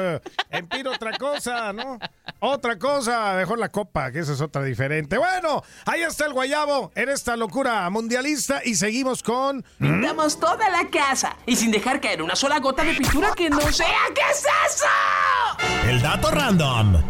empiro 0.51 0.91
otra 0.93 1.17
cosa, 1.17 1.73
¿no? 1.73 1.99
Otra 2.39 2.77
cosa, 2.79 3.33
mejor 3.35 3.59
la 3.59 3.67
copa, 3.69 4.11
que 4.13 4.19
esa 4.19 4.31
es 4.33 4.39
otra 4.41 4.63
diferente. 4.63 5.17
Bueno, 5.17 5.63
ahí 5.85 6.01
está 6.01 6.25
el 6.25 6.31
guayabo 6.33 6.91
en 6.95 7.09
esta 7.09 7.35
locura 7.35 7.89
mundialista 7.89 8.61
y 8.63 8.75
seguimos 8.75 9.21
con... 9.23 9.65
Pintamos 9.79 10.39
toda 10.39 10.69
la 10.69 10.87
casa 10.89 11.35
y 11.45 11.57
sin 11.57 11.71
dejar 11.71 11.99
caer 11.99 12.21
una 12.21 12.37
sola 12.37 12.59
gota 12.59 12.83
de 12.85 12.93
pintura 12.93 13.33
que 13.35 13.49
no 13.49 13.59
sea. 13.73 13.87
¿Qué 14.15 14.21
es 14.31 14.45
eso? 14.67 15.89
El 15.89 16.01
dato 16.01 16.31
random. 16.31 17.01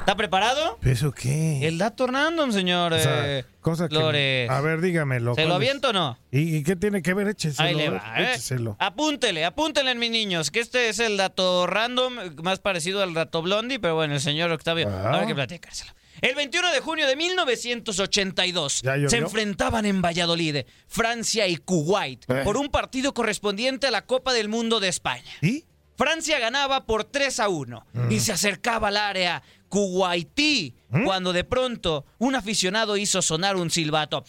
¿Está 0.00 0.16
preparado? 0.16 0.78
¿Eso 0.82 1.12
qué? 1.12 1.66
El 1.66 1.78
dato 1.78 2.08
random, 2.08 2.50
señor 2.50 2.92
O 2.92 2.98
sea, 2.98 3.38
eh, 3.38 3.44
cosa 3.60 3.88
que- 3.88 3.94
Flores. 3.94 4.50
A 4.50 4.60
ver, 4.60 4.80
dígamelo. 4.80 5.36
¿Se 5.36 5.46
lo 5.46 5.54
aviento 5.54 5.90
o 5.90 5.92
no? 5.92 6.18
¿Y, 6.32 6.56
y 6.56 6.62
qué 6.64 6.74
tiene 6.74 7.02
que 7.02 7.14
ver? 7.14 7.28
Écheselo. 7.28 7.68
Ahí 7.68 7.74
le 7.76 7.90
va, 7.90 8.02
¿eh? 8.18 8.30
écheselo. 8.32 8.76
Apúntele, 8.80 9.44
apúntele, 9.44 9.94
mis 9.94 10.10
niños, 10.10 10.50
que 10.50 10.58
este 10.58 10.88
es 10.88 10.98
el 10.98 11.16
dato 11.16 11.68
random, 11.68 12.14
más 12.42 12.58
parecido 12.58 13.00
al 13.00 13.14
dato 13.14 13.42
blondie, 13.42 13.78
pero 13.78 13.94
bueno, 13.94 14.14
el 14.14 14.20
señor 14.20 14.50
Octavio, 14.50 14.88
Ah. 14.90 15.10
habrá 15.14 15.26
que 15.26 15.36
platicárselo. 15.36 15.92
El 16.22 16.34
21 16.36 16.70
de 16.70 16.80
junio 16.80 17.06
de 17.06 17.16
1982 17.16 18.82
¿Ya 18.82 18.94
llovió? 18.94 19.10
se 19.10 19.16
enfrentaban 19.18 19.84
en 19.86 20.00
Valladolid 20.00 20.64
Francia 20.88 21.46
y 21.48 21.56
Kuwait 21.56 22.24
Eh. 22.30 22.42
por 22.44 22.56
un 22.56 22.68
partido 22.68 23.12
correspondiente 23.12 23.88
a 23.88 23.90
la 23.90 24.06
Copa 24.06 24.32
del 24.32 24.48
Mundo 24.48 24.80
de 24.80 24.88
España. 24.88 25.30
¿Y? 25.42 25.64
Francia 25.96 26.38
ganaba 26.38 26.86
por 26.86 27.04
3 27.04 27.40
a 27.40 27.48
1 27.48 27.84
Mm. 27.92 28.12
y 28.12 28.20
se 28.20 28.32
acercaba 28.32 28.88
al 28.88 28.96
área 28.96 29.42
Kuwaití 29.68 30.74
¿Mm? 30.90 31.04
cuando 31.04 31.32
de 31.32 31.44
pronto 31.44 32.06
un 32.18 32.34
aficionado 32.34 32.96
hizo 32.96 33.20
sonar 33.20 33.56
un 33.56 33.70
silbato 33.70 34.24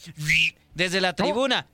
desde 0.74 1.00
la 1.00 1.14
tribuna. 1.14 1.68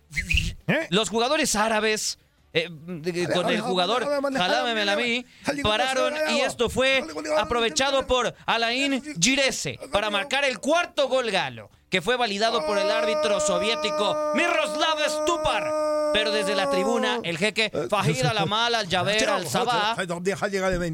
¿Eh? 0.67 0.87
Los 0.89 1.09
jugadores 1.09 1.55
árabes 1.55 2.19
eh, 2.53 2.67
de- 2.71 3.27
con 3.29 3.49
el 3.49 3.61
jugador 3.61 4.03
Jalámemela 4.33 4.93
a 4.93 4.95
mí 4.95 5.25
pararon 5.63 6.13
y 6.31 6.39
esto 6.41 6.69
fue 6.69 7.03
aprovechado 7.37 8.07
por 8.07 8.33
Alain 8.45 9.01
Girese 9.21 9.79
para 9.91 10.09
marcar 10.09 10.43
el 10.45 10.59
cuarto 10.59 11.07
gol 11.07 11.29
galo 11.31 11.69
que 11.89 12.01
fue 12.01 12.15
validado 12.15 12.65
por 12.65 12.77
el 12.77 12.89
árbitro 12.91 13.39
soviético 13.39 14.15
Miroslav 14.35 14.97
Stupar. 15.09 15.89
Pero 16.11 16.31
desde 16.31 16.55
la 16.55 16.69
tribuna, 16.69 17.19
el 17.23 17.37
jeque 17.37 17.71
Fahid 17.89 18.25
Al-Amal 18.25 18.73
Al-Jaber 18.73 19.29
Al-Sabah 19.29 19.95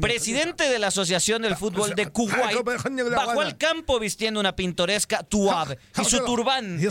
Presidente 0.00 0.68
de 0.68 0.78
la 0.78 0.88
Asociación 0.88 1.42
del 1.42 1.56
Fútbol 1.56 1.94
de 1.94 2.08
Kuwait 2.08 2.62
bajó 3.14 3.40
al 3.40 3.56
campo 3.56 3.98
vistiendo 3.98 4.40
una 4.40 4.54
pintoresca 4.54 5.22
tuab 5.22 5.76
y 5.98 6.04
su 6.04 6.24
turbante 6.24 6.86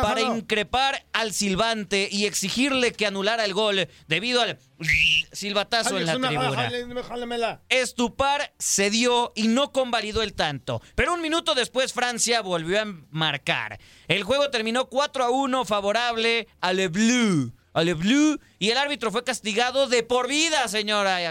para 0.00 0.20
increpar 0.20 1.04
al 1.12 1.32
silbante 1.32 2.08
y 2.10 2.26
exigirle 2.26 2.92
que 2.92 3.06
anulara 3.06 3.44
el 3.44 3.54
gol 3.54 3.88
debido 4.06 4.42
al 4.42 4.58
silbatazo 5.32 5.98
en 5.98 6.06
la 6.06 6.12
tribuna. 6.14 6.68
Estupar 7.68 8.52
cedió 8.58 9.32
y 9.34 9.48
no 9.48 9.72
convalidó 9.72 10.22
el 10.22 10.34
tanto. 10.34 10.82
Pero 10.94 11.14
un 11.14 11.22
minuto 11.22 11.54
después 11.54 11.92
Francia 11.92 12.40
volvió 12.40 12.80
a 12.80 12.86
marcar. 13.10 13.78
El 14.08 14.22
juego 14.22 14.50
terminó 14.50 14.88
4 14.88 15.24
a 15.24 15.30
1 15.30 15.64
favorable 15.64 16.48
a 16.60 16.72
Le 16.72 16.88
Bleu. 16.88 17.52
Le 17.84 17.94
Bleu. 17.94 18.38
Y 18.58 18.70
el 18.70 18.76
árbitro 18.78 19.10
fue 19.10 19.24
castigado 19.24 19.86
de 19.86 20.02
por 20.02 20.28
vida, 20.28 20.68
señora 20.68 21.20
Y, 21.22 21.24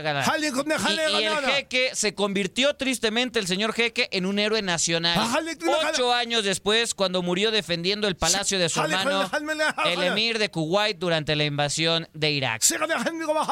y 1.22 1.24
el 1.26 1.34
jeque 1.46 1.92
se 1.94 2.16
convirtió 2.16 2.76
tristemente, 2.76 3.38
el 3.40 3.46
señor 3.48 3.74
jeque, 3.74 4.10
en 4.12 4.26
un 4.26 4.40
héroe 4.40 4.62
nacional. 4.62 5.16
Jale. 5.28 5.58
Ocho 5.92 6.12
años 6.14 6.44
después, 6.44 6.94
cuando 6.96 7.22
murió 7.22 7.52
defendiendo 7.52 8.08
el 8.08 8.16
palacio 8.16 8.58
de 8.58 8.68
su 8.70 8.80
hermano, 8.82 9.30
el 9.86 10.04
emir 10.04 10.40
de 10.40 10.50
Kuwait, 10.50 10.98
durante 10.98 11.36
la 11.36 11.46
invasión 11.46 12.08
de 12.14 12.32
Irak. 12.32 12.64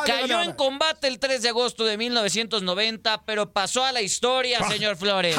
Cayó 0.05 0.41
en 0.41 0.53
combate 0.53 1.07
el 1.07 1.19
3 1.19 1.41
de 1.43 1.49
agosto 1.49 1.85
de 1.85 1.97
1990, 1.97 3.25
pero 3.25 3.51
pasó 3.53 3.85
a 3.85 3.91
la 3.91 4.01
historia, 4.01 4.59
Ah, 4.61 4.71
señor 4.71 4.97
Flores, 4.97 5.35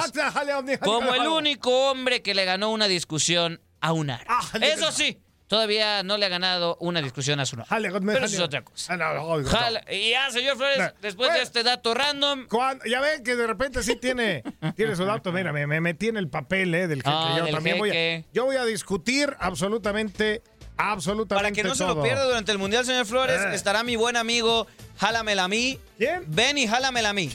como 0.84 1.14
el 1.14 1.26
único 1.26 1.90
hombre 1.90 2.22
que 2.22 2.34
le 2.34 2.44
ganó 2.44 2.70
una 2.70 2.86
discusión 2.88 3.60
a 3.80 3.92
un 3.92 4.10
árabe. 4.10 4.28
Eso 4.66 4.92
sí, 4.92 5.18
todavía 5.48 6.02
no 6.04 6.16
le 6.18 6.26
ha 6.26 6.28
ganado 6.28 6.76
una 6.78 7.02
discusión 7.02 7.40
a 7.40 7.46
su 7.46 7.56
nombre. 7.56 7.90
Pero 8.12 8.26
eso 8.26 8.36
es 8.36 8.40
otra 8.40 8.62
cosa. 8.62 8.96
Jala- 8.96 9.82
Y 9.90 10.10
ya, 10.10 10.30
señor 10.30 10.56
Flores, 10.56 10.92
después 11.02 11.32
de 11.32 11.42
este 11.42 11.62
dato 11.64 11.94
random... 11.94 12.46
Cuando- 12.48 12.84
ya 12.84 13.00
ven 13.00 13.24
que 13.24 13.34
de 13.34 13.46
repente 13.46 13.82
sí 13.82 13.96
tiene, 13.96 14.44
tiene 14.76 14.94
su 14.94 15.04
dato. 15.04 15.32
Mira, 15.32 15.52
me, 15.52 15.66
me 15.66 15.80
metí 15.80 16.08
en 16.08 16.16
el 16.18 16.28
papel 16.28 16.74
eh, 16.74 16.86
del 16.86 16.98
jeque. 16.98 17.10
Ah, 17.12 17.34
yo 17.38 17.44
del 17.46 17.54
también 17.54 17.78
voy 17.78 17.90
a, 17.90 18.22
yo 18.32 18.44
voy 18.44 18.56
a 18.56 18.64
discutir 18.64 19.34
absolutamente, 19.40 20.42
absolutamente 20.76 21.42
Para 21.42 21.52
que 21.52 21.64
no 21.64 21.74
se 21.74 21.84
lo 21.86 22.02
pierda 22.02 22.24
durante 22.24 22.52
el 22.52 22.58
Mundial, 22.58 22.84
señor 22.84 23.06
Flores, 23.06 23.40
Eh. 23.40 23.54
estará 23.54 23.82
mi 23.82 23.96
buen 23.96 24.16
amigo 24.16 24.66
Jálamela 24.98 25.44
a 25.44 25.48
mí. 25.48 25.78
¿Quién? 25.96 26.24
Ven 26.26 26.58
y 26.58 26.66
jálamela 26.66 27.10
a 27.10 27.12
mí. 27.12 27.30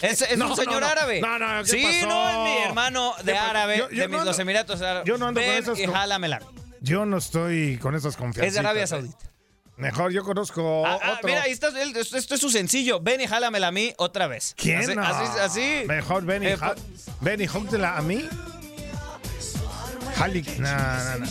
Es, 0.00 0.22
es 0.22 0.38
No, 0.38 0.48
un 0.50 0.56
señor 0.56 0.74
no, 0.74 0.80
no. 0.80 0.86
árabe. 0.86 1.20
No, 1.20 1.38
no, 1.38 1.62
¿qué 1.64 1.68
sí, 1.70 1.82
pasó? 1.82 2.06
no, 2.08 2.30
es 2.30 2.50
mi 2.58 2.64
hermano 2.64 3.12
de 3.24 3.32
¿Qué 3.32 3.38
pa- 3.38 3.50
árabe, 3.50 3.78
yo- 3.78 3.90
yo 3.90 4.02
de 4.02 4.08
no 4.08 4.12
mis- 4.14 4.20
ando- 4.22 4.24
los 4.26 4.38
Emiratos 4.38 4.80
Árabes. 4.82 5.04
yo 5.06 5.18
no 5.18 5.26
ando 5.26 5.40
con 5.40 5.48
Ven 5.50 5.58
esas 5.62 5.78
y 5.78 5.86
jálamela. 5.86 6.40
Yo 6.80 7.04
no 7.06 7.16
estoy 7.18 7.78
con 7.78 7.94
esas 7.94 8.16
confianzas. 8.16 8.48
Es 8.48 8.54
de 8.54 8.60
Arabia 8.60 8.86
Saudita. 8.86 9.16
Mejor 9.76 10.10
yo 10.12 10.24
conozco 10.24 10.84
Ah, 10.84 10.98
ah, 11.00 11.12
otro. 11.14 11.28
mira, 11.28 11.42
ahí 11.42 11.52
está, 11.52 11.68
esto, 11.68 12.16
esto 12.16 12.34
es 12.34 12.40
su 12.40 12.50
sencillo. 12.50 12.98
Ven 13.00 13.20
y 13.20 13.26
jálamela 13.28 13.68
a 13.68 13.70
mí 13.70 13.94
otra 13.96 14.26
vez. 14.26 14.54
¿Quién? 14.56 14.98
Así, 14.98 15.38
así. 15.40 15.84
Mejor 15.86 16.24
ven 16.24 16.42
y, 16.42 16.46
Eh, 16.48 16.56
ja- 16.56 16.74
ven 17.20 17.40
y 17.40 17.46
a 17.84 18.02
mí. 18.02 18.28
Jali, 20.16 20.42
no, 20.58 20.68
no, 20.68 21.18
no. 21.20 21.26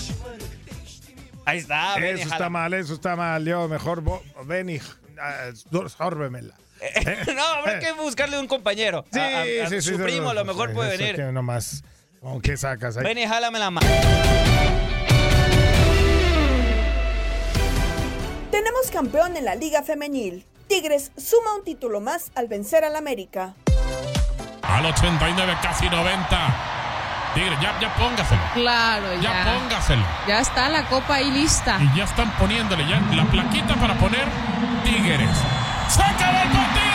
Ahí 1.43 1.57
está, 1.59 1.95
ven 1.99 2.17
y 2.17 2.21
Eso 2.21 2.29
está 2.31 2.49
mal, 2.49 2.73
eso 2.73 2.93
está 2.93 3.15
mal. 3.17 3.43
Yo 3.45 3.67
mejor 3.67 4.01
ven 4.45 4.69
y 4.69 4.79
ah, 5.19 5.49
sórbemela. 5.97 6.55
no, 7.35 7.43
habrá 7.43 7.79
que 7.79 7.91
buscarle 7.93 8.39
un 8.39 8.47
compañero. 8.47 9.03
Sí, 9.11 9.19
A- 9.19 9.39
a- 9.39 9.41
a 9.41 9.69
sí, 9.69 9.81
sí. 9.81 9.81
Su 9.81 9.97
sí, 9.97 10.03
primo 10.03 10.29
a 10.29 10.33
lo 10.33 10.45
mejor 10.45 10.71
puede 10.73 10.95
venir. 10.95 11.19
nomás, 11.33 11.83
¿con 12.21 12.39
qué 12.39 12.55
sacas 12.55 12.95
ahí? 12.95 13.03
Ven 13.03 13.17
y 13.17 13.27
jálamela 13.27 13.71
más. 13.71 13.83
Tenemos 18.57 18.89
campeón 18.91 19.37
en 19.37 19.45
la 19.45 19.53
Liga 19.53 19.83
Femenil. 19.83 20.43
Tigres 20.67 21.11
suma 21.15 21.53
un 21.55 21.63
título 21.63 22.01
más 22.01 22.31
al 22.33 22.47
vencer 22.47 22.83
al 22.83 22.95
América. 22.95 23.53
Al 24.63 24.83
89, 24.83 25.57
casi 25.61 25.87
90. 25.87 26.55
Tigre, 27.35 27.55
ya, 27.61 27.79
ya 27.79 27.93
póngaselo. 27.93 28.41
Claro, 28.55 29.13
ya. 29.21 29.21
Ya 29.21 29.53
póngaselo. 29.59 30.03
Ya 30.27 30.39
está 30.39 30.69
la 30.69 30.87
copa 30.87 31.17
ahí 31.17 31.29
lista. 31.29 31.77
Y 31.79 31.97
ya 31.99 32.05
están 32.05 32.31
poniéndole 32.37 32.83
ya 32.87 32.99
la 33.15 33.25
plaquita 33.25 33.75
para 33.75 33.93
poner 33.93 34.27
Tigres. 34.83 35.37
¡Se 35.87 36.01
acabó 36.01 36.39
el 36.41 36.49
partido! 36.49 36.86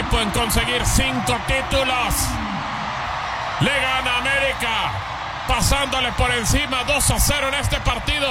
Equipo 0.00 0.20
en 0.20 0.30
conseguir 0.30 0.82
cinco 0.86 1.36
títulos. 1.46 2.14
Le 3.60 3.70
gana 3.70 4.18
América. 4.18 4.92
Pasándole 5.46 6.12
por 6.12 6.30
encima 6.30 6.84
2 6.84 7.10
a 7.10 7.18
0 7.18 7.48
en 7.48 7.54
este 7.54 7.80
partido. 7.80 8.28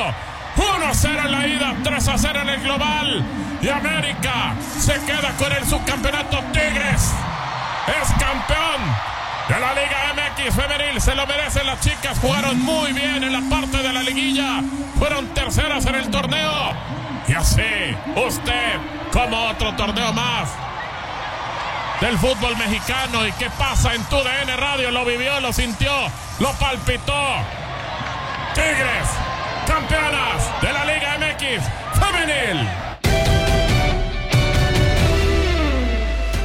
1 0.55 0.85
a 0.85 0.93
0 0.93 1.21
en 1.25 1.31
la 1.31 1.47
ida, 1.47 1.75
3 1.83 2.07
a 2.07 2.17
0 2.17 2.39
en 2.41 2.49
el 2.49 2.61
global. 2.61 3.25
Y 3.61 3.69
América 3.69 4.53
se 4.79 4.93
queda 5.05 5.31
con 5.37 5.51
el 5.51 5.65
subcampeonato 5.65 6.39
Tigres. 6.53 7.13
Es 8.01 8.09
campeón 8.11 8.81
de 9.47 9.59
la 9.59 9.73
Liga 9.73 10.13
MX 10.15 10.55
femenil. 10.55 11.01
Se 11.01 11.13
lo 11.13 11.27
merecen 11.27 11.67
las 11.67 11.81
chicas. 11.81 12.17
Jugaron 12.19 12.59
muy 12.61 12.93
bien 12.93 13.23
en 13.23 13.33
la 13.33 13.41
parte 13.49 13.77
de 13.77 13.93
la 13.93 14.01
liguilla. 14.01 14.61
Fueron 14.97 15.27
terceras 15.33 15.85
en 15.85 15.95
el 15.95 16.09
torneo. 16.09 16.73
Y 17.27 17.33
así, 17.33 17.95
usted, 18.15 18.79
como 19.11 19.49
otro 19.49 19.75
torneo 19.75 20.13
más 20.13 20.68
del 22.01 22.17
fútbol 22.17 22.57
mexicano. 22.57 23.27
¿Y 23.27 23.31
qué 23.33 23.49
pasa 23.57 23.93
en 23.93 24.03
tu 24.05 24.17
DN 24.17 24.55
Radio? 24.57 24.91
Lo 24.91 25.05
vivió, 25.05 25.39
lo 25.39 25.51
sintió, 25.53 25.91
lo 26.39 26.51
palpitó. 26.53 27.13
Tigres, 28.53 29.07
campeonas 29.67 30.61
de 30.61 30.73
la 30.73 30.85
Liga 30.85 31.17
MX 31.17 31.63
femenil. 31.99 32.67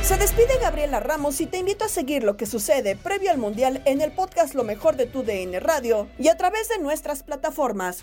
Se 0.02 0.18
despide 0.18 0.58
Gabriela 0.60 1.00
Ramos 1.00 1.40
y 1.40 1.46
te 1.46 1.56
invito 1.56 1.86
a 1.86 1.88
seguir 1.88 2.24
lo 2.24 2.36
que 2.36 2.44
sucede 2.44 2.94
previo 2.94 3.30
al 3.30 3.38
Mundial 3.38 3.80
en 3.86 4.02
el 4.02 4.12
podcast 4.12 4.54
Lo 4.54 4.62
mejor 4.62 4.96
de 4.96 5.06
tu 5.06 5.22
DN 5.22 5.58
Radio 5.60 6.08
y 6.18 6.28
a 6.28 6.36
través 6.36 6.68
de 6.68 6.78
nuestras 6.78 7.22
plataformas. 7.22 8.02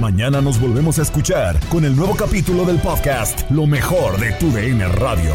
Mañana 0.00 0.40
nos 0.40 0.60
volvemos 0.60 0.98
a 0.98 1.02
escuchar 1.02 1.60
con 1.68 1.84
el 1.84 1.94
nuevo 1.94 2.16
capítulo 2.16 2.64
del 2.64 2.80
podcast 2.80 3.48
Lo 3.50 3.66
mejor 3.66 4.18
de 4.18 4.32
tu 4.32 4.50
DN 4.50 4.88
Radio. 4.88 5.34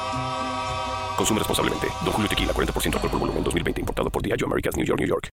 Consume 1.21 1.37
responsablemente. 1.37 1.87
Don 2.03 2.13
Julio 2.13 2.27
Tequila, 2.27 2.51
40% 2.51 2.95
alcohol 2.95 3.11
por 3.11 3.19
volumen, 3.19 3.43
2020. 3.43 3.81
Importado 3.81 4.09
por 4.09 4.23
Diageo 4.23 4.47
Americas, 4.47 4.75
New 4.75 4.85
York, 4.85 4.99
New 4.99 5.07
York. 5.07 5.29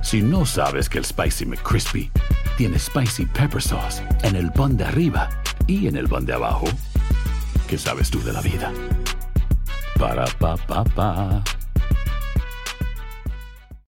Si 0.00 0.22
no 0.22 0.46
sabes 0.46 0.88
que 0.88 0.98
el 0.98 1.04
Spicy 1.04 1.44
McCrispy 1.44 2.08
tiene 2.56 2.78
Spicy 2.78 3.26
Pepper 3.26 3.60
Sauce 3.60 4.00
en 4.22 4.36
el 4.36 4.52
pan 4.52 4.76
de 4.76 4.84
arriba 4.84 5.28
y 5.66 5.88
en 5.88 5.96
el 5.96 6.08
pan 6.08 6.24
de 6.24 6.34
abajo, 6.34 6.66
¿qué 7.66 7.76
sabes 7.76 8.10
tú 8.10 8.22
de 8.22 8.32
la 8.32 8.40
vida? 8.42 8.72
Para, 9.98 10.24
pa, 10.38 10.56
pa, 10.56 10.84
pa. 10.84 11.42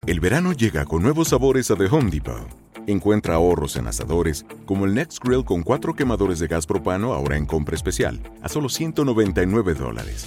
El 0.07 0.19
verano 0.19 0.53
llega 0.55 0.87
con 0.87 1.03
nuevos 1.03 1.29
sabores 1.29 1.71
a 1.71 1.77
The 1.77 1.89
Home 1.91 2.11
Depot. 2.11 2.49
Encuentra 2.87 3.35
ahorros 3.35 3.77
en 3.77 3.87
asadores, 3.87 4.47
como 4.65 4.87
el 4.87 4.95
Next 4.95 5.23
Grill 5.23 5.45
con 5.45 5.63
cuatro 5.63 5.95
quemadores 5.95 6.39
de 6.39 6.47
gas 6.47 6.67
propano 6.67 7.13
ahora 7.13 7.37
en 7.37 7.45
compra 7.45 7.75
especial, 7.75 8.21
a 8.43 8.49
solo 8.49 8.71
199 8.71 9.75
dólares, 9.75 10.27